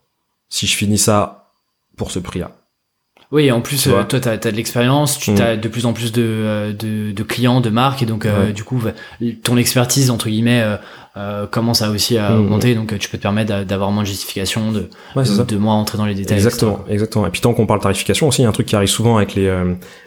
[0.51, 1.53] si je finis ça
[1.97, 2.58] pour ce prix-là?
[3.31, 5.41] Oui, en plus, toi, tu as, de l'expérience, tu mm.
[5.41, 8.53] as de plus en plus de, euh, de, de clients, de marques, et donc, euh,
[8.53, 8.81] du coup,
[9.43, 10.77] ton expertise, entre guillemets, euh,
[11.19, 12.41] euh commence à aussi à mm.
[12.41, 15.99] augmenter, donc tu peux te permettre d'avoir moins de justification, de, de, de, moins entrer
[15.99, 16.39] dans les détails.
[16.39, 17.27] Exactement, exactement.
[17.27, 19.19] Et puis, tant qu'on parle tarification aussi, il y a un truc qui arrive souvent
[19.19, 19.53] avec les,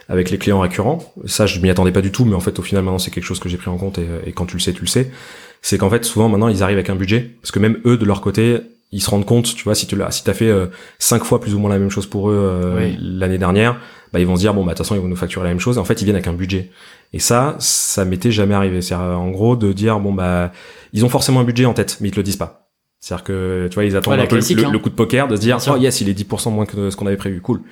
[0.08, 0.98] avec les clients récurrents.
[1.26, 3.24] Ça, je m'y attendais pas du tout, mais en fait, au final, maintenant, c'est quelque
[3.24, 5.12] chose que j'ai pris en compte, et, et quand tu le sais, tu le sais.
[5.60, 8.04] C'est qu'en fait, souvent, maintenant, ils arrivent avec un budget, parce que même eux, de
[8.04, 8.58] leur côté,
[8.92, 10.66] ils se rendent compte, tu vois, si tu l'as, si t'as fait euh,
[10.98, 13.80] cinq fois plus ou moins la même chose pour eux euh, l'année dernière,
[14.12, 15.50] bah ils vont se dire bon bah de toute façon ils vont nous facturer la
[15.50, 15.78] même chose.
[15.78, 16.70] En fait, ils viennent avec un budget.
[17.14, 18.82] Et ça, ça m'était jamais arrivé.
[18.82, 20.52] C'est en gros de dire bon bah
[20.92, 22.68] ils ont forcément un budget en tête, mais ils te le disent pas.
[23.00, 24.78] C'est-à-dire que tu vois, ils attendent un peu le, hein.
[24.78, 27.06] coup de poker de se dire oh yes, il est 10% moins que ce qu'on
[27.06, 27.62] avait prévu, cool.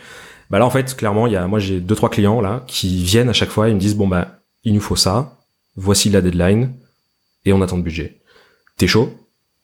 [0.51, 3.05] Bah là en fait, clairement, il y a moi j'ai deux trois clients là qui
[3.05, 5.39] viennent à chaque fois, ils me disent bon bah il nous faut ça,
[5.77, 6.73] voici la deadline
[7.45, 8.21] et on attend le budget.
[8.79, 9.13] T'es chaud?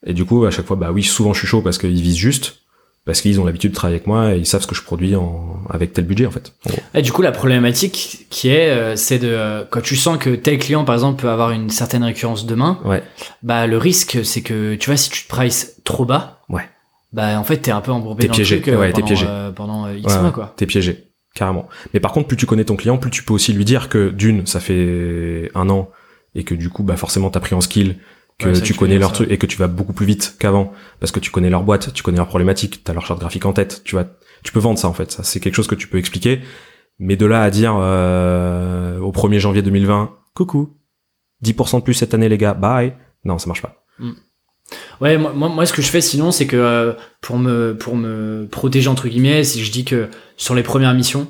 [0.07, 2.17] Et du coup, à chaque fois, bah oui, souvent je suis chaud parce qu'ils visent
[2.17, 2.61] juste,
[3.05, 5.17] parce qu'ils ont l'habitude de travailler avec moi et ils savent ce que je produis
[5.17, 6.53] en, avec tel budget en fait.
[6.95, 10.31] Et du coup, la problématique qui est, euh, c'est de euh, quand tu sens que
[10.31, 13.03] tel client, par exemple, peut avoir une certaine récurrence demain, ouais.
[13.43, 16.69] bah le risque, c'est que tu vois, si tu te prices trop bas, ouais.
[17.13, 18.57] bah en fait, t'es un peu embourbé dans piégé.
[18.57, 19.27] le truc ouais, pendant, piégé.
[19.57, 20.55] pendant X mois quoi.
[20.57, 21.69] T'es piégé, carrément.
[21.95, 24.11] Mais par contre, plus tu connais ton client, plus tu peux aussi lui dire que
[24.11, 25.91] d'une, ça fait un an
[26.37, 27.97] et que du coup, bah forcément, t'as pris en skill
[28.39, 31.21] que tu connais leur truc et que tu vas beaucoup plus vite qu'avant parce que
[31.21, 33.95] tu connais leur boîte, tu connais leurs problématiques, t'as leur charte graphique en tête, tu
[33.95, 34.05] vas,
[34.43, 35.11] tu peux vendre ça en fait.
[35.11, 36.41] Ça c'est quelque chose que tu peux expliquer.
[36.99, 40.79] Mais de là à dire euh, au 1er janvier 2020, coucou,
[41.45, 42.95] 10% de plus cette année les gars, bye.
[43.25, 43.85] Non, ça marche pas.
[43.99, 44.13] Mm.
[45.01, 48.49] Ouais, moi, moi, ce que je fais sinon, c'est que euh, pour me pour me
[48.51, 51.29] protéger entre guillemets, si je dis que sur les premières missions,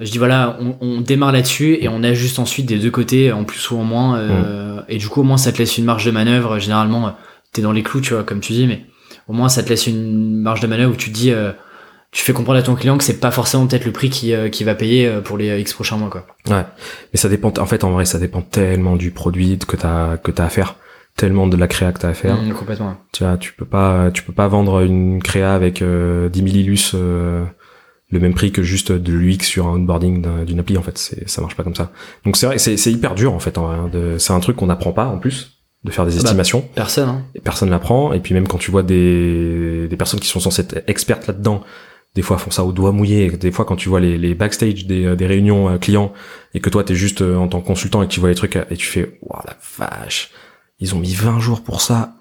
[0.00, 3.44] je dis voilà, on, on démarre là-dessus et on ajuste ensuite des deux côtés, en
[3.44, 4.18] plus ou en moins.
[4.18, 4.84] Euh, mm.
[4.88, 6.58] Et du coup, au moins, ça te laisse une marge de manœuvre.
[6.58, 7.16] Généralement,
[7.52, 8.84] t'es dans les clous, tu vois, comme tu dis, mais
[9.26, 11.52] au moins, ça te laisse une marge de manœuvre où tu te dis, euh,
[12.12, 14.64] tu fais comprendre à ton client que c'est pas forcément peut-être le prix qui, qui
[14.64, 16.26] va payer pour les X prochains mois quoi.
[16.48, 16.64] Ouais.
[17.12, 20.30] Mais ça dépend en fait en vrai ça dépend tellement du produit que t'as que
[20.30, 20.76] t'as à faire
[21.18, 22.40] tellement de la créa que t'as à faire.
[22.40, 22.96] Mmh, complètement.
[23.12, 26.92] Tu vois, tu peux pas, tu peux pas vendre une créa avec euh, 10 millilus
[26.94, 27.44] euh,
[28.10, 30.78] le même prix que juste de l'UX sur un onboarding d'une appli.
[30.78, 31.92] En fait, c'est, ça marche pas comme ça.
[32.24, 33.58] Donc c'est vrai, c'est, c'est hyper dur en fait.
[33.58, 36.68] Hein, c'est un truc qu'on n'apprend pas en plus de faire des Ah bah, estimations.
[36.74, 37.08] Personne.
[37.08, 37.24] Hein.
[37.44, 38.12] Personne l'apprend.
[38.12, 41.62] Et puis même quand tu vois des, des personnes qui sont censées être expertes là-dedans,
[42.14, 43.30] des fois font ça au doigt mouillé.
[43.30, 46.12] Des fois quand tu vois les, les backstage des, des réunions euh, clients
[46.54, 48.34] et que toi t'es juste euh, en tant que consultant et que tu vois les
[48.34, 50.30] trucs et tu fais, waouh la vache,
[50.80, 52.14] ils ont mis 20 jours pour ça.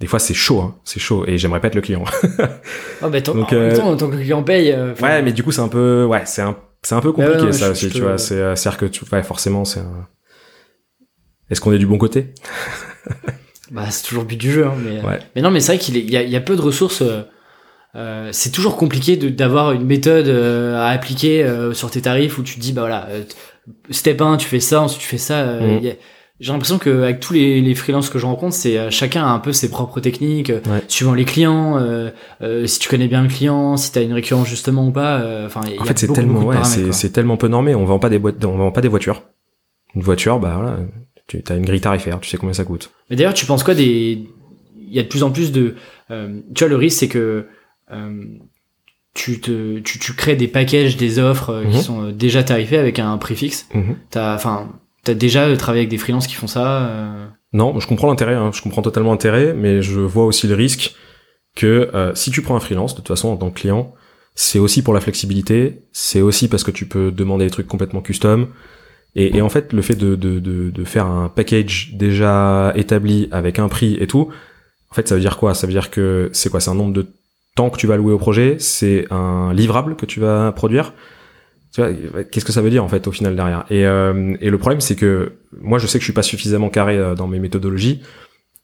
[0.00, 1.24] Des fois c'est chaud, hein, c'est chaud.
[1.26, 2.04] Et j'aimerais pas être le client.
[3.02, 4.72] Oh, bah, tant, Donc, en même euh, temps, en tant que client paye.
[4.72, 7.46] euh, ouais, mais du coup c'est un peu, ouais, c'est un, c'est un peu compliqué
[7.46, 8.16] ouais, ça aussi, tu vois.
[8.18, 10.06] C'est, euh, c'est-à-dire que tu, ouais, forcément c'est un...
[11.50, 12.32] Est-ce qu'on est du bon côté?
[13.72, 14.64] Bah, c'est toujours le but du jeu.
[14.66, 15.18] Hein, mais, Ouais.
[15.34, 17.02] mais non, mais c'est vrai qu'il y a, y a peu de ressources.
[17.96, 22.38] euh, c'est toujours compliqué de- d'avoir une méthode euh, à appliquer euh, sur tes tarifs
[22.38, 23.08] où tu te dis, bah voilà,
[23.90, 25.60] step 1, tu fais ça, ensuite tu fais ça.
[25.62, 25.94] y a-
[26.38, 29.28] J'ai l'impression que avec tous les, les freelances que je rencontre, c'est euh, chacun a
[29.30, 30.82] un peu ses propres techniques, euh, Ouais.
[30.86, 32.10] suivant les clients, euh,
[32.42, 35.20] euh, si tu connais bien le client, si tu as une récurrence justement ou pas.
[35.20, 37.74] euh, Enfin, En fait, c'est tellement, ouais, c'est, tellement peu normé.
[37.74, 39.22] On vend pas des boîtes, on vend pas des voitures.
[39.94, 40.78] Une voiture, bah voilà,
[41.26, 42.90] tu as une grille tarifaire, tu sais combien ça coûte.
[43.08, 44.28] Mais d'ailleurs, tu penses quoi des
[44.78, 45.74] Il y a de plus en plus de.
[46.10, 47.46] euh, tu vois, le risque, c'est que
[47.92, 48.24] euh,
[49.14, 51.82] tu te, tu, tu crées des packages, des offres qui Mhm.
[51.82, 53.66] sont déjà tarifés avec un prix fixe.
[53.74, 53.96] Mhm.
[54.10, 54.68] T'as, enfin,
[55.06, 56.88] t'as déjà euh, travaillé avec des freelances qui font ça.
[56.88, 60.54] euh, Non, je comprends l'intérêt, hein, je comprends totalement l'intérêt, mais je vois aussi le
[60.54, 60.94] risque
[61.54, 63.94] que euh, si tu prends un freelance, de toute façon, en tant que client,
[64.34, 68.02] c'est aussi pour la flexibilité, c'est aussi parce que tu peux demander des trucs complètement
[68.02, 68.48] custom.
[69.14, 73.28] Et, et en fait, le fait de, de, de, de faire un package déjà établi
[73.32, 74.28] avec un prix et tout,
[74.90, 75.54] en fait, ça veut dire quoi?
[75.54, 76.60] Ça veut dire que c'est quoi?
[76.60, 77.06] C'est un nombre de
[77.54, 80.92] temps que tu vas allouer au projet, c'est un livrable que tu vas produire?
[81.76, 83.66] Tu vois, qu'est-ce que ça veut dire en fait au final derrière?
[83.68, 86.70] Et, euh, et le problème, c'est que moi, je sais que je suis pas suffisamment
[86.70, 88.00] carré euh, dans mes méthodologies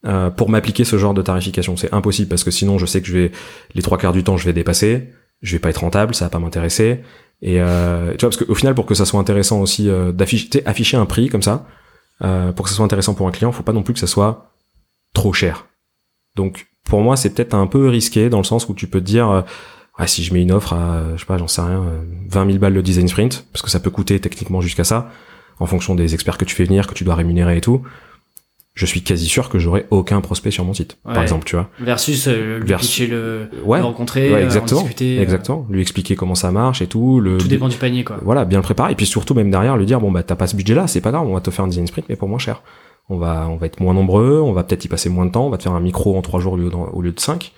[0.03, 1.77] euh, pour m'appliquer ce genre de tarification.
[1.77, 3.31] C'est impossible parce que sinon, je sais que je vais
[3.75, 5.09] les trois quarts du temps, je vais dépasser,
[5.43, 7.01] je vais pas être rentable, ça va pas m'intéresser.
[7.43, 10.65] Et euh, tu vois, parce qu'au final, pour que ça soit intéressant aussi euh, d'afficher,
[10.65, 11.67] afficher un prix comme ça,
[12.23, 14.07] euh, pour que ça soit intéressant pour un client, faut pas non plus que ça
[14.07, 14.55] soit
[15.13, 15.67] trop cher.
[16.35, 19.05] Donc, pour moi, c'est peut-être un peu risqué dans le sens où tu peux te
[19.05, 19.45] dire,
[19.99, 22.45] ouais, si je mets une offre à, je sais pas, j'en sais rien, euh, 20
[22.47, 25.09] 000 balles le design sprint, parce que ça peut coûter techniquement jusqu'à ça,
[25.59, 27.81] en fonction des experts que tu fais venir, que tu dois rémunérer et tout,
[28.75, 31.13] je suis quasi sûr que j'aurai aucun prospect sur mon site, Ouais.
[31.13, 31.69] par exemple, tu vois.
[31.79, 35.19] versus euh, lui Versus- pitcher le, Ouais, le rencontrer, ouais, euh, exactement, en discuter.
[35.19, 35.67] euh, exactement.
[35.69, 37.19] Lui expliquer comment ça marche et tout.
[37.19, 38.17] Le, Tout dépend du panier, quoi.
[38.23, 38.93] voilà, bien le préparer.
[38.93, 41.11] Et puis surtout, même derrière, lui dire, bon, bah, t'as pas ce budget-là, c'est pas
[41.11, 42.63] grave, on va te faire un design sprint, mais pour moins cher.
[43.09, 45.45] On va, on va être moins nombreux, on va peut-être y passer moins de temps,
[45.45, 47.19] on va te faire un micro en trois jours au lieu, d'en- au lieu de
[47.19, 47.51] cinq.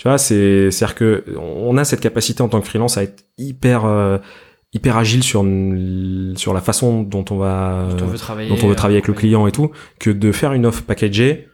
[0.00, 3.22] Tu vois, c'est, c'est-à-dire que on a cette capacité en tant que freelance à être
[3.36, 4.16] hyper, euh,
[4.72, 5.44] hyper agile sur,
[6.36, 8.48] sur la façon dont on va, Dont on veut travailler.
[8.48, 11.48] dont on veut travailler avec le client et tout, que de faire une offre packagée,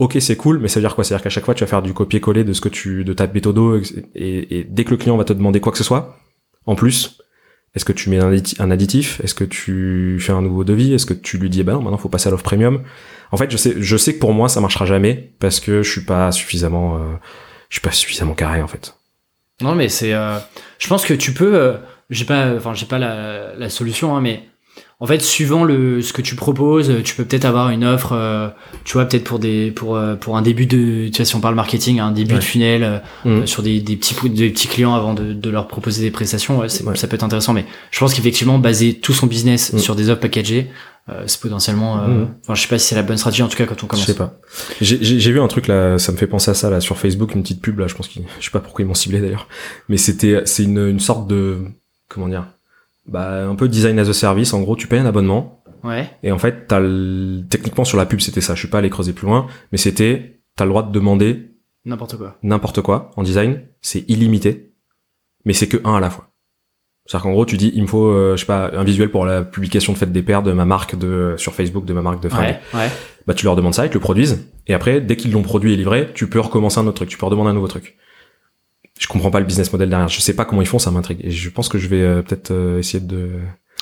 [0.00, 1.04] ok c'est cool, mais ça veut dire quoi?
[1.04, 3.28] C'est-à-dire qu'à chaque fois tu vas faire du copier-coller de ce que tu, de ta
[3.28, 3.82] méthodo, et,
[4.16, 6.16] et- et dès que le client va te demander quoi que ce soit,
[6.66, 7.18] en plus,
[7.76, 9.20] est-ce que tu mets un additif?
[9.22, 10.92] Est-ce que tu fais un nouveau devis?
[10.92, 12.82] Est-ce que tu lui dis, bah non, maintenant faut passer à l'offre premium.
[13.30, 15.88] En fait, je sais, je sais que pour moi ça marchera jamais parce que je
[15.92, 17.00] suis pas suffisamment, euh,
[17.70, 18.94] je suis pas suffisamment carré en fait.
[19.62, 20.12] Non, mais c'est.
[20.12, 20.38] euh,
[20.78, 21.54] je pense que tu peux.
[21.54, 21.74] euh,
[22.10, 22.54] j'ai pas.
[22.56, 24.44] Enfin, j'ai pas la, la solution, hein, mais
[25.00, 28.12] en fait, suivant le ce que tu proposes, tu peux peut-être avoir une offre.
[28.12, 28.48] euh,
[28.84, 31.08] tu vois, peut-être pour des pour euh, pour un début de.
[31.08, 32.38] Tu vois, si on parle marketing, un début Ouais.
[32.40, 36.02] de funnel euh, sur des des petits des petits clients avant de, de leur proposer
[36.02, 36.58] des prestations.
[36.58, 39.78] Ouais, ça peut être intéressant, mais je pense qu'effectivement, baser tout son business Mhm.
[39.78, 40.70] sur des offres packagées,
[41.08, 42.00] euh, c'est potentiellement.
[42.02, 42.28] euh, Mhm.
[42.42, 43.86] Enfin, je sais pas si c'est la bonne stratégie en tout cas quand on Je
[43.86, 44.06] commence.
[44.06, 44.38] sais pas.
[44.80, 47.42] J'ai vu un truc là, ça me fait penser à ça là sur Facebook, une
[47.42, 49.48] petite pub là, je pense qu'ils, je sais pas pourquoi ils m'ont ciblé d'ailleurs,
[49.88, 51.58] mais c'était, c'est une, une sorte de,
[52.08, 52.46] comment dire,
[53.06, 54.52] bah un peu design as a service.
[54.52, 56.10] En gros, tu payes un abonnement Ouais.
[56.22, 58.54] et en fait, t'as le- techniquement sur la pub c'était ça.
[58.54, 61.52] Je suis pas allé creuser plus loin, mais c'était, t'as le droit de demander
[61.86, 62.36] N'importe quoi.
[62.42, 64.74] n'importe quoi en design, c'est illimité,
[65.46, 66.29] mais c'est que un à la fois.
[67.10, 69.26] C'est-à-dire qu'en gros, tu dis, il me faut, euh, je sais pas, un visuel pour
[69.26, 72.22] la publication de fête des pères de ma marque de sur Facebook, de ma marque
[72.22, 72.82] de fringues Ouais.
[72.82, 72.88] Ouais.
[73.26, 75.72] bah tu leur demandes ça, ils te le produisent, et après, dès qu'ils l'ont produit
[75.72, 77.96] et livré, tu peux recommencer un autre truc, tu peux redemander un nouveau truc.
[79.00, 81.18] Je comprends pas le business model derrière, je sais pas comment ils font, ça m'intrigue,
[81.24, 83.30] et je pense que je vais euh, peut-être euh, essayer de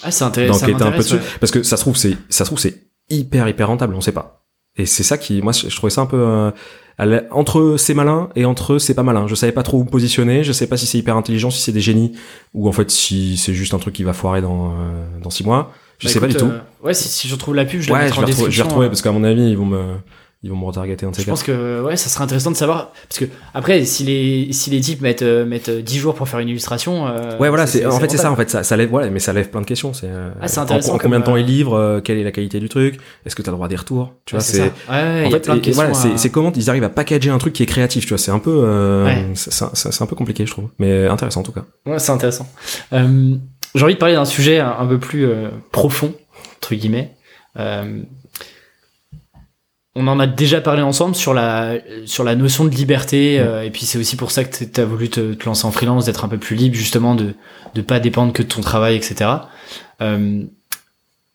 [0.03, 0.55] Ah, c'est intéressant.
[0.61, 1.21] ça d'enquêter un peu dessus, ouais.
[1.39, 4.13] parce que ça se trouve c'est ça se trouve c'est hyper hyper rentable, on sait
[4.13, 4.38] pas.
[4.79, 6.51] Et c'est ça qui, moi, je je trouvais ça un peu euh,
[7.31, 9.27] entre c'est malin et entre c'est pas malin.
[9.27, 11.61] Je savais pas trop où me positionner, je sais pas si c'est hyper intelligent, si
[11.63, 12.13] c'est des génies,
[12.55, 14.73] ou en fait si c'est juste un truc qui va foirer dans euh,
[15.23, 15.73] dans six mois.
[15.99, 16.47] Je Bah, sais pas du tout.
[16.47, 18.51] euh, ouais, si, si je retrouve la pub, je la Ouais, je en vais, retrouver,
[18.51, 19.83] je vais retrouver parce qu'à mon avis, ils vont me,
[20.45, 23.19] ils vont me retargeter ces Je pense que ouais, ça serait intéressant de savoir parce
[23.19, 23.25] que
[23.55, 27.09] après si les si les types mettent euh, mettent 10 jours pour faire une illustration
[27.09, 29.19] euh, Ouais, voilà, c'est en fait c'est ça en fait ça ça lève voilà, mais
[29.19, 31.35] ça lève plein de questions, c'est euh, Ah, c'est en- intéressant en, combien de temps
[31.35, 33.57] euh, ils livrent, euh, quelle est la qualité du truc, est-ce que tu as le
[33.57, 34.61] droit à des retours, tu vois, c'est.
[34.61, 35.83] Ouais, ouais, en il y a fait, plein de questions.
[35.83, 38.11] voilà, c'est à- c'est comment ils arrivent à packager un truc qui est créatif, tu
[38.11, 39.27] vois, c'est un peu euh, Ouais.
[39.35, 41.65] c'est un peu compliqué, je trouve, mais intéressant en tout cas.
[41.87, 42.47] Ouais, c'est intéressant.
[42.93, 43.35] Euh,
[43.75, 46.15] J'ai envie de parler d'un sujet un, un peu plus euh, profond,
[46.59, 47.17] entre guillemets.
[47.59, 48.03] Euh,
[49.99, 53.71] on en a déjà parlé ensemble sur la, sur la notion de liberté, euh, et
[53.71, 56.25] puis c'est aussi pour ça que tu as voulu te, te lancer en freelance, d'être
[56.25, 57.35] un peu plus libre, justement, de
[57.75, 59.31] ne pas dépendre que de ton travail, etc.
[60.01, 60.45] Euh,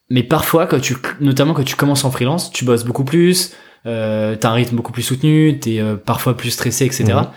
[0.10, 3.54] mais parfois, quand tu, notamment quand tu commences en freelance, tu bosses beaucoup plus,
[3.86, 7.04] euh, t'as un rythme beaucoup plus soutenu, t'es euh, parfois plus stressé, etc.
[7.04, 7.28] Mhm.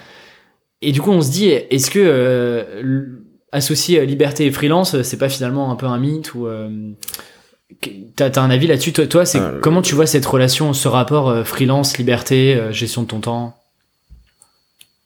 [0.83, 3.23] Et du coup, on se dit, est-ce que euh,
[3.53, 6.69] associer euh, liberté et freelance, euh, c'est pas finalement un peu un mythe ou euh,
[8.17, 10.89] T'as t'as un avis là-dessus, toi, toi c'est Euh, comment tu vois cette relation, ce
[10.89, 13.57] rapport euh, freelance, liberté, euh, gestion de ton temps?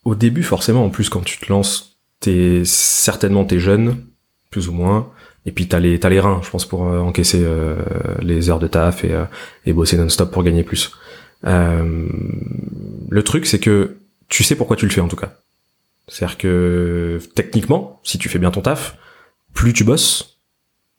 [0.05, 3.97] Au début, forcément, en plus, quand tu te lances, t'es certainement t'es jeune,
[4.51, 5.11] plus ou moins,
[5.45, 7.77] et puis t'as les t'as les reins, je pense, pour euh, encaisser euh,
[8.21, 9.25] les heures de taf et, euh,
[9.67, 10.93] et bosser non-stop pour gagner plus.
[11.47, 12.09] Euh,
[13.09, 13.97] le truc, c'est que
[14.29, 15.35] tu sais pourquoi tu le fais en tout cas.
[16.07, 18.97] C'est-à-dire que techniquement, si tu fais bien ton taf,
[19.55, 20.39] plus tu bosses,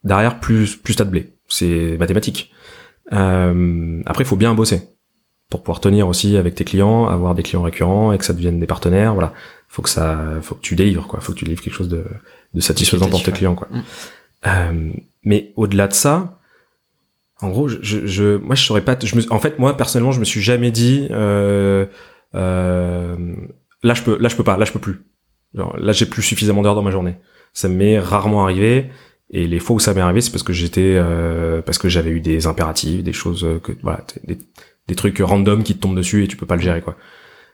[0.04, 1.32] derrière plus plus t'as de blé.
[1.52, 2.52] C'est mathématique.
[3.12, 4.82] Euh, après, il faut bien bosser
[5.50, 8.58] pour pouvoir tenir aussi avec tes clients, avoir des clients récurrents et que ça devienne
[8.58, 9.12] des partenaires.
[9.12, 9.34] Voilà,
[9.68, 11.20] faut que ça, faut que tu délivres quoi.
[11.20, 12.06] Faut que tu livres quelque chose de,
[12.54, 13.68] de satisfaisant pour tes clients quoi.
[14.46, 14.90] Euh,
[15.24, 16.40] mais au-delà de ça,
[17.42, 18.96] en gros, je, je, moi je saurais pas.
[19.02, 21.84] Je me, en fait, moi personnellement, je me suis jamais dit, euh,
[22.34, 23.16] euh,
[23.82, 25.02] là je peux, là je peux pas, là je peux plus.
[25.54, 27.16] Genre, là j'ai plus suffisamment d'heures dans ma journée.
[27.52, 28.90] Ça m'est rarement arrivé.
[29.30, 32.10] Et les fois où ça m'est arrivé, c'est parce que j'étais, euh, parce que j'avais
[32.10, 34.38] eu des impératifs, des choses que, voilà, des,
[34.88, 36.96] des trucs random qui te tombent dessus et tu peux pas le gérer quoi.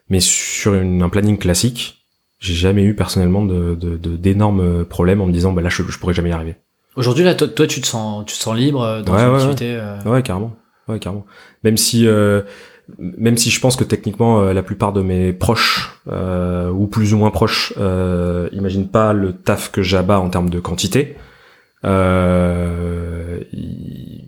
[0.09, 2.05] Mais sur une, un planning classique,
[2.40, 5.82] j'ai jamais eu personnellement de de- de- d'énormes problèmes en me disant bah là je,
[5.89, 6.57] je pourrais jamais y arriver.
[6.97, 9.31] Aujourd'hui, là, toi, toi, tu te sens, tu te sens libre euh, dans Ouais, ton
[9.31, 10.57] ouais, activité euh, Ouais carrément,
[10.89, 11.27] ouais carrément.
[11.62, 12.43] Même si euh,
[12.99, 17.12] même si je pense que techniquement euh, la plupart de mes proches euh, ou plus
[17.15, 21.15] ou moins proches euh, imaginent pas le taf que j'abats en termes de quantité.
[21.84, 23.40] Euh,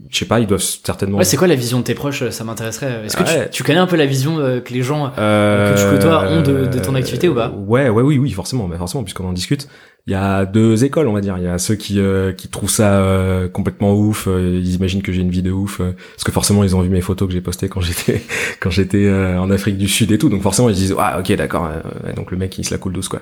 [0.09, 1.19] je sais pas, ils doivent certainement.
[1.19, 3.05] Ouais, c'est quoi la vision de tes proches Ça m'intéresserait.
[3.07, 3.45] Est-ce que Ouais.
[3.47, 6.29] tu, tu connais un peu la vision euh, que les gens Euh, que tu côtoies
[6.31, 7.51] ont de- de ton activité ou pas?
[7.51, 9.69] Ouais, ouais, oui, oui, forcément, mais forcément, puisqu'on en discute.
[10.07, 11.37] Il y a deux écoles, on va dire.
[11.39, 14.27] Il y a ceux qui euh, qui trouvent ça euh, complètement ouf.
[14.27, 16.81] euh, ils imaginent que j'ai une vie de ouf, euh, parce que forcément, ils ont
[16.81, 18.23] vu mes photos que j'ai postées quand j'étais
[18.61, 20.29] quand j'étais euh, en Afrique du Sud et tout.
[20.31, 21.69] Donc forcément, ils se disent, ah, ok, d'accord.
[21.71, 23.21] euh, donc le mec, il se la coule douce, quoi.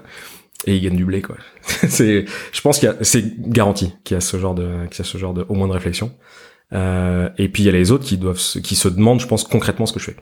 [0.68, 1.36] Et il gagne du blé, quoi.
[1.66, 4.98] c'est, je pense qu'il y a, c'est garanti qu'il y a ce genre de, qu'il
[4.98, 6.12] y a ce genre de, au moins de réflexion.
[6.74, 9.26] Euh, et puis il y a les autres qui doivent, se- qui se demandent, je
[9.26, 10.16] pense, concrètement ce que je fais.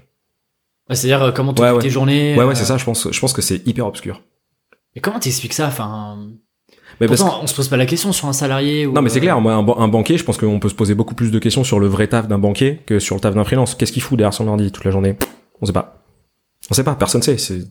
[0.88, 1.80] Ouais, C'est-à-dire euh, comment tu Ouais, ouais.
[1.82, 2.76] tes journées Ouais, euh, ouais, c'est ça.
[2.76, 4.22] Je pense, je pense que c'est hyper obscur.
[4.94, 6.28] Et comment t'expliques ça Enfin,
[7.00, 8.86] Mais parce pourtant, on se pose pas la question sur un salarié.
[8.86, 10.68] Ou, Non mais c'est euh, clair, moi un, ban- un banquier, je pense qu'on peut
[10.68, 13.20] se poser beaucoup plus de questions sur le vrai taf d'un banquier que sur le
[13.20, 13.74] taf d'un freelance.
[13.74, 15.16] Qu'est-ce qu'il fout derrière son ordi toute la journée?
[15.60, 16.04] On sait pas.
[16.70, 17.36] On sait pas, personne sait.
[17.38, 17.64] C'est-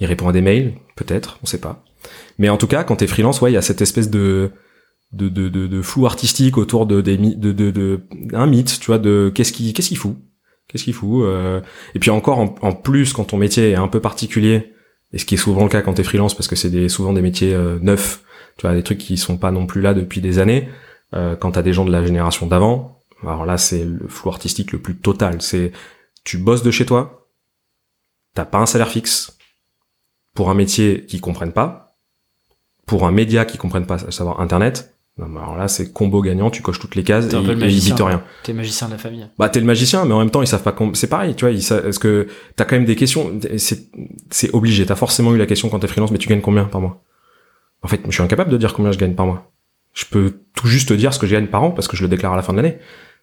[0.00, 1.84] Il répond à des mails, peut-être, on sait pas.
[2.38, 4.50] Mais en tout cas, quand t'es freelance, ouais, il y a cette espèce de
[5.12, 8.00] de, de, de, flou artistique autour de des de, de,
[8.34, 10.16] un mythe, tu vois, de qu'est-ce qui qu'est-ce qu'il fout,
[10.68, 11.24] qu'est-ce qu'il fout.
[11.24, 11.60] euh,
[11.94, 14.74] Et puis encore en, en plus quand ton métier est un peu particulier,
[15.12, 17.14] et ce qui est souvent le cas quand t'es freelance parce que c'est des, souvent
[17.14, 18.22] des métiers euh, neufs,
[18.58, 20.68] tu vois, des trucs qui sont pas non plus là depuis des années.
[21.14, 24.72] Euh, quand t'as des gens de la génération d'avant, alors là c'est le flou artistique
[24.72, 25.40] le plus total.
[25.40, 25.72] C'est
[26.22, 27.26] tu bosses de chez toi,
[28.34, 29.37] t'as pas un salaire fixe
[30.38, 31.96] pour un métier qu'ils comprennent pas,
[32.86, 34.94] pour un média qu'ils comprennent pas, à savoir Internet.
[35.16, 37.54] Non, mais alors là c'est combo gagnant, tu coches toutes les cases et, un peu
[37.54, 38.22] le et ils rien.
[38.44, 39.26] T'es magicien de la famille.
[39.36, 40.70] Bah t'es le magicien, mais en même temps ils savent pas.
[40.70, 41.50] com- C'est pareil, tu vois.
[41.50, 43.88] Ils savent, est-ce que t'as quand même des questions C'est
[44.30, 44.86] c'est obligé.
[44.86, 47.02] T'as forcément eu la question quand t'es freelance, mais tu gagnes combien par mois?
[47.82, 49.50] En fait, je suis incapable de dire combien je gagne par mois.
[49.92, 52.02] Je peux tout juste te dire ce que je gagne par an parce que je
[52.02, 52.78] le déclare à la fin de l'année.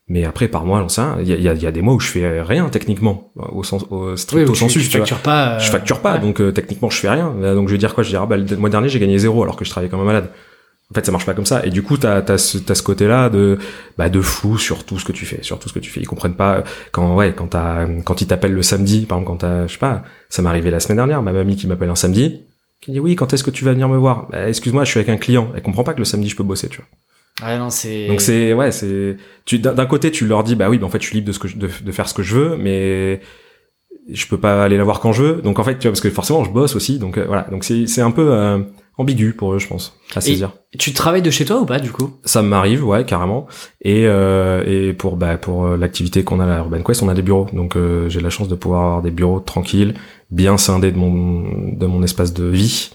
[0.08, 1.18] Mais après par mois, rien.
[1.22, 3.32] Il y a, y a- il y a des mois où je fais rien techniquement,
[3.36, 4.80] au sens au stricto tu, sensu.
[4.80, 5.00] tu tu vois.
[5.08, 5.56] factures pas.
[5.56, 6.20] euh, Je facture pas, ouais.
[6.20, 7.34] donc euh, techniquement je fais rien.
[7.56, 8.04] Donc je vais dire quoi?
[8.04, 9.90] Je vais dire ah bah le mois dernier j'ai gagné zéro alors que je travaillais
[9.90, 10.30] comme un malade.
[10.92, 11.66] En fait ça marche pas comme ça.
[11.66, 13.58] Et du coup t'as t'as ce, ce côté-là de
[13.98, 16.02] bah de flou sur tout ce que tu fais, sur tout ce que tu fais.
[16.02, 19.48] Ils comprennent pas quand ouais quand t'as quand ils t'appellent le samedi, par exemple quand
[19.48, 21.96] t'as je sais pas, ça m'est arrivé la semaine dernière, ma mamie qui m'appelle un
[21.96, 22.44] samedi,
[22.80, 24.28] qui dit oui quand est-ce que tu vas venir me voir?
[24.32, 25.50] Bah, Excuse-moi je suis avec un client.
[25.56, 26.86] Elle comprend pas que le samedi je peux bosser tu vois.
[27.44, 28.08] Ouais, non, c'est.
[28.08, 31.02] Donc c'est ouais c'est tu d'un côté tu leur dis bah oui bah en fait
[31.02, 33.20] je suis libre de ce que je- de, de faire ce que je veux mais
[34.10, 36.02] je peux pas aller la voir quand je veux donc en fait tu vois parce
[36.02, 38.60] que forcément je bosse aussi donc euh, voilà donc c'est c'est un peu euh,
[38.98, 40.54] ambigu pour eux, je pense, à saisir.
[40.72, 42.12] Et tu travailles de chez toi ou pas du coup?
[42.24, 43.46] Ça m'arrive, ouais, carrément.
[43.82, 47.14] Et euh, et pour bah pour euh, l'activité qu'on a à Urban Quest, on a
[47.14, 49.96] des bureaux, donc euh, j'ai la chance de pouvoir avoir des bureaux tranquilles,
[50.32, 52.92] bien scindés de mon de mon espace de vie.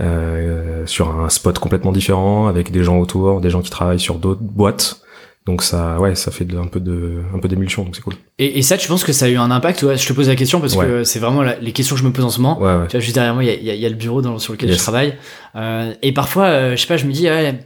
[0.00, 4.14] Euh, sur un spot complètement différent avec des gens autour, des gens qui travaillent sur
[4.14, 5.02] d'autres boîtes.
[5.46, 8.14] Donc ça, ouais, ça fait de, un peu de, un peu d'émulsion, donc c'est cool.
[8.38, 9.82] Et, et, ça, tu penses que ça a eu un impact?
[9.82, 12.12] Ouais, Je te pose la question parce que c'est vraiment les questions que je me
[12.12, 12.60] pose en ce moment.
[12.60, 12.86] Ouais, ouais.
[12.88, 14.72] Tu vois, juste derrière moi, il y a, y a, le bureau dans, sur lequel
[14.72, 15.16] je travaille.
[15.56, 17.58] Euh, et parfois, euh, je sais pas, je me dis, ouais,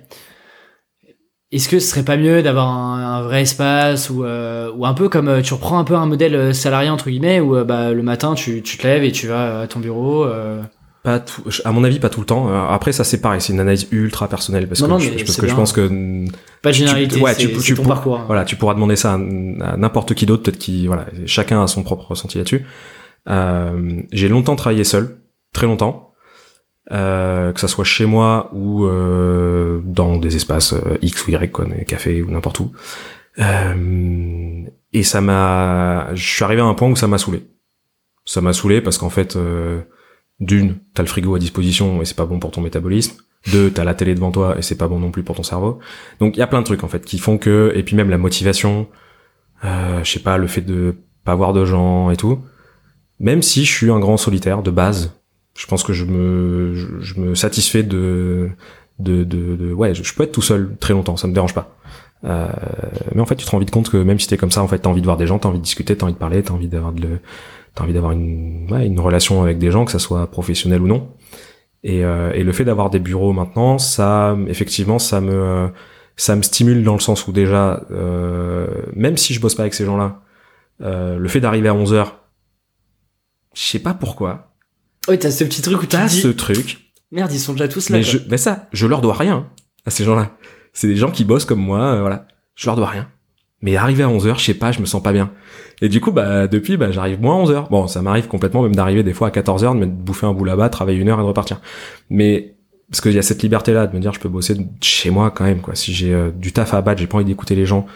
[1.52, 4.94] est-ce que ce serait pas mieux d'avoir un, un, vrai espace ou, euh, ou un
[4.94, 8.02] peu comme euh, tu reprends un peu un modèle salarié entre guillemets où bah, le
[8.02, 10.26] matin tu, tu te lèves et tu vas à ton bureau
[11.04, 12.48] pas tout, à mon avis, pas tout le temps.
[12.48, 15.36] Euh, après, ça c'est pareil, c'est une analyse ultra personnelle parce que, non, je, parce
[15.36, 16.24] que je pense que
[16.62, 17.16] pas de généralité.
[17.16, 18.18] Tu, ouais, tu, tu, ton parcours.
[18.18, 18.24] Hein.
[18.26, 21.82] Voilà, tu pourras demander ça à, n'importe qui d'autre, peut-être qui, voilà, chacun a son
[21.82, 22.64] propre ressenti là-dessus.
[23.28, 25.18] Euh, j'ai longtemps travaillé seul,
[25.52, 26.14] très longtemps,
[26.90, 31.52] euh, que ça soit chez moi ou euh, dans des espaces euh, X ou Y,
[31.52, 32.72] quoi, des cafés ou n'importe où.
[33.38, 37.42] et ça m'a, je suis arrivé à un point où ça m'a saoulé.
[38.24, 39.36] Ça m'a saoulé parce qu'en fait
[40.40, 43.16] d'une, t'as le frigo à disposition et c'est pas bon pour ton métabolisme.
[43.52, 45.78] Deux, t'as la télé devant toi et c'est pas bon non plus pour ton cerveau.
[46.18, 48.10] Donc il y a plein de trucs en fait qui font que et puis même
[48.10, 48.88] la motivation,
[49.64, 52.40] euh, je sais pas, le fait de pas voir de gens et tout.
[53.20, 55.12] Même si je suis un grand solitaire de base,
[55.56, 58.50] je pense que je me je, me satisfais de
[58.98, 61.76] de, de, de ouais, je, peux être tout seul très longtemps, ça me dérange pas.
[62.24, 62.48] Euh,
[63.14, 64.68] mais en fait, tu te rends vite compte que même si t'es comme ça, en
[64.68, 66.42] fait, t'as envie de voir des gens, t'as envie de discuter, t'as envie de parler,
[66.42, 67.18] t'as envie d'avoir de
[67.74, 70.86] t'as envie d'avoir une, ouais, une relation avec des gens, que ça soit professionnel ou
[70.86, 71.08] non.
[71.82, 75.70] Et, euh, et le fait d'avoir des bureaux maintenant, ça, effectivement, ça me,
[76.16, 79.74] ça me stimule dans le sens où déjà, euh, même si je bosse pas avec
[79.74, 80.20] ces gens-là,
[80.80, 82.20] euh, le fait d'arriver à 11 heures,
[83.54, 84.54] je sais pas pourquoi.
[85.08, 86.92] Oui, t'as ce petit truc où t'as ce truc.
[87.12, 87.98] Merde, ils sont déjà tous là.
[87.98, 89.48] Mais, je, mais ça, je leur dois rien
[89.86, 90.36] à ces gens-là.
[90.72, 92.26] C'est des gens qui bossent comme moi, euh, voilà.
[92.56, 93.08] Je leur dois rien.
[93.64, 95.32] Mais arriver à 11h, je sais pas, je me sens pas bien.
[95.80, 97.70] Et du coup, bah, depuis, bah, j'arrive moins à 11h.
[97.70, 100.44] Bon, ça m'arrive complètement même d'arriver des fois à 14h, de me bouffer un bout
[100.44, 101.62] là-bas, travailler une heure et de repartir.
[102.10, 102.56] Mais,
[102.90, 105.44] parce qu'il y a cette liberté-là de me dire, je peux bosser chez moi quand
[105.44, 105.74] même, quoi.
[105.74, 107.86] Si j'ai euh, du taf à battre, j'ai pas envie d'écouter les gens,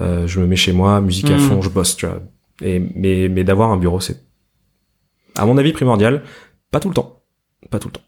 [0.00, 1.40] euh, je me mets chez moi, musique à hmm.
[1.40, 2.22] fond, je bosse, tu vois.
[2.62, 4.22] Et, mais, mais d'avoir un bureau, c'est,
[5.36, 6.22] à mon avis, primordial.
[6.70, 7.20] Pas tout le temps.
[7.70, 8.02] Pas tout le temps.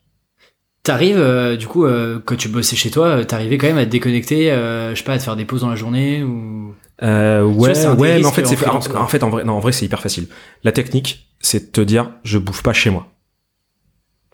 [0.82, 3.84] T'arrives, euh, du coup, euh, quand tu bossais chez toi, euh, t'arrivais quand même à
[3.84, 6.74] te déconnecter, je sais pas, à te faire des pauses dans la journée ou?
[7.02, 9.72] Euh, ouais, ouais, mais en fait, c'est en, en, fait, en vrai, non, en vrai,
[9.72, 10.28] c'est hyper facile.
[10.62, 13.08] La technique, c'est de te dire, je bouffe pas chez moi.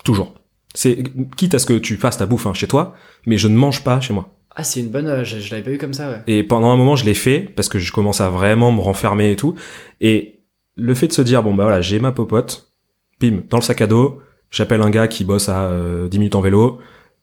[0.04, 0.34] Toujours.
[0.74, 1.02] C'est
[1.36, 2.94] quitte à ce que tu fasses ta bouffe hein, chez toi,
[3.26, 4.34] mais je ne mange pas chez moi.
[4.54, 5.24] Ah, c'est une bonne.
[5.24, 6.10] je, je l'avais pas vu comme ça.
[6.10, 6.22] Ouais.
[6.26, 9.32] Et pendant un moment, je l'ai fait parce que je commence à vraiment me renfermer
[9.32, 9.54] et tout.
[10.00, 10.40] Et
[10.74, 12.72] le fait de se dire, bon bah voilà, j'ai ma popote,
[13.20, 14.20] bim, dans le sac à dos
[14.50, 16.78] J'appelle un gars qui bosse à 10 euh, minutes en vélo.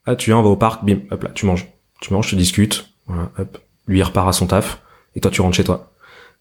[0.05, 1.67] Ah, tu viens, on va au parc, bim, hop là, tu manges.
[2.01, 3.57] Tu manges, tu discutes, voilà, hop.
[3.87, 4.81] Lui, il repart à son taf,
[5.15, 5.91] et toi, tu rentres chez toi.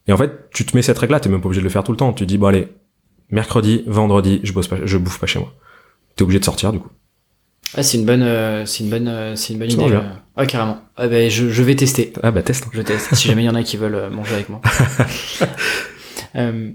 [0.07, 1.85] Et en fait, tu te mets cette règle-là, t'es même pas obligé de le faire
[1.85, 2.13] tout le temps.
[2.13, 2.69] Tu dis, bon allez,
[3.31, 5.53] mercredi, vendredi, je bosse pas, je bouffe pas chez moi.
[6.17, 6.91] T'es obligé de sortir, du coup.
[7.77, 9.99] Ah, c'est une bonne, euh, c'est une bonne, euh, c'est une bonne idée.
[10.37, 10.81] Ah, carrément.
[10.97, 12.13] Ah, ben, je, je vais tester.
[12.23, 12.67] Ah, bah, teste.
[12.73, 13.15] Je teste.
[13.15, 14.61] si jamais il y en a qui veulent manger avec moi.
[16.37, 16.71] euh,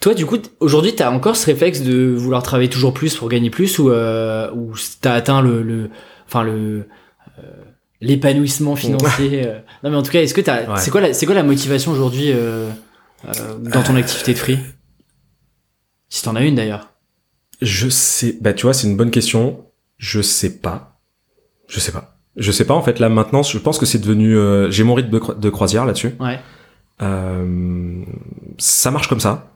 [0.00, 3.50] toi, du coup, aujourd'hui, t'as encore ce réflexe de vouloir travailler toujours plus pour gagner
[3.50, 5.90] plus, ou euh, ou t'as atteint le, le,
[6.26, 6.88] enfin le euh,
[8.00, 9.46] l'épanouissement financier.
[9.46, 9.58] Euh.
[9.82, 11.92] Non, mais en tout cas, est-ce que t'as, c'est quoi la, c'est quoi la motivation
[11.92, 12.70] aujourd'hui euh,
[13.26, 14.58] euh, dans ton activité de free?
[16.08, 16.88] Si t'en as une d'ailleurs.
[17.60, 19.66] Je sais, bah tu vois, c'est une bonne question.
[19.98, 21.00] Je sais pas.
[21.68, 22.16] Je sais pas.
[22.36, 22.98] Je sais pas en fait.
[22.98, 24.36] Là maintenant, je pense que c'est devenu.
[24.70, 26.14] J'ai mon rythme de, de croisière là-dessus.
[26.18, 26.38] Ouais.
[28.58, 29.50] ça marche comme ça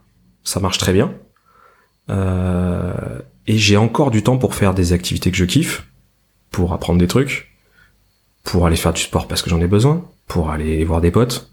[0.45, 1.13] ça marche très bien.
[2.11, 5.89] Euh, et j'ai encore du temps pour faire des activités que je kiffe,
[6.51, 7.51] pour apprendre des trucs,
[8.45, 11.51] pour aller faire du sport parce que j'en ai besoin, pour aller voir des potes.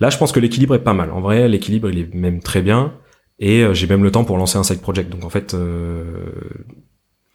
[0.00, 1.10] Là, je pense que l'équilibre est pas mal.
[1.10, 2.94] En vrai, l'équilibre, il est même très bien.
[3.38, 5.10] Et euh, j'ai même le temps pour lancer un side project.
[5.10, 6.30] Donc en fait, euh,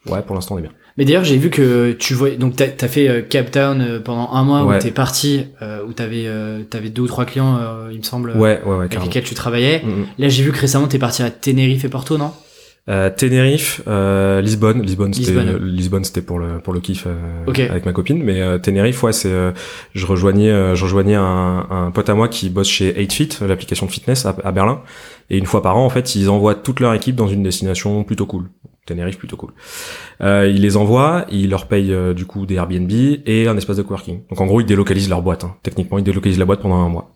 [0.07, 0.71] Ouais, pour l'instant on est bien.
[0.97, 3.99] Mais d'ailleurs, j'ai vu que tu vois, donc t'as as fait euh, Cape Town euh,
[3.99, 7.59] pendant un mois où t'es parti, euh, où t'avais euh, avais deux ou trois clients,
[7.91, 9.81] il me semble, ouais, ouais, ouais, avec lesquels tu travaillais.
[9.83, 10.05] Mm, mm.
[10.17, 12.33] Là, j'ai vu que récemment t'es parti à Tenerife et Porto, non?
[12.89, 17.07] Euh, Tenerife, euh, Lisbonne, Lisbonne, c'était Lisbonne, c'était pour le pour le kiff
[17.47, 19.33] avec ma copine, mais Tenerife, ouais, c'est
[19.93, 23.91] je rejoignais je rejoignais un, un pote à moi qui bosse chez 8fit, l'application de
[23.91, 24.81] fitness à, à Berlin,
[25.31, 28.03] et une fois par an, en fait, ils envoient toute leur équipe dans une destination
[28.03, 28.49] plutôt cool.
[28.85, 29.51] Tenerife plutôt cool.
[30.21, 33.77] Euh, ils les envoient, ils leur payent euh, du coup des Airbnb et un espace
[33.77, 34.27] de coworking.
[34.29, 35.45] Donc en gros, ils délocalisent leur boîte.
[35.45, 35.55] Hein.
[35.63, 37.15] Techniquement, ils délocalisent la boîte pendant un mois.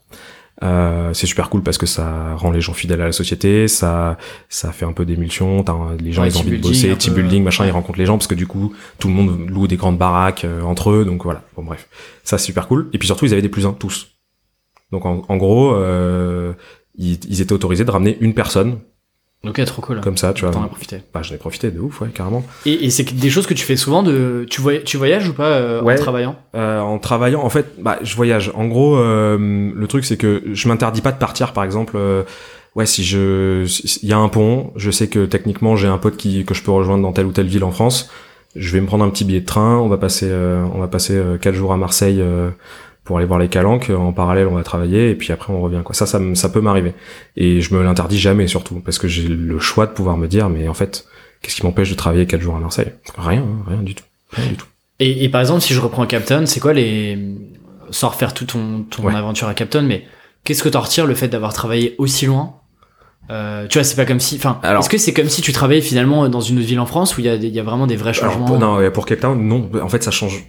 [0.64, 4.18] Euh, c'est super cool parce que ça rend les gens fidèles à la société, ça
[4.48, 5.66] ça fait un peu d'émulsion,
[6.00, 7.70] les gens Ouais, ils ont envie de bosser, team building, machin, ouais.
[7.70, 10.46] ils rencontrent les gens parce que du coup tout le monde loue des grandes baraques
[10.46, 11.44] euh, entre eux, donc voilà.
[11.58, 11.90] Bon bref,
[12.24, 12.90] ça c'est super cool.
[12.94, 14.12] Et puis surtout ils avaient des plus un tous.
[14.92, 16.54] Donc en, en gros, euh,
[16.96, 18.80] ils, ils étaient autorisés de ramener une personne
[19.48, 20.02] Ok, trop cool.
[20.02, 20.52] comme ça, tu vois.
[20.52, 21.02] T'en as profité.
[21.14, 22.44] Bah j'en ai profité de ouf, ouais, carrément.
[22.66, 24.46] Et, et c'est des choses que tu fais souvent de.
[24.50, 24.84] Tu, voy...
[24.84, 25.94] tu voyages ou pas euh, Ouais.
[25.94, 26.36] en travaillant?
[26.56, 28.52] Euh, en travaillant, en fait, bah, je voyage.
[28.56, 29.38] En gros, euh,
[29.76, 31.94] le truc, c'est que je m'interdis pas de partir, par exemple.
[31.96, 32.24] euh,
[32.76, 33.66] ouais, si je,
[34.02, 36.64] il y a un pont, je sais que techniquement, j'ai un pote qui que je
[36.64, 38.10] peux rejoindre dans telle ou telle ville en France.
[38.56, 39.78] Je vais me prendre un petit billet de train.
[39.78, 42.50] On va passer, euh, on va passer euh, quatre jours à Marseille euh,
[43.06, 43.90] pour aller voir les calanques.
[43.90, 45.82] En parallèle, on va travailler et puis après, on revient.
[45.86, 45.96] Quoi.
[45.96, 46.94] Ça, ça, ça peut m'arriver.
[47.38, 50.50] Et je me l'interdis jamais, surtout, parce que j'ai le choix de pouvoir me dire,
[50.50, 51.06] mais en fait,
[51.42, 52.92] qu'est-ce qui m'empêche de travailler quatre jours à Marseille?
[53.18, 54.66] Rien, hein, rien du tout, rien du tout.
[55.00, 57.18] et, et par exemple, si je reprends Captain, c'est quoi les.
[57.92, 59.16] Sans refaire toute ton, ton Ouais.
[59.16, 60.04] aventure à Captain, mais
[60.44, 62.56] qu'est-ce que t'en retires le fait d'avoir travaillé aussi loin?
[63.32, 64.36] Euh, tu vois, c'est pas comme si.
[64.38, 66.86] Enfin, Alors- est-ce que c'est comme si tu travaillais finalement dans une autre ville en
[66.88, 68.46] France où il y a, des- il y a vraiment des vrais Alors, changements?
[68.48, 69.70] pour- non, pour Cape Town, non.
[69.82, 70.44] En fait, ça change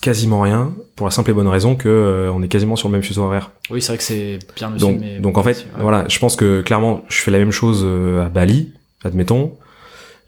[0.00, 2.92] quasiment rien pour la simple et bonne raison que euh, on est quasiment sur le
[2.92, 3.50] même fuseau horaire.
[3.70, 5.80] Oui, c'est vrai que c'est bien le Donc, mais donc en fait, ouais.
[5.82, 8.72] voilà, je pense que clairement, je fais la même chose euh, à Bali,
[9.04, 9.52] admettons.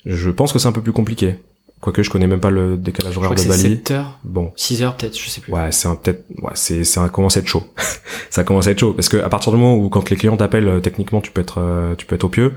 [0.05, 1.35] Je pense que c'est un peu plus compliqué.
[1.81, 3.63] Quoique je connais même pas le décalage Je horaire crois de Bali.
[3.63, 5.53] 7 heures, Bon, 6 heures peut-être, je sais plus.
[5.53, 7.65] ouais, c'est un peut-être, ouais, c'est, c'est un commence à être chaud.
[8.31, 10.37] ça commence à être chaud parce que à partir du moment où quand les clients
[10.39, 12.55] t'appellent, euh, techniquement, tu peux être, euh, tu peux être au pieu.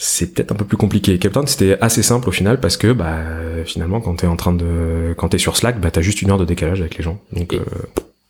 [0.00, 1.18] C'est peut-être un peu plus compliqué.
[1.18, 3.18] Cape Town, c'était assez simple au final parce que bah
[3.64, 6.38] finalement quand t'es en train de quand t'es sur Slack, bah t'as juste une heure
[6.38, 7.20] de décalage avec les gens.
[7.32, 7.62] Donc Et- euh,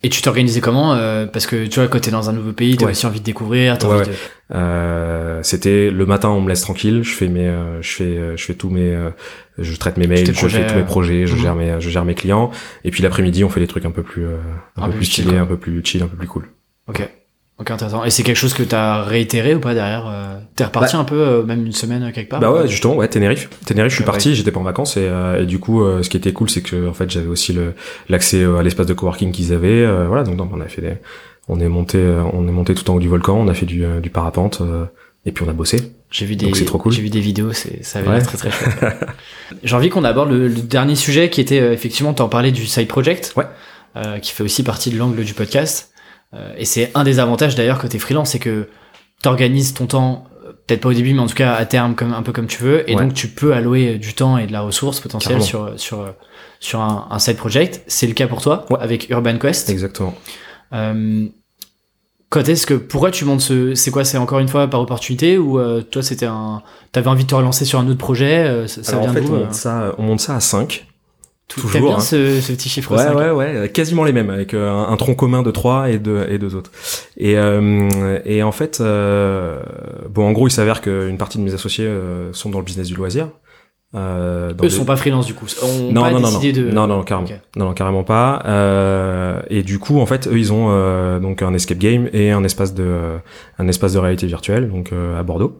[0.01, 2.75] Et tu t'organisais comment euh, Parce que tu vois, quand t'es dans un nouveau pays,
[2.77, 2.91] t'as Ouais.
[2.91, 4.05] aussi envie de découvrir, Ouais, envie ouais.
[4.07, 4.55] de...
[4.55, 8.35] Euh, c'était le matin on me laisse tranquille je fais mes euh, je fais euh,
[8.35, 9.11] je fais tous mes euh,
[9.59, 11.41] je traite mes mails je fais tous mes projets je mhm.
[11.41, 12.49] gère mes je gère mes clients
[12.83, 14.37] et puis l'après-midi on fait des trucs un peu plus euh,
[14.77, 15.37] un, peu plus quoi.
[15.39, 16.49] un peu plus chill un peu plus cool
[16.87, 17.07] Ok.
[17.59, 18.05] Ok, intéressant.
[18.05, 21.15] Et c'est quelque chose que t'as réitéré ou pas derrière euh, T'es reparti un peu,
[21.19, 23.95] euh, même une semaine euh, quelque part bah ou ouais justement ouais Tenerife Tenerife je
[23.95, 26.15] suis Ouais, parti j'étais pas en vacances et, euh, et du coup euh, ce qui
[26.17, 27.73] était cool c'est que en fait j'avais aussi le
[28.07, 30.93] l'accès à l'espace de coworking qu'ils avaient euh, voilà donc on a fait des
[31.49, 31.99] on est monté
[32.33, 34.85] on est monté tout en haut du volcan on a fait du du parapente euh,
[35.25, 36.93] et puis on a bossé J'ai vu des, Donc c'est trop cool.
[36.93, 38.15] J'ai vu des vidéos, c'est, ça avait Ouais.
[38.15, 38.95] l'air très très chouette.
[39.63, 42.87] J'ai envie qu'on aborde le, le dernier sujet qui était effectivement, t'en parlais du side
[42.87, 43.43] project, Ouais.
[43.97, 45.91] euh, qui fait aussi partie de l'angle du podcast.
[46.33, 48.67] Euh, et c'est un des avantages d'ailleurs côté freelance, c'est que
[49.21, 52.13] t'organises ton temps, euh, peut-être pas au début, mais en tout cas à terme, comme
[52.13, 53.01] un peu comme tu veux, et Ouais.
[53.03, 55.45] donc tu peux allouer du temps et de la ressource potentielle Carrément.
[55.77, 56.13] sur sur
[56.59, 57.81] sur un, un side project.
[57.87, 58.77] C'est le cas pour toi Ouais.
[58.79, 59.69] avec Urban Quest.
[59.69, 60.13] exactement
[60.73, 61.25] Euh,
[62.29, 65.39] quand est-ce que pourquoi tu montes ce c'est quoi c'est encore une fois par opportunité
[65.39, 66.61] ou euh, toi c'était un
[66.91, 69.21] t'avais envie de te relancer sur un autre projet euh, ça, Alors, vient en fait
[69.21, 70.85] d'où on euh, monte ça on monte ça à 5
[71.49, 71.99] tout- toujours, bien hein.
[71.99, 74.91] ce, ce petit chiffre Ouais, 5 ouais, ouais, euh, quasiment les mêmes, avec euh, un,
[74.91, 76.71] un tronc commun de trois et deux et deux autres.
[77.17, 79.59] Et euh, et en fait, euh,
[80.09, 82.87] bon, en gros, il s'avère qu'une partie de mes associés euh, sont dans le business
[82.87, 83.27] du loisir.
[83.95, 85.47] Euh, Eux sont pas freelance du coup
[85.91, 88.43] non, pas non, non, non, de non, non, carrément, non, non, carrément pas.
[88.45, 92.29] Euh, et du coup, en fait, eux, ils ont euh, donc un escape game et
[92.29, 93.17] un espace de
[93.57, 95.59] un espace de réalité virtuelle, donc euh, à Bordeaux.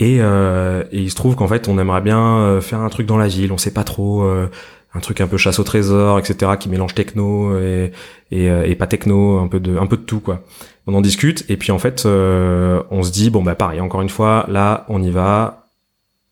[0.00, 3.18] Et, euh, et il se trouve qu'en fait, on aimerait bien faire un truc dans
[3.18, 3.52] la ville.
[3.52, 4.48] On sait pas trop, euh,
[4.94, 7.92] un truc un peu chasse au trésor, etc., qui mélange techno et
[8.30, 10.42] et, euh, et pas techno, un peu de un peu de tout quoi.
[10.86, 14.02] On en discute et puis en fait, euh, on se dit bon bah pareil, encore
[14.02, 15.66] une fois, là, on y va,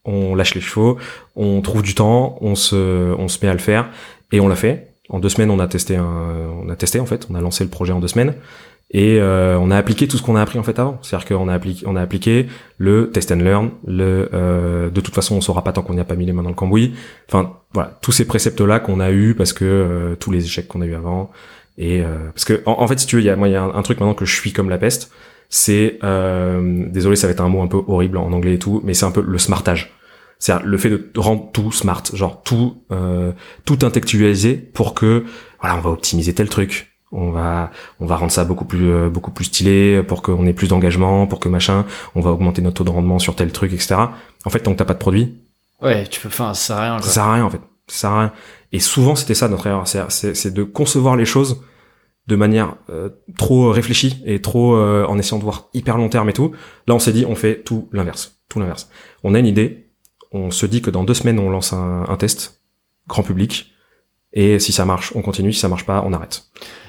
[0.04, 0.98] on lâche les chevaux,
[1.36, 3.90] on trouve du temps, on se on se met à le faire
[4.32, 4.86] et on l'a fait.
[5.10, 7.64] En deux semaines, on a testé un, on a testé en fait, on a lancé
[7.64, 8.34] le projet en deux semaines
[8.90, 10.98] et euh, on a appliqué tout ce qu'on a appris en fait avant.
[11.02, 12.46] C'est-à-dire qu'on a appliqué, on a appliqué
[12.78, 16.00] le test and learn, le euh, de toute façon on saura pas tant qu'on n'y
[16.00, 16.94] a pas mis les mains dans le cambouis.
[17.28, 20.68] Enfin voilà, tous ces préceptes là qu'on a eu parce que euh, tous les échecs
[20.68, 21.30] qu'on a eu avant
[21.78, 23.56] et euh, parce que en, fait si tu veux, il y a moi il y
[23.56, 25.12] a un, truc maintenant que je suis comme la peste,
[25.48, 28.82] c'est euh, désolé ça va être un mot un peu horrible en anglais et tout,
[28.84, 29.94] mais c'est un peu le smartage.
[30.40, 33.32] C'est le fait de rendre tout smart, genre tout euh,
[33.64, 35.24] tout intellectualiser pour que
[35.60, 37.70] voilà, on va optimiser tel truc, on va
[38.00, 41.26] on va rendre ça beaucoup plus euh, beaucoup plus stylé pour qu'on ait plus d'engagement,
[41.26, 43.96] pour que machin, on va augmenter notre taux de rendement sur tel truc, etc.
[44.44, 45.38] En fait, tant que t'as pas de produit,
[45.82, 47.12] ouais tu peux enfin ça sert à rien ça quoi.
[47.12, 48.32] sert à rien en fait, ça sert à rien.
[48.72, 51.62] Et souvent c'était ça notre erreur, c'est c'est c'est de concevoir les choses
[52.28, 53.08] de manière euh,
[53.38, 56.52] trop réfléchie et trop euh, en essayant de voir hyper long terme et tout.
[56.86, 58.90] Là, on s'est dit on fait tout l'inverse, tout l'inverse.
[59.24, 59.88] On a une idée,
[60.30, 62.60] on se dit que dans deux semaines on lance un, un test
[63.08, 63.72] grand public.
[64.34, 65.54] Et si ça marche, on continue.
[65.54, 66.44] Si ça marche pas, on arrête.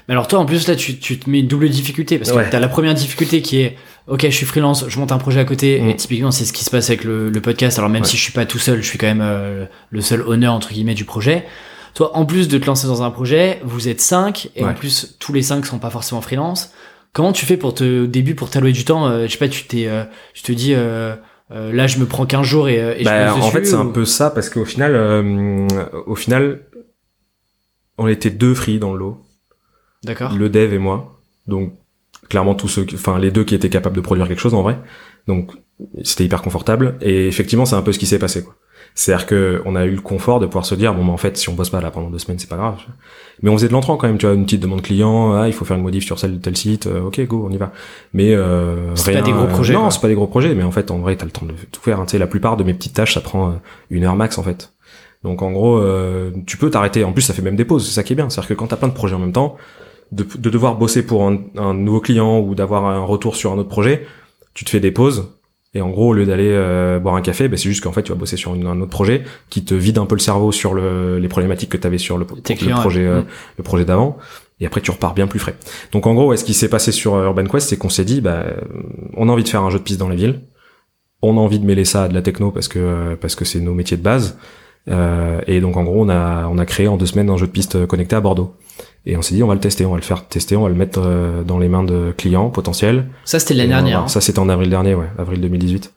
[0.09, 2.35] Mais alors toi en plus là tu, tu te mets une double difficulté parce que
[2.35, 2.49] Ouais.
[2.49, 3.77] t'as la première difficulté qui est
[4.07, 5.89] ok je suis freelance je monte un projet à côté Mm.
[5.89, 8.07] et typiquement c'est ce qui se passe avec le, le podcast alors même Ouais.
[8.09, 10.73] si je suis pas tout seul je suis quand même euh, le seul honneur entre
[10.73, 11.45] guillemets du projet
[11.95, 15.15] toi, en plus de te lancer dans un projet, vous êtes cinq et en plus
[15.19, 16.71] tous les cinq sont pas forcément freelance.
[17.13, 19.49] Comment tu fais pour te au début pour t'allouer du temps euh, Je sais pas,
[19.49, 20.03] tu t'es, euh,
[20.35, 20.73] tu te dis.
[20.75, 21.15] Euh,
[21.49, 23.87] là, je me prends 15 jours et, et bah, je me En fait, c'est un
[23.87, 24.95] peu ça parce qu'au final,
[26.05, 26.61] au final,
[27.97, 29.17] on était deux free dans le lot.
[30.03, 30.33] D'accord.
[30.33, 31.19] Le dev et moi.
[31.47, 31.73] Donc,
[32.29, 34.77] clairement, tous ceux, enfin, les deux qui étaient capables de produire quelque chose en vrai.
[35.27, 35.51] Donc,
[36.03, 36.97] c'était hyper confortable.
[37.01, 38.55] Et effectivement, c'est un peu ce qui s'est passé, quoi.
[38.95, 41.37] C'est-à-dire que on a eu le confort de pouvoir se dire bon bah en fait
[41.37, 42.77] si on bosse pas là pendant deux semaines c'est pas grave.
[43.41, 45.53] Mais on faisait de l'entrant quand même, tu vois une petite demande client, ah il
[45.53, 47.71] faut faire une modif sur tel tel site, euh, ok go on y va.
[48.13, 49.73] Mais euh, c'est pas des gros projets.
[49.73, 51.53] non c'est pas des gros projets, mais en fait en vrai t'as le temps de
[51.71, 51.99] tout faire.
[51.99, 52.05] Hein.
[52.05, 53.53] Tu sais la plupart de mes petites tâches ça prend euh,
[53.89, 54.73] une heure max en fait.
[55.23, 57.03] Donc en gros euh, tu peux t'arrêter.
[57.03, 58.29] En plus ça fait même des pauses, c'est ça qui est bien.
[58.29, 59.55] C'est-à-dire que quand t'as plein de projets en même temps,
[60.11, 63.57] de, de devoir bosser pour un, un nouveau client ou d'avoir un retour sur un
[63.57, 64.05] autre projet,
[64.53, 65.39] tu te fais des pauses
[65.75, 68.01] et en gros, au lieu d'aller euh, boire un café, bah, c'est juste qu'en fait,
[68.01, 70.73] tu vas bosser sur un autre projet qui te vide un peu le cerveau sur
[70.73, 73.21] le, les problématiques que tu avais sur le, projet, euh,
[73.57, 74.17] le projet d'avant.
[74.59, 75.55] Et après, tu repars bien plus frais.
[75.91, 78.45] Donc, en gros, ce qui s'est passé sur Urban Quest, c'est qu'on s'est dit, bah,
[79.15, 80.41] on a envie de faire un jeu de piste dans les villes.
[81.21, 83.59] On a envie de mêler ça à de la techno parce que parce que c'est
[83.59, 84.37] nos métiers de base.
[84.89, 87.45] Euh, et donc, en gros, on a on a créé en deux semaines un jeu
[87.45, 88.55] de piste connecté à Bordeaux.
[89.05, 90.69] Et on s'est dit, on va le tester, on va le faire tester, on va
[90.69, 93.07] le mettre euh, dans les mains de clients potentiels.
[93.25, 94.01] Ça, c'était l'année dernière.
[94.01, 94.07] Hein.
[94.07, 95.93] Ça, c'était en avril dernier, ouais, avril 2018.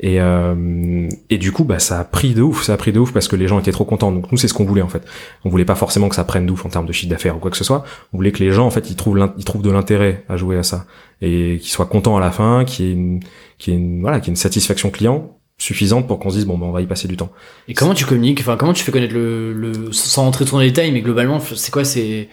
[0.00, 2.98] Et, euh, et du coup, bah, ça a pris de ouf, ça a pris de
[2.98, 4.10] ouf parce que les gens étaient trop contents.
[4.10, 5.04] Donc nous, c'est ce qu'on voulait en fait.
[5.44, 7.38] On voulait pas forcément que ça prenne de ouf en termes de chiffre d'affaires ou
[7.38, 7.84] quoi que ce soit.
[8.12, 10.58] On voulait que les gens en fait, ils trouvent, ils trouvent de l'intérêt à jouer
[10.58, 10.86] à ça
[11.22, 13.20] et qu'ils soient contents à la fin, qu'il y ait une,
[13.58, 16.36] qu'il y ait une, voilà, qu'il y ait une satisfaction client suffisante pour qu'on se
[16.36, 17.30] dise bon ben on va y passer du temps.
[17.68, 18.40] Et comment tu communiques?
[18.40, 21.38] Enfin comment tu fais connaître le, le sans rentrer trop dans les détails mais globalement
[21.40, 22.28] c'est quoi c'est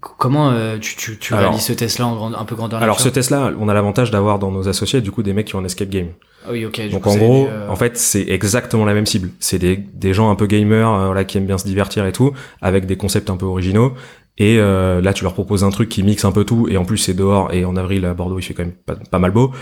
[0.00, 3.52] Comment euh, tu, tu, tu réalises ce test-là en un peu grandeur Alors ce test-là,
[3.56, 5.90] on a l'avantage d'avoir dans nos associés du coup des mecs qui ont un escape
[5.90, 6.08] game.
[6.44, 6.90] Ah oui, ok.
[6.90, 9.30] Donc en gros, euh, en fait, c'est exactement la même cible.
[9.38, 12.10] C'est des, des gens un peu gamers, euh, là, qui aiment bien se divertir et
[12.10, 13.94] tout, avec des concepts un peu originaux.
[14.38, 16.98] Et là, tu leur proposes un truc qui mixe un peu tout, et en plus
[16.98, 19.52] c'est dehors, et en avril à Bordeaux, il fait quand même pas, pas mal beau.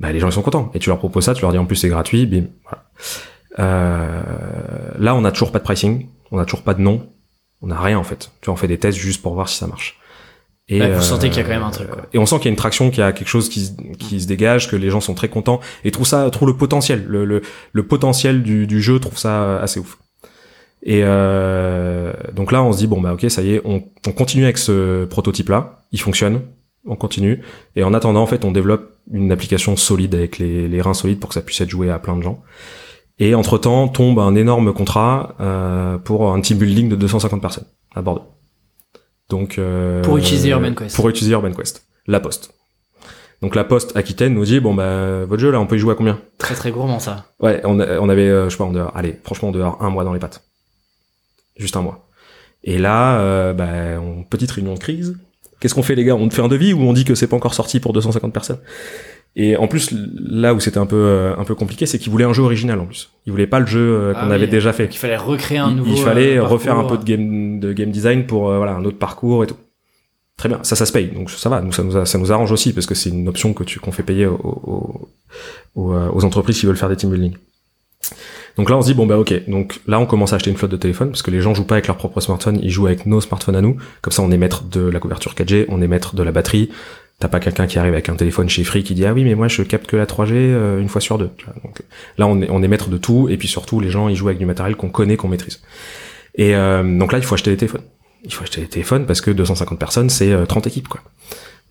[0.00, 0.70] Bah les gens ils sont contents.
[0.74, 2.46] Et tu leur proposes ça, tu leur dis en plus c'est gratuit, bim.
[2.64, 4.24] Voilà.
[4.98, 7.06] là, on a toujours pas de pricing, on a toujours pas de nom
[7.62, 8.30] on n'a rien en fait.
[8.40, 9.96] Tu vois, on fait des tests juste pour voir si ça marche.
[10.72, 11.90] Et vous sentez qu'il y a quand même un truc.
[11.90, 12.06] Quoi.
[12.12, 14.20] Et on sent qu'il y a une traction, qu'il y a quelque chose qui, qui
[14.20, 17.24] se dégage, que les gens sont très contents et trouvent ça, trouvent le potentiel, le,
[17.24, 19.98] le, le potentiel du, du jeu, trouve ça assez ouf.
[20.84, 24.12] Et euh, donc là, on se dit bon bah ok, ça y est, on, on
[24.12, 26.42] continue avec ce prototype-là, il fonctionne,
[26.86, 27.42] on continue.
[27.74, 31.20] Et en attendant, en fait, on développe une application solide avec les, les reins solides
[31.20, 32.42] pour que ça puisse être joué à plein de gens.
[33.18, 38.02] Et entre-temps, tombe un énorme contrat euh, pour un team building de 250 personnes à
[38.02, 38.24] Bordeaux.
[39.30, 40.96] Donc euh, pour utiliser Urban Quest.
[40.96, 41.86] Pour utiliser Urban Quest.
[42.06, 42.52] La Poste.
[43.40, 45.92] Donc la Poste Aquitaine nous dit bon bah votre jeu là on peut y jouer
[45.92, 46.20] à combien?
[46.36, 47.26] Très très gourmand ça.
[47.40, 49.88] Ouais, on, on avait euh, je sais pas on dehors allez franchement on dehors un
[49.88, 50.42] mois dans les pattes.
[51.56, 52.08] Juste un mois.
[52.64, 55.16] Et là euh, bah on, petite réunion de crise.
[55.60, 56.16] Qu'est-ce qu'on fait les gars?
[56.16, 58.58] On fait un devis ou on dit que c'est pas encore sorti pour 250 personnes?
[59.36, 62.24] Et en plus, là où c'était un peu euh, un peu compliqué, c'est qu'il voulait
[62.24, 63.10] un jeu original en plus.
[63.26, 64.88] Il voulait pas le jeu euh, qu'on ah avait déjà fait.
[64.90, 65.92] Il fallait recréer un nouveau.
[65.92, 68.98] Il, fallait euh, refaire un peu de game de game design pour voilà un autre
[68.98, 69.56] parcours et tout.
[70.36, 71.60] Très bien, ça ça se paye, donc ça va.
[71.60, 73.92] Nous ça nous ça nous arrange aussi parce que c'est une option que tu qu'on
[73.92, 75.10] fait payer aux,
[75.76, 77.36] aux, aux, entreprises qui veulent faire des team building.
[78.56, 80.56] Donc là on se dit bon bah ok, donc là on commence à acheter une
[80.56, 82.86] flotte de téléphones parce que les gens jouent pas avec leur propre smartphone, ils jouent
[82.86, 83.76] avec nos smartphones à nous.
[84.02, 86.70] Comme ça on est maître de la couverture 4G, on est maître de la batterie,
[87.20, 89.34] T'as pas quelqu'un qui arrive avec un téléphone chez Free qui dit ah oui mais
[89.34, 91.28] moi je capte que la 3G euh, une fois sur deux.
[92.16, 94.28] Là on est, on est maître de tout et puis surtout les gens ils jouent
[94.28, 95.60] avec du matériel qu'on connaît qu'on maîtrise.
[96.34, 97.82] Et euh, donc là il faut acheter des téléphones.
[98.24, 101.02] Il faut acheter des téléphones parce que 250 personnes c'est 30 euh, équipes quoi.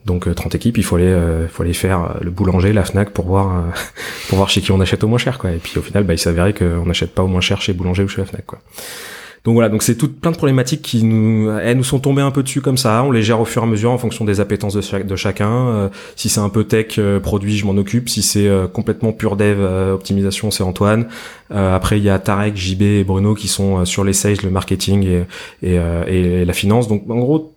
[0.06, 1.16] Donc 30 équipes il faut aller
[1.52, 3.66] faut aller faire le boulanger la Fnac pour voir
[4.30, 5.52] pour voir chez qui on achète au moins cher quoi.
[5.52, 8.04] Et puis au final bah il s'avérait qu'on n'achète pas au moins cher chez boulanger
[8.04, 8.60] ou chez la Fnac quoi.
[9.46, 12.32] Donc voilà, donc c'est tout plein de problématiques qui nous, elles nous sont tombées un
[12.32, 13.04] peu dessus comme ça.
[13.04, 15.68] On les gère au fur et à mesure en fonction des appétences de, de chacun.
[15.70, 18.10] Euh, si c'est un peu tech, euh, produit, je m'en occupe.
[18.10, 19.62] Si c'est euh, complètement pur dev,
[19.94, 21.08] optimisation, c'est Antoine.
[21.50, 25.04] après, il y a Tarek, JB et Bruno qui sont sur les sales, le marketing
[25.04, 25.26] et,
[25.64, 25.76] et,
[26.08, 26.88] et la finance.
[26.88, 27.56] Donc en gros,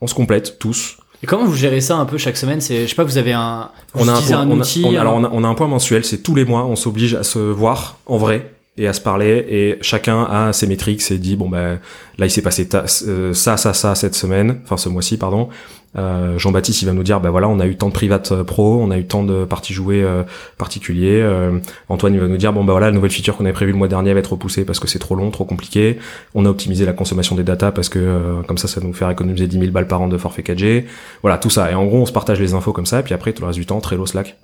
[0.00, 0.98] on se complète tous.
[1.22, 2.60] Et comment vous gérez ça un peu chaque semaine?
[2.60, 4.96] C'est, je sais pas, vous avez un, on a un, point, on outil.
[4.96, 7.22] alors on a, on a un point mensuel, c'est tous les mois, on s'oblige à
[7.22, 11.36] se voir en vrai et à se parler et chacun a ses métriques et dit
[11.36, 11.80] bon ben
[12.18, 15.48] là il s'est passé euh, ça ça ça cette semaine enfin ce mois-ci pardon
[15.96, 18.44] euh, Jean-Baptiste il va nous dire ben voilà on a eu tant de private euh,
[18.44, 20.22] pro on a eu tant de parties jouées euh,
[20.56, 21.58] particuliers euh,
[21.88, 23.78] Antoine il va nous dire bon ben voilà la nouvelle feature qu'on avait prévue le
[23.78, 25.98] mois dernier va être repoussée parce que c'est trop long trop compliqué.
[26.34, 29.10] On a optimisé la consommation des data parce que comme ça ça va nous faire
[29.10, 30.84] économiser 10 000 balles par an de forfait 4G
[31.22, 31.70] voilà tout ça.
[31.72, 33.48] Et en gros on se partage les infos comme ça et puis après tout le
[33.48, 34.36] reste du temps Trello Slack.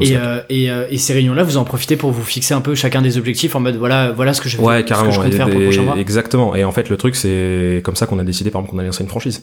[0.00, 2.74] Et, euh, et, euh, et, ces réunions-là, vous en profitez pour vous fixer un peu
[2.74, 5.36] chacun des objectifs en mode voilà, voilà ce que je, ouais, carrément, ce que je
[5.36, 5.98] faire pour le prochain mois.
[5.98, 6.54] Exactement.
[6.54, 8.88] Et en fait, le truc, c'est comme ça qu'on a décidé, par exemple, qu'on allait
[8.88, 9.42] lancer une franchise.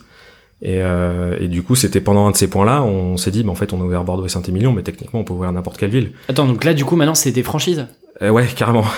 [0.62, 3.52] Et, euh, et, du coup, c'était pendant un de ces points-là, on s'est dit, bah,
[3.52, 5.92] en fait, on a ouvert Bordeaux et Saint-Émilion, mais techniquement, on peut ouvrir n'importe quelle
[5.92, 6.12] ville.
[6.30, 7.86] Attends, donc là, du coup, maintenant, c'est des franchises?
[8.22, 8.86] Euh, Ouais, carrément.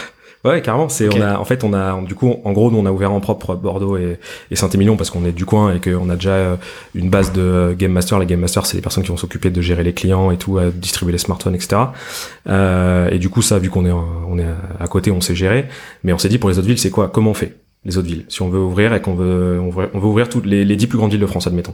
[0.45, 0.87] Ouais, carrément.
[0.87, 3.11] C'est on a en fait on a du coup en gros nous on a ouvert
[3.11, 4.19] en propre Bordeaux et,
[4.51, 6.55] et Saint-Émilion parce qu'on est du coin et qu'on a déjà euh,
[6.93, 8.19] une base de game master.
[8.19, 10.59] Les game masters c'est les personnes qui vont s'occuper de gérer les clients et tout,
[10.59, 11.81] à distribuer les smartphones, etc.
[12.47, 14.45] Euh, et du coup ça vu qu'on est on est
[14.79, 15.65] à côté, on sait gérer.
[16.03, 17.09] Mais on s'est dit pour les autres villes c'est quoi?
[17.09, 17.57] Comment on fait?
[17.87, 20.63] Les autres villes Si on veut ouvrir et qu'on veut on veut, ouvrir toutes les,
[20.63, 21.73] les 10 plus grandes villes de France admettons.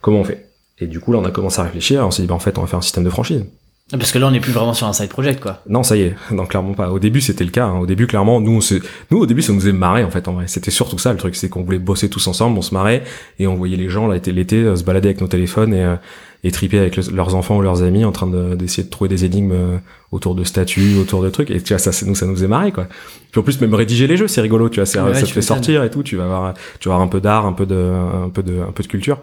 [0.00, 0.50] Comment on fait?
[0.78, 2.06] Et du coup là on a commencé à réfléchir.
[2.06, 3.44] On s'est dit bah en fait on va faire un système de franchise.
[3.90, 5.60] Parce que là, on n'est plus vraiment sur un side project, quoi.
[5.68, 6.14] Non, ça y est.
[6.30, 6.90] Non, clairement pas.
[6.90, 7.66] Au début, c'était le cas.
[7.66, 7.80] Hein.
[7.80, 8.78] Au début, clairement, nous, on
[9.10, 10.46] nous, au début, ça nous faisait marrer, en fait, en vrai.
[10.48, 11.36] C'était surtout ça, le truc.
[11.36, 13.04] C'est qu'on voulait bosser tous ensemble, on se marrait,
[13.38, 15.96] et on voyait les gens, là, l'été, euh, se balader avec nos téléphones et, euh,
[16.44, 19.52] et triper avec leurs enfants ou leurs amis en train d'essayer de, trouver des énigmes
[19.52, 19.78] euh,
[20.12, 21.50] autour de statues, autour de trucs.
[21.50, 22.86] Et tu vois, ça, nous, ça nous faisait marrer, quoi.
[23.32, 24.86] Puis en plus, même rédiger les jeux, c'est rigolo, tu vois.
[24.86, 26.02] ça te fait sortir et tout.
[26.02, 28.60] Tu vas avoir, tu vas avoir un peu d'art, un peu de, un peu de,
[28.60, 29.18] un peu de culture.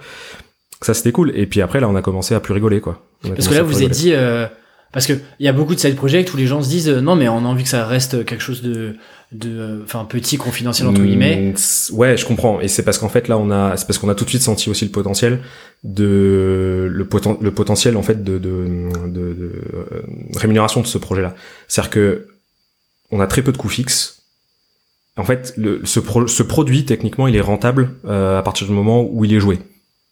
[0.81, 1.31] Ça, c'était cool.
[1.35, 3.05] Et puis après, là, on a commencé à plus rigoler, quoi.
[3.21, 4.13] Parce que là, vous êtes dit,
[4.91, 7.01] parce que il y a beaucoup de side projects où les gens se disent euh,
[7.01, 8.95] non mais on a envie que ça reste quelque chose de
[9.31, 11.53] de euh, enfin petit confidentiel entre guillemets.
[11.53, 14.09] Mm, ouais, je comprends et c'est parce qu'en fait là on a c'est parce qu'on
[14.09, 15.41] a tout de suite senti aussi le potentiel
[15.83, 20.01] de le, poten, le potentiel en fait de de, de, de euh,
[20.35, 21.33] rémunération de ce projet-là.
[21.67, 22.27] C'est-à-dire que
[23.11, 24.17] on a très peu de coûts fixes.
[25.17, 29.25] En fait, le, ce, ce produit techniquement il est rentable à partir du moment où
[29.25, 29.59] il est joué.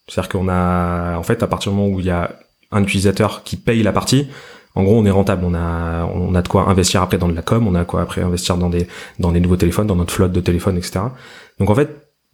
[0.07, 2.37] C'est-à-dire qu'on a en fait à partir du moment où il y a
[2.71, 4.27] un utilisateur qui paye la partie,
[4.75, 7.35] en gros, on est rentable, on a, on a de quoi investir après dans de
[7.35, 8.87] la com, on a quoi après investir dans des,
[9.19, 10.99] dans des nouveaux téléphones, dans notre flotte de téléphones, etc.
[11.59, 11.89] Donc en fait,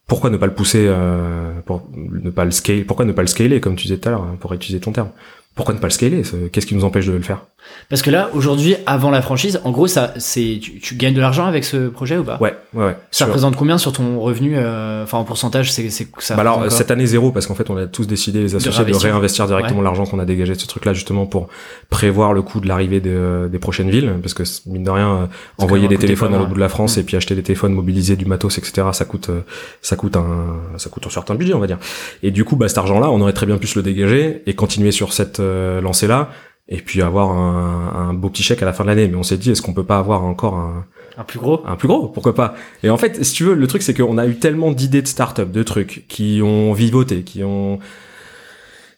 [0.08, 3.28] pourquoi ne pas le pousser, euh, pour ne pas le scaler, pourquoi ne pas le
[3.28, 5.10] scaler, comme tu disais tout à l'heure, hein, pour utiliser ton terme?
[5.56, 6.22] Pourquoi ne pas le scaler
[6.52, 7.42] Qu'est-ce qui nous empêche de le faire?
[7.90, 11.46] Parce que là, aujourd'hui, avant la franchise, en gros, ça, c'est, tu, gagnes de l'argent
[11.46, 12.38] avec ce projet ou pas?
[12.40, 12.98] Ouais, ouais, ouais.
[13.12, 16.36] Ça représente combien sur ton revenu euh, Enfin, en pourcentage, c'est, c'est ça.
[16.36, 18.96] Bah alors cette année zéro, parce qu'en fait, on a tous décidé les associés de,
[18.96, 21.48] réinvestir directement l'argent qu'on a dégagé de ce truc-là, justement pour
[21.90, 25.26] prévoir le coût de l'arrivée des prochaines villes, parce que mine de rien, euh,
[25.58, 27.00] envoyer des téléphones à l'autre bout de la France mm.
[27.00, 28.88] et puis acheter des téléphones, mobiliser du matos, etc.
[28.94, 29.42] Ça coûte, euh,
[29.82, 31.78] ça coûte un, ça coûte un certain budget, on va dire.
[32.24, 34.56] Et du coup, bah cet argent-là, on aurait très bien pu se le dégager et
[34.56, 35.40] continuer sur cette
[35.82, 36.30] lancée-là
[36.68, 39.08] et puis avoir un, un, beau petit chèque à la fin de l'année.
[39.08, 40.86] Mais on s'est dit, est-ce qu'on peut pas avoir encore un,
[41.18, 41.62] un plus gros?
[41.66, 42.56] Un plus gros, pourquoi pas?
[42.84, 45.08] Et en fait, si tu veux, le truc c'est qu'on a eu tellement d'idées de
[45.08, 47.80] start-up, de trucs qui ont vivoté, qui ont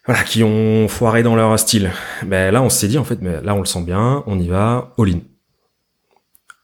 [0.06, 1.90] voilà, qui ont foiré dans leur style.
[2.24, 4.48] Ben là, on s'est dit en fait, mais là on le sent bien, on y
[4.48, 5.20] va all-in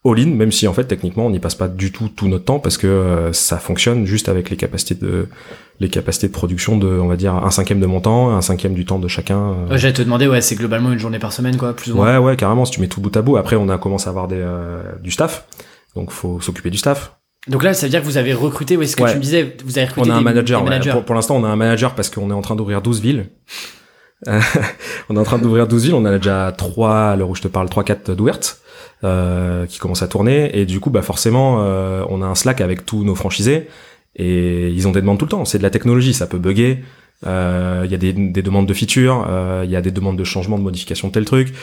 [0.05, 2.59] all-in, même si en fait techniquement on n'y passe pas du tout tout notre temps
[2.59, 5.29] parce que euh, ça fonctionne juste avec les capacités de
[5.81, 8.75] les capacités de production de on va dire un cinquième de mon temps, un cinquième
[8.75, 9.39] du temps de chacun.
[9.39, 9.71] Euh.
[9.71, 12.19] Ouais, J'allais te demander ouais c'est globalement une journée par semaine quoi plus ou moins.
[12.19, 13.37] Ouais ouais carrément si tu mets tout bout à bout.
[13.37, 15.47] Après on a commencé à avoir des euh, du staff
[15.95, 17.17] donc faut s'occuper du staff.
[17.47, 19.55] Donc là, ça veut dire que vous avez recruté, ouais, ce que tu me disais,
[19.67, 22.09] vous avez recruté On a un manager, Pour, pour l'instant, on a un manager parce
[22.09, 23.27] qu'on est en train d'ouvrir 12 villes.
[24.27, 27.43] on est en train d'ouvrir 12 villes, on a déjà 3, à l'heure où je
[27.43, 28.63] te parle, 3-4 d'ouvertes.
[29.03, 32.63] Euh, qui commence à tourner et du coup bah forcément euh, on a un Slack
[32.63, 33.69] avec tous nos franchisés
[34.17, 35.45] et ils ont des demandes tout le temps.
[35.45, 36.85] C'est de la technologie ça peut bugger.
[37.27, 39.27] Euh, il y a des, des, demandes de features
[39.65, 41.55] il y a des demandes de changement de modification de tel truc.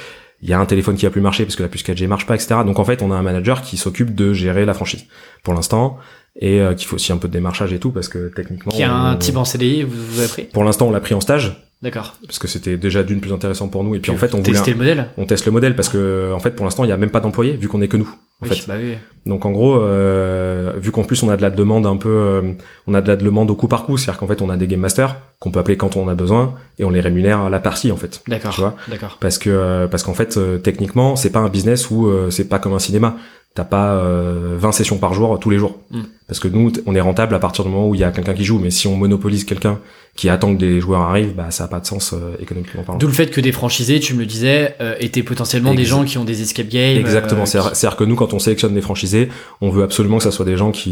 [0.42, 2.26] Il y a un téléphone qui a plus marché parce que la puce 4G marche
[2.26, 5.06] pas etc donc en fait on a un manager qui s'occupe de gérer la franchise
[5.44, 5.98] pour l'instant
[6.40, 8.82] et euh, qu'il faut aussi un peu de démarchage et tout parce que techniquement qui
[8.82, 11.22] a un type en CDI vous, vous avez pris pour l'instant on l'a pris en
[11.22, 12.16] stage D'accord.
[12.26, 14.60] Parce que c'était déjà d'une plus intéressant pour nous et puis, en fait on voulait
[14.68, 15.08] le modèle.
[15.18, 17.22] On teste le modèle parce que en fait pour l'instant il y a même pas
[17.22, 18.16] d'employés vu qu'on est que nous.
[18.44, 18.68] En fait.
[18.68, 18.96] Bah oui.
[19.26, 22.54] Donc en gros euh, vu qu'en plus on a de la demande un peu euh,
[22.88, 24.68] on a de la demande au coup par coup, c'est-à-dire qu'en fait on a des
[24.68, 27.60] game masters qu'on peut appeler quand on a besoin et on les rémunère à la
[27.60, 28.22] partie en fait.
[28.28, 28.54] D'accord.
[28.54, 28.76] Tu vois?
[28.88, 29.18] D'accord.
[29.20, 32.60] Parce que euh, parce qu'en fait euh, techniquement c'est pas un business où c'est pas
[32.60, 33.18] comme un cinéma
[33.54, 35.78] t'as pas euh, 20 sessions par jour tous les jours.
[35.92, 36.02] Mm.
[36.28, 38.34] Parce que nous, on est rentable à partir du moment où il y a quelqu'un
[38.34, 38.58] qui joue.
[38.58, 39.80] Mais si on monopolise quelqu'un
[40.16, 43.00] qui attend que des joueurs arrivent, bah ça a pas de sens euh, économiquement parlant.
[43.00, 46.06] D'où le fait que des franchisés, tu me le disais, euh, étaient potentiellement des gens
[46.06, 46.98] qui ont des escape games.
[46.98, 47.44] Exactement.
[47.44, 49.28] Euh, c'est-à-dire que nous, quand on sélectionne des franchisés,
[49.60, 50.92] on veut absolument que ça soit des gens qui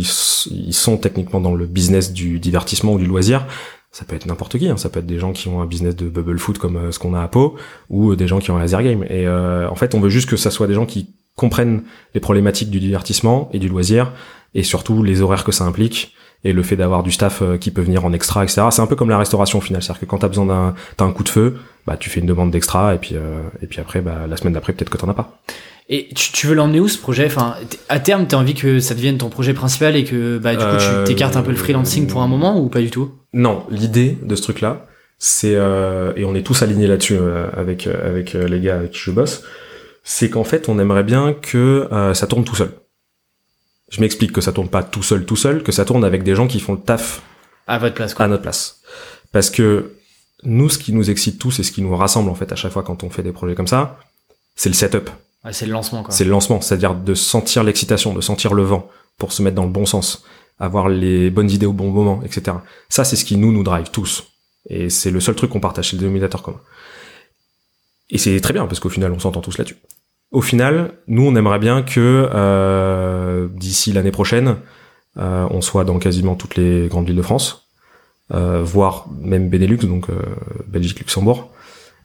[0.52, 3.46] ils sont techniquement dans le business du divertissement ou du loisir.
[3.92, 4.78] Ça peut être n'importe qui, hein.
[4.78, 7.16] ça peut être des gens qui ont un business de bubble foot comme ce qu'on
[7.16, 7.56] a à Pau,
[7.90, 9.04] ou des gens qui ont un laser game.
[9.10, 11.84] Et en fait, on veut juste que ça soit des gens qui comprennent
[12.14, 14.12] les problématiques du divertissement et du loisir,
[14.56, 17.72] et surtout les horaires que ça implique, et le fait d'avoir du staff euh, qui
[17.72, 18.62] peut venir en extra, etc.
[18.72, 21.06] C'est un peu comme la restauration au final, c'est-à-dire que quand t'as besoin d'un t'as
[21.06, 23.80] un coup de feu, bah tu fais une demande d'extra, et puis euh, et puis
[23.80, 25.40] après, bah la semaine d'après peut-être que t'en as pas.
[25.92, 27.26] Et tu, tu veux l'emmener où ce projet?
[27.26, 27.56] Enfin,
[27.90, 30.78] à terme, t'as envie que ça devienne ton projet principal et que bah du coup
[30.78, 33.12] tu euh, t'écartes un peu le freelancing pour un moment ou pas du tout?
[33.34, 34.86] Non, l'idée de ce truc-là,
[35.18, 37.18] c'est et on est tous alignés là-dessus
[37.58, 39.44] avec avec les gars avec qui je bosse,
[40.12, 42.72] c'est qu'en fait on aimerait bien que ça tourne tout seul.
[43.92, 46.34] Je m'explique que ça tourne pas tout seul tout seul, que ça tourne avec des
[46.34, 47.22] gens qui font le taf
[47.68, 48.26] à votre place quoi.
[48.26, 48.82] À notre place.
[49.32, 49.94] Parce que
[50.44, 52.72] nous, ce qui nous excite tous et ce qui nous rassemble en fait à chaque
[52.72, 54.00] fois quand on fait des projets comme ça,
[54.56, 55.12] c'est le setup.
[55.52, 56.12] c'est le lancement quoi.
[56.12, 59.66] C'est le lancement, c'est-à-dire de sentir l'excitation, de sentir le vent pour se mettre dans
[59.66, 60.24] le bon sens,
[60.58, 62.58] avoir les bonnes idées au bon moment, etc.
[62.90, 64.24] Ça, c'est ce qui nous nous drive tous.
[64.70, 66.62] Et c'est le seul truc qu'on partage, c'est le dénominateur commun.
[68.10, 69.78] Et c'est très bien parce qu'au final, on s'entend tous là-dessus.
[70.32, 74.58] Au final, nous, on aimerait bien que euh, d'ici l'année prochaine,
[75.18, 77.68] euh, on soit dans quasiment toutes les grandes villes de France,
[78.34, 80.06] euh, voire même Benelux, donc
[80.68, 81.52] Belgique, Luxembourg,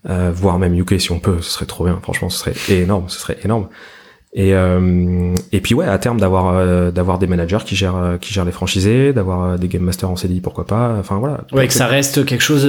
[0.05, 1.99] voire même UK si on peut, ce serait trop bien.
[2.03, 3.69] Franchement, ce serait énorme, ce serait énorme.
[4.37, 4.53] Et
[5.53, 9.13] et puis ouais, à terme d'avoir d'avoir des managers qui gèrent qui gèrent les franchisés,
[9.13, 10.97] d'avoir des game masters en CDI, pourquoi pas.
[10.99, 11.43] Enfin voilà.
[11.53, 12.69] Ouais, que ça reste quelque chose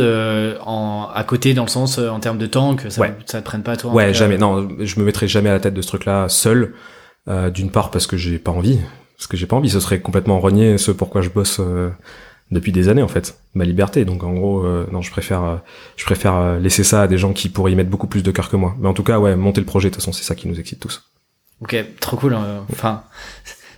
[0.64, 3.16] en à côté dans le sens en termes de temps que ça ouais.
[3.26, 3.92] ça te prenne pas toi.
[3.92, 4.38] Ouais, jamais.
[4.38, 6.74] Non, je me mettrai jamais à la tête de ce truc-là seul.
[7.52, 8.80] D'une part parce que j'ai pas envie,
[9.18, 11.60] parce que j'ai pas envie, ce serait complètement renier ce pourquoi je bosse
[12.52, 14.06] depuis des années en fait, ma liberté.
[14.06, 15.56] Donc en gros, euh, non, je préfère, euh,
[15.96, 18.32] je préfère euh, laisser ça à des gens qui pourraient y mettre beaucoup plus de
[18.32, 18.76] cœur que moi.
[18.80, 20.60] Mais en tout cas, ouais, monter le projet, de toute façon, c'est ça qui nous
[20.60, 21.10] excite tous.
[21.62, 22.34] Ok, trop cool.
[22.34, 22.66] Hein.
[22.72, 23.04] Enfin,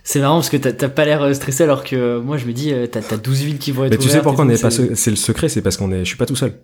[0.04, 3.00] c'est marrant parce que t'as pas l'air stressé alors que moi je me dis, t'as
[3.00, 3.92] as 12 villes qui vont être.
[3.92, 6.08] Mais tu sais pourquoi on est pas, c'est le secret, c'est parce qu'on est, je
[6.08, 6.54] suis pas tout seul.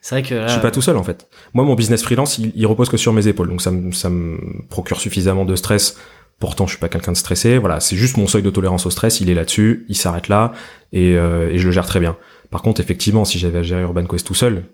[0.00, 0.46] C'est vrai que là...
[0.46, 1.28] je suis pas tout seul en fait.
[1.52, 4.08] Moi, mon business freelance, il, il repose que sur mes épaules, donc ça me, ça
[4.08, 4.38] me
[4.68, 5.96] procure suffisamment de stress
[6.38, 7.56] Pourtant, je suis pas quelqu'un de stressé.
[7.56, 9.20] Voilà, c'est juste mon seuil de tolérance au stress.
[9.20, 10.52] Il est là-dessus, il s'arrête là,
[10.92, 12.16] et, euh, et, je le gère très bien.
[12.50, 14.64] Par contre, effectivement, si j'avais à gérer Urban Quest tout seul,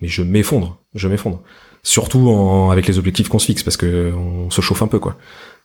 [0.00, 1.42] mais je m'effondre, je m'effondre.
[1.84, 4.98] Surtout en, avec les objectifs qu'on se fixe, parce que on se chauffe un peu,
[4.98, 5.16] quoi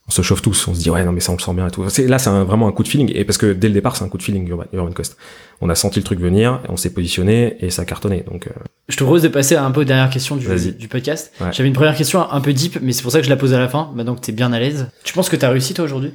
[0.08, 1.68] on se chauffe tous, on se dit ouais non mais ça on le sent bien
[1.68, 1.88] et tout.
[1.90, 4.06] C'est là c'est vraiment un coup de feeling et parce que dès le départ c'est
[4.06, 5.18] un coup de feeling Urban, Quest.
[5.60, 8.24] On a senti le truc venir, on s'est positionné et ça a cartonné.
[8.30, 8.52] Donc euh...
[8.88, 11.34] je te propose de passer un peu aux dernières questions du, du podcast.
[11.52, 13.54] J'avais une première question un peu deep mais c'est pour ça que je la pose
[13.54, 13.92] à la fin.
[13.96, 16.14] Maintenant que t'es bien à l'aise, tu penses que t'as réussi toi aujourd'hui?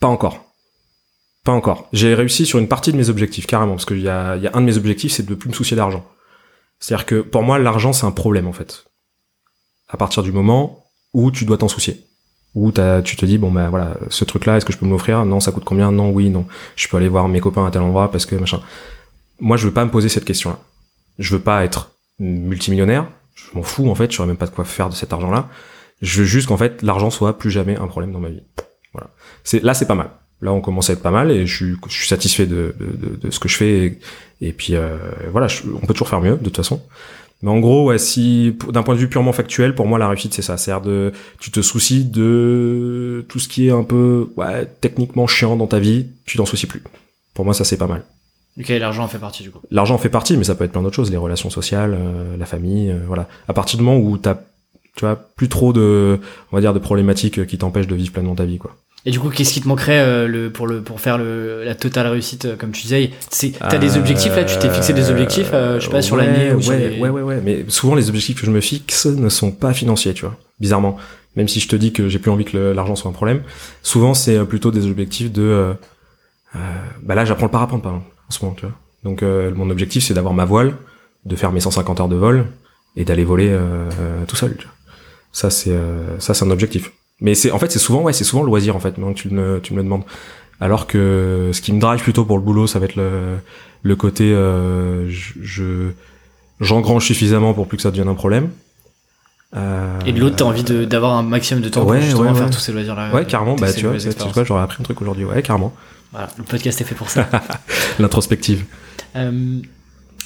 [0.00, 0.52] Pas encore.
[1.44, 1.88] Pas encore.
[1.92, 4.50] J'ai réussi sur une partie de mes objectifs carrément parce qu'il y a, y a
[4.54, 6.04] un de mes objectifs c'est de plus me soucier d'argent.
[6.80, 8.86] C'est-à-dire que pour moi l'argent c'est un problème en fait.
[9.92, 12.04] À partir du moment où tu dois t'en soucier.
[12.54, 14.90] Où tu te dis bon ben voilà ce truc là est-ce que je peux me
[14.90, 15.24] l'offrir?
[15.24, 15.92] Non ça coûte combien?
[15.92, 16.46] Non oui non.
[16.76, 18.60] Je peux aller voir mes copains à tel endroit parce que machin.
[19.38, 20.58] Moi je veux pas me poser cette question là
[21.18, 23.06] je veux pas être multimillionnaire.
[23.34, 24.10] Je m'en fous en fait.
[24.10, 25.48] Je saurais même pas de quoi faire de cet argent là
[26.02, 28.42] je veux juste qu'en fait l'argent soit plus jamais un problème dans ma vie.
[28.92, 29.10] Voilà.
[29.44, 30.10] C'est là c'est pas mal.
[30.40, 33.16] Là on commence à être pas mal et je suis, je suis satisfait de, de,
[33.16, 33.98] de, ce que je fais
[34.40, 34.96] et, puis euh,
[35.30, 36.82] voilà on peut toujours faire mieux de toute façon
[37.42, 40.34] mais en gros, ouais, si d'un point de vue purement factuel, pour moi la réussite
[40.34, 44.66] c'est ça, c'est de tu te soucies de tout ce qui est un peu ouais,
[44.80, 46.82] techniquement chiant dans ta vie, tu t'en soucies plus.
[47.34, 48.04] Pour moi ça c'est pas mal.
[48.58, 49.60] Ok, l'argent en fait partie du coup.
[49.70, 52.36] L'argent en fait partie, mais ça peut être plein d'autres choses, les relations sociales, euh,
[52.36, 53.28] la famille, euh, voilà.
[53.48, 54.38] À partir du moment où t'as
[54.96, 56.18] tu vois plus trop de
[56.50, 58.76] on va dire de problématiques qui t'empêchent de vivre pleinement ta vie quoi.
[59.06, 61.74] Et du coup, qu'est-ce qui te manquerait euh, le, pour, le, pour faire le, la
[61.74, 63.10] totale réussite, euh, comme tu disais?
[63.58, 64.44] T'as des objectifs là?
[64.44, 67.40] Tu t'es fixé des objectifs, euh, je sais pas, sur l'année ouais, ouais, ouais, ouais.
[67.42, 70.36] Mais souvent, les objectifs que je me fixe ne sont pas financiers, tu vois.
[70.60, 70.98] Bizarrement.
[71.36, 73.42] Même si je te dis que j'ai plus envie que l'argent soit un problème,
[73.82, 75.74] souvent c'est plutôt des objectifs de.
[77.02, 78.74] bah là, j'apprends le parapente, par exemple, en ce moment, tu vois.
[79.04, 80.74] Donc, mon objectif, c'est d'avoir ma voile,
[81.24, 82.46] de faire mes 150 heures de vol
[82.96, 83.56] et d'aller voler
[84.26, 84.56] tout seul.
[84.56, 84.74] Tu vois.
[85.32, 85.74] Ça, c'est
[86.18, 86.90] ça, c'est un objectif.
[87.20, 89.18] Mais c'est en fait c'est souvent ouais c'est souvent le loisir en fait maintenant que
[89.18, 90.04] tu me tu me le demandes.
[90.60, 93.36] Alors que ce qui me drive plutôt pour le boulot ça va être le
[93.82, 95.90] le côté euh, je
[96.60, 98.50] j'engrange suffisamment pour plus que ça devienne un problème.
[99.56, 102.60] Euh, et de l'autre, t'as envie d'avoir un maximum de temps pour justement faire tous
[102.60, 103.12] ces loisirs-là.
[103.12, 103.56] Ouais, carrément.
[103.56, 105.24] Bah, tu vois, tu vois j'aurais appris un truc aujourd'hui.
[105.24, 105.72] Ouais, carrément.
[106.12, 107.28] Voilà, le podcast est fait pour ça.
[107.98, 108.64] L'introspective.
[109.16, 109.60] Euh,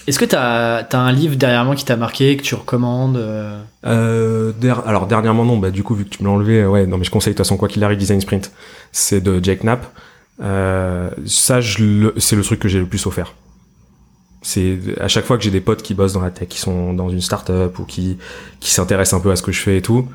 [0.07, 3.61] est-ce que t'as as un livre dernièrement qui t'a marqué, que tu recommandes euh...
[3.87, 4.53] euh
[4.87, 7.05] alors dernièrement non, bah du coup vu que tu me l'as enlevé, ouais, non mais
[7.05, 8.53] je conseille de toute façon quoi qu'il arrive Design Sprint,
[8.93, 9.87] c'est de Jake Knapp.
[10.43, 13.35] Euh, ça, c'est le truc que j'ai le plus offert.
[14.43, 16.93] C'est à chaque fois que j'ai des potes qui bossent dans la tech, qui sont
[16.93, 18.19] dans une startup ou qui
[18.61, 20.07] qui s'intéressent un peu à ce que je fais et tout,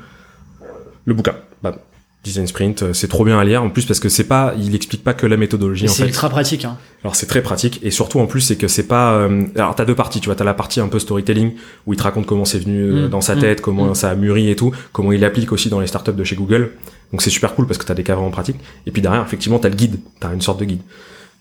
[1.04, 1.74] le bouquin, bah,
[2.22, 4.74] Design Sprint, euh, c'est trop bien à lire en plus parce que c'est pas, il
[4.74, 5.88] explique pas que la méthodologie.
[5.88, 6.66] C'est ultra pratique.
[6.66, 6.76] Hein.
[7.02, 9.12] Alors c'est très pratique et surtout en plus c'est que c'est pas.
[9.14, 11.52] Euh, alors t'as deux parties, tu vois, t'as la partie un peu storytelling
[11.86, 13.08] où il te raconte comment c'est venu euh, mm.
[13.08, 13.40] dans sa mm.
[13.40, 13.94] tête, comment mm.
[13.94, 16.72] ça a mûri et tout, comment il applique aussi dans les startups de chez Google.
[17.10, 18.58] Donc c'est super cool parce que t'as des cas vraiment pratiques.
[18.84, 20.82] Et puis derrière effectivement t'as le guide, t'as une sorte de guide.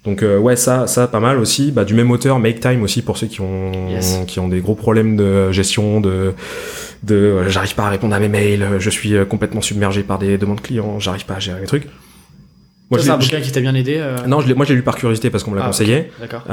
[0.06, 3.02] Donc euh, ouais ça ça pas mal aussi bah, du même auteur Make Time aussi
[3.02, 3.74] pour ceux qui ont
[4.28, 6.34] qui ont des gros problèmes de gestion de
[7.04, 10.20] de euh, j'arrive pas à répondre à mes mails je suis euh, complètement submergé par
[10.20, 11.88] des demandes clients j'arrive pas à gérer les trucs.
[12.92, 15.30] Moi, c'est un bouquin qui t'a bien aidé Non, je moi j'ai lu par curiosité
[15.30, 16.10] parce qu'on me l'a ah, conseillé.
[16.20, 16.44] D'accord.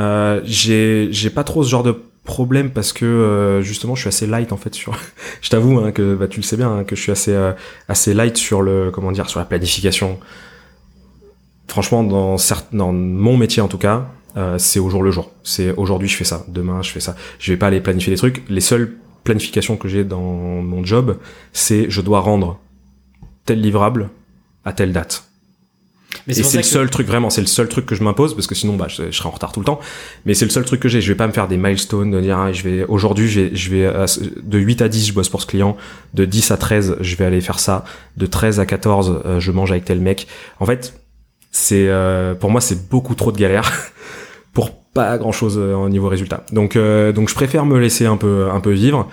[0.45, 1.97] j'ai j'ai pas trop ce genre de
[2.27, 4.95] problème parce que euh, justement je suis assez light en fait sur
[5.41, 7.53] je t'avoue hein, que bah, tu le sais bien hein, que je suis assez euh,
[7.89, 10.19] assez light sur le comment dire sur la planification.
[11.69, 12.37] Franchement dans
[12.73, 15.31] dans mon métier en tout cas euh, c'est au jour le jour.
[15.43, 16.45] C'est aujourd'hui je fais ça.
[16.49, 17.17] Demain je fais ça.
[17.39, 18.43] Je vais pas aller planifier des trucs.
[18.51, 18.97] Les seules
[19.27, 21.19] planifications que j'ai dans mon job
[21.53, 22.59] c'est je dois rendre
[23.45, 24.09] tel livrable
[24.65, 25.27] à telle date
[26.29, 28.55] et c'est le seul truc vraiment, c'est le seul truc que je m'impose parce que
[28.55, 29.81] sinon bah je, serais en retard tout le temps.
[30.25, 31.01] Mais c'est le seul truc que j'ai.
[31.01, 33.55] Je vais pas me faire des milestones de dire ah, je vais aujourd'hui je vais,
[33.55, 33.93] je vais
[34.43, 35.77] de 8 à 10 je bosse pour ce client,
[36.15, 37.85] de 10 à 13 je vais aller faire ça,
[38.17, 40.27] de 13 à 14 euh, je mange avec tel mec.
[40.59, 40.99] En fait,
[41.53, 43.81] c'est euh, pour moi c'est beaucoup trop de galère pour
[44.97, 46.45] pas grand chose euh, au niveau résultat.
[46.53, 49.09] Donc donc je préfère me laisser un peu un peu vivre.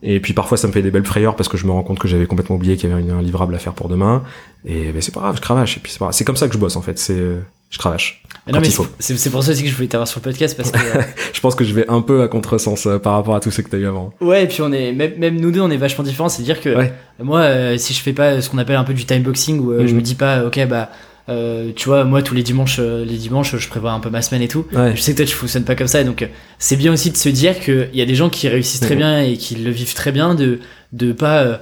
[0.00, 1.98] Et puis parfois ça me fait des belles frayeurs parce que je me rends compte
[1.98, 4.22] que j'avais complètement oublié qu'il y avait un livrable à faire pour demain.
[4.64, 5.76] Et ben c'est pas grave, je cravache.
[5.76, 6.98] Et puis c'est C'est comme ça que je bosse en fait.
[6.98, 7.36] C'est
[7.70, 8.22] je cravache.
[8.50, 10.78] non mais c'est pour ça aussi que je voulais t'avoir sur le podcast parce que
[10.78, 11.02] euh,
[11.32, 13.60] je pense que je vais un peu à contresens euh, par rapport à tout ce
[13.60, 14.14] que t'as eu avant.
[14.20, 16.30] Ouais, et puis on est même, même nous deux on est vachement différents.
[16.30, 16.74] C'est à dire que
[17.22, 19.74] moi euh, si je fais pas ce qu'on appelle un peu du time boxing où
[19.78, 19.96] je mhm.
[19.96, 20.90] me dis pas ok bah
[21.28, 24.22] euh, tu vois, moi tous les dimanches, euh, les dimanches, je prévois un peu ma
[24.22, 24.64] semaine et tout.
[24.72, 26.26] Je sais que toi tu fonctionnes pas comme ça, donc euh,
[26.58, 29.20] c'est bien aussi de se dire qu'il y a des gens qui réussissent très bien
[29.20, 30.60] et qui le vivent très bien, de
[30.92, 31.60] de pas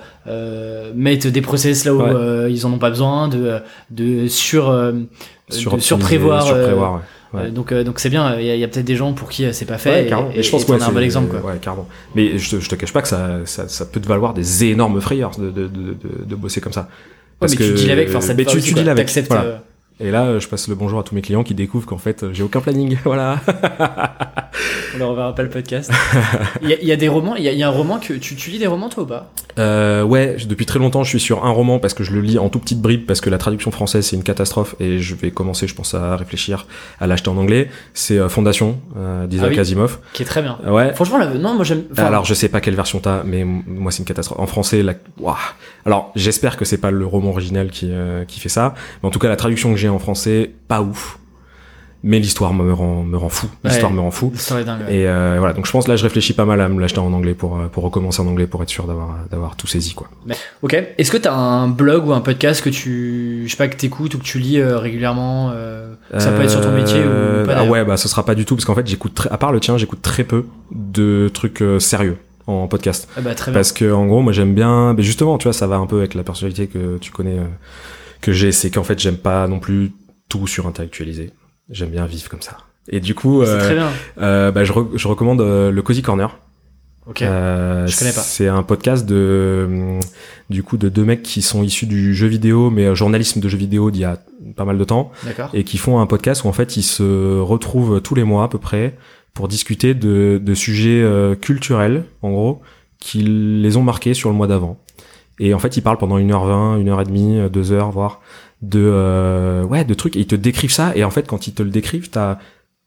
[0.94, 3.59] mettre des process là où ils en ont pas besoin, de
[3.90, 4.72] de sur,
[5.48, 7.01] sur surprévoir.
[7.52, 8.38] donc donc c'est bien.
[8.38, 10.09] Il y a, peut-être des gens pour qui c'est pas fait.
[10.32, 11.40] et, je pense que c'est un bon exemple.
[11.40, 11.51] Quoi.
[11.51, 11.88] Ouais, carrément.
[12.14, 15.01] Mais je, je te cache pas que ça, ça, ça peut te valoir des énormes
[15.01, 16.88] frayeurs de, de, de, de bosser comme ça.
[17.39, 19.11] Parce mais que, tu avec, enfin, mais tu, tu dis avec.
[19.29, 19.63] Voilà.
[20.01, 22.32] Euh, et là, je passe le bonjour à tous mes clients qui découvrent qu'en fait,
[22.32, 22.98] j'ai aucun planning.
[23.05, 23.40] Voilà.
[24.94, 25.90] On leur reverra pas le podcast.
[26.62, 27.36] Il y, y, a des romans.
[27.36, 29.31] Il y, y, a un roman que tu, tu lis des romans toi ou pas?
[29.59, 32.39] Euh, Ouais, depuis très longtemps, je suis sur un roman parce que je le lis
[32.39, 35.31] en tout petite bribes parce que la traduction française c'est une catastrophe et je vais
[35.31, 36.66] commencer, je pense, à réfléchir
[37.01, 37.70] à l'acheter en anglais.
[37.94, 40.59] C'est euh, Fondation euh, d'Isaac ah Asimov, qui est très bien.
[40.66, 40.94] Ouais.
[40.94, 41.85] Franchement, là, non, moi j'aime.
[41.97, 44.39] Alors, je sais pas quelle version t'as, mais moi c'est une catastrophe.
[44.39, 44.94] En français, la...
[45.85, 49.10] alors j'espère que c'est pas le roman original qui euh, qui fait ça, mais en
[49.10, 51.19] tout cas la traduction que j'ai en français, pas ouf.
[52.03, 53.49] Mais l'histoire me rend me rend fou.
[53.65, 54.33] L'histoire me rend fou.
[54.33, 55.55] est dingue, et euh, voilà.
[55.55, 57.67] Donc je pense là je réfléchis pas mal à me l'acheter en anglais pour euh,
[57.67, 60.09] pour recommencer en anglais pour être sûr d'avoir d'avoir tout saisi quoi.
[60.63, 60.75] Ok.
[60.99, 64.15] Est-ce que t'as un blog ou un podcast que tu je sais pas que t'écoutes
[64.15, 65.53] ou que tu lis euh, régulièrement
[66.17, 68.45] ça peut être sur ton métier ou pas ah ouais bah ce sera pas du
[68.45, 71.65] tout parce qu'en fait j'écoute très à part le tien j'écoute très peu de trucs
[71.81, 73.09] sérieux en podcast.
[73.17, 75.67] Ah bah, très parce que en gros moi j'aime bien mais justement tu vois ça
[75.67, 77.41] va un peu avec la personnalité que tu connais
[78.27, 79.93] que j'ai c'est qu'en fait j'aime pas non plus
[80.28, 81.32] tout surintellectualiser
[81.70, 82.59] J'aime bien vivre comme ça.
[82.89, 83.89] Et du coup, euh,
[84.19, 86.39] euh, bah, je, je, recommande euh, le Cozy Corner.
[87.09, 87.23] Ok.
[87.23, 88.20] Euh, je connais pas.
[88.20, 89.98] C'est un podcast de,
[90.48, 93.59] du coup, de deux mecs qui sont issus du jeu vidéo, mais journalisme de jeu
[93.59, 94.20] vidéo d'il y a
[94.55, 95.11] pas mal de temps.
[95.24, 95.51] D'accord.
[95.55, 98.48] Et qui font un podcast où en fait ils se retrouvent tous les mois à
[98.48, 98.97] peu près
[99.35, 101.05] pour discuter de, de sujets
[101.40, 102.62] culturels, en gros,
[103.01, 104.78] qui les ont marqués sur le mois d'avant.
[105.39, 107.91] Et en fait, ils parlent pendant une heure vingt, une heure et demie, deux heures,
[107.91, 108.21] voire
[108.63, 111.53] de euh, ouais de trucs et ils te décrivent ça et en fait quand ils
[111.53, 112.39] te le décrivent t'as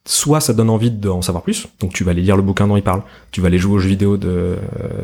[0.05, 2.77] soit ça donne envie d'en savoir plus donc tu vas aller lire le bouquin dont
[2.77, 4.57] il parle tu vas aller jouer aux jeux vidéo de, euh,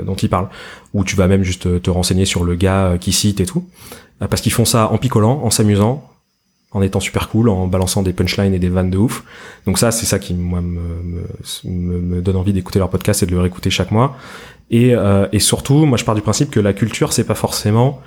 [0.04, 0.50] dont il parle
[0.94, 3.68] ou tu vas même juste te renseigner sur le gars euh, qui cite et tout
[4.18, 6.10] parce qu'ils font ça en picolant en s'amusant
[6.72, 9.24] en étant super cool, en balançant des punchlines et des vannes de ouf.
[9.66, 10.82] Donc ça, c'est ça qui moi me,
[11.64, 14.18] me, me donne envie d'écouter leur podcast et de le réécouter chaque mois.
[14.72, 14.94] Et,
[15.32, 18.02] et surtout, moi je pars du principe que la culture, c'est pas forcément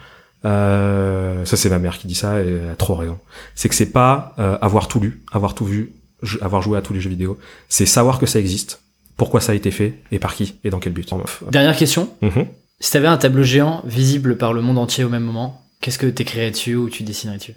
[0.45, 3.19] euh, ça c'est ma mère qui dit ça et elle a trop raison.
[3.55, 5.93] C'est que c'est pas euh, avoir tout lu, avoir tout vu,
[6.41, 7.39] avoir joué à tous les jeux vidéo.
[7.69, 8.83] C'est savoir que ça existe,
[9.17, 11.13] pourquoi ça a été fait et par qui et dans quel but.
[11.51, 12.11] Dernière question.
[12.23, 12.47] Mm-hmm.
[12.81, 16.07] Si t'avais un tableau géant visible par le monde entier au même moment, qu'est-ce que
[16.07, 17.55] t'écrirais dessus ou tu dessinerais dessus?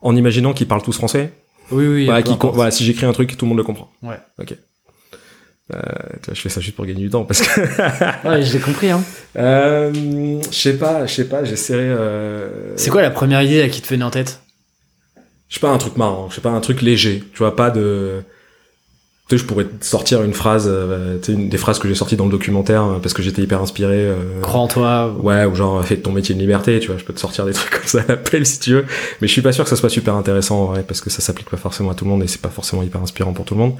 [0.00, 1.32] En imaginant qu'ils parlent tous français?
[1.70, 2.06] Oui oui.
[2.06, 2.20] Bah,
[2.52, 3.90] voilà, si j'écris un truc, tout le monde le comprend.
[4.02, 4.18] Ouais.
[4.38, 4.54] Ok.
[5.72, 5.80] Euh,
[6.30, 7.60] je fais ça juste pour gagner du temps parce que.
[8.28, 8.90] ouais, je l'ai compris.
[8.90, 9.02] Hein.
[9.36, 11.44] Euh, je sais pas, je sais pas.
[11.44, 11.88] J'essaierai.
[11.88, 12.76] Euh...
[12.76, 14.40] C'est quoi la première idée qui te venait en tête?
[15.48, 16.28] Je sais pas un truc marrant.
[16.30, 17.22] Je sais pas un truc léger.
[17.32, 18.22] Tu vois pas de.
[19.28, 21.94] Tu sais, je pourrais sortir une phrase, euh, tu sais, une des phrases que j'ai
[21.94, 23.96] sorties dans le documentaire euh, parce que j'étais hyper inspiré.
[23.96, 25.16] Euh, Crois en toi.
[25.18, 26.98] Ouais, ou genre fais de ton métier une liberté, tu vois.
[26.98, 28.84] Je peux te sortir des trucs comme ça à l'appel si tu veux.
[29.22, 31.48] Mais je suis pas sûr que ça soit super intéressant, ouais, parce que ça s'applique
[31.48, 33.60] pas forcément à tout le monde et c'est pas forcément hyper inspirant pour tout le
[33.60, 33.76] monde.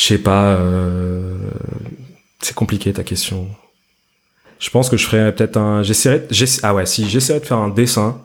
[0.00, 0.54] Je sais pas.
[0.54, 1.36] Euh,
[2.40, 3.48] c'est compliqué ta question.
[4.58, 5.82] Je pense que je ferais peut-être un.
[5.82, 6.26] J'essaierais.
[6.62, 8.18] Ah ouais, si j'essaierais de faire un dessin,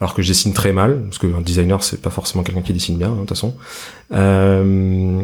[0.00, 2.98] alors que je dessine très mal, parce qu'un designer c'est pas forcément quelqu'un qui dessine
[2.98, 3.54] bien, hein, de toute façon.
[4.10, 5.22] Euh,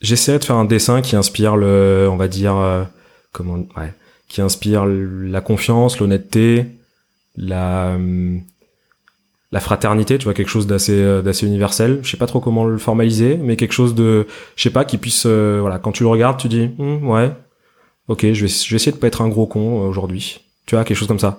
[0.00, 2.84] j'essaierais de faire un dessin qui inspire le, on va dire, euh,
[3.32, 3.92] comment, ouais,
[4.28, 6.64] qui inspire la confiance, l'honnêteté,
[7.36, 7.98] la
[9.56, 12.00] la fraternité, tu vois, quelque chose d'assez euh, d'assez universel.
[12.02, 14.98] Je sais pas trop comment le formaliser, mais quelque chose de, je sais pas, qui
[14.98, 17.30] puisse, euh, voilà, quand tu le regardes, tu dis, Hum, ouais,
[18.08, 20.40] ok, je vais, je vais essayer de pas être un gros con euh, aujourd'hui.
[20.66, 21.38] Tu vois, quelque chose comme ça.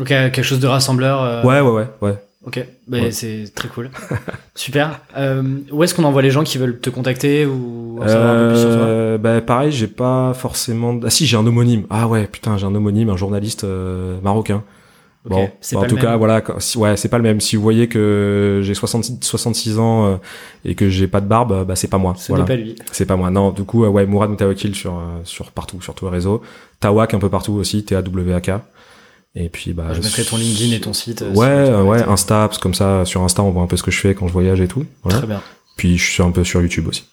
[0.00, 1.22] Euh, quelque chose de rassembleur.
[1.22, 2.14] euh, Ouais, ouais, ouais, ouais.
[2.46, 3.10] Ok, bah, Ouais.
[3.10, 3.90] c'est très cool.
[4.54, 5.00] Super.
[5.70, 8.48] Où est-ce qu'on envoie les gens qui veulent te contacter ou en savoir un peu
[8.54, 10.98] plus sur toi bah pareil, j'ai pas forcément.
[11.04, 11.84] Ah si, j'ai un homonyme.
[11.90, 13.66] Ah ouais, putain, j'ai un homonyme, un journaliste
[14.22, 14.62] marocain.
[15.24, 17.40] Bon, c'est bah, en tout cas, voilà, quand- si- ouais, c'est pas le même.
[17.40, 20.16] Si vous voyez que j'ai 66, 66 ans euh,
[20.64, 22.14] et que j'ai pas de barbe, bah c'est pas moi.
[22.16, 22.44] Ce voilà.
[22.44, 22.76] n'est pas lui.
[22.92, 23.30] C'est pas moi.
[23.30, 26.40] Non, du coup, euh, ouais, Mourad Moutawakil sur euh, sur partout, sur tous les réseaux.
[26.80, 28.50] Tawak un peu partout aussi, T A W A K.
[29.34, 31.22] Et puis bah je mettrai ton LinkedIn et ton site.
[31.34, 32.02] Ouais, si ouais.
[32.04, 34.14] Insta, parce que comme ça, sur Insta, on voit un peu ce que je fais
[34.14, 34.84] quand je voyage et tout.
[35.02, 35.18] Voilà.
[35.18, 35.42] Très bien.
[35.76, 37.04] Puis je suis un peu sur YouTube aussi.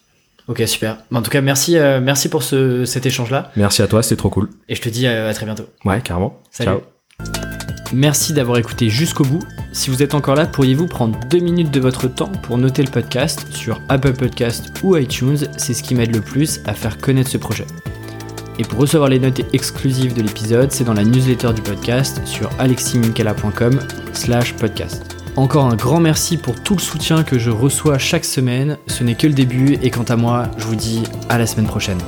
[0.48, 0.98] Ok, super.
[1.12, 3.52] Bah, en tout cas, merci, euh, merci pour ce, cet échange-là.
[3.58, 4.50] Merci à toi, c'était trop cool.
[4.70, 5.66] Et je te dis euh, à très bientôt.
[5.84, 6.40] Ouais, carrément.
[6.52, 6.80] Salut.
[7.20, 7.55] Ciao.
[7.94, 9.44] Merci d'avoir écouté jusqu'au bout.
[9.72, 12.90] Si vous êtes encore là, pourriez-vous prendre deux minutes de votre temps pour noter le
[12.90, 15.38] podcast sur Apple Podcast ou iTunes?
[15.58, 17.66] C'est ce qui m'aide le plus à faire connaître ce projet.
[18.58, 22.50] Et pour recevoir les notes exclusives de l'épisode, c'est dans la newsletter du podcast sur
[22.58, 23.80] aleximinkela.com
[24.14, 25.16] slash podcast.
[25.36, 28.78] Encore un grand merci pour tout le soutien que je reçois chaque semaine.
[28.88, 31.68] Ce n'est que le début et quant à moi, je vous dis à la semaine
[31.68, 32.00] prochaine.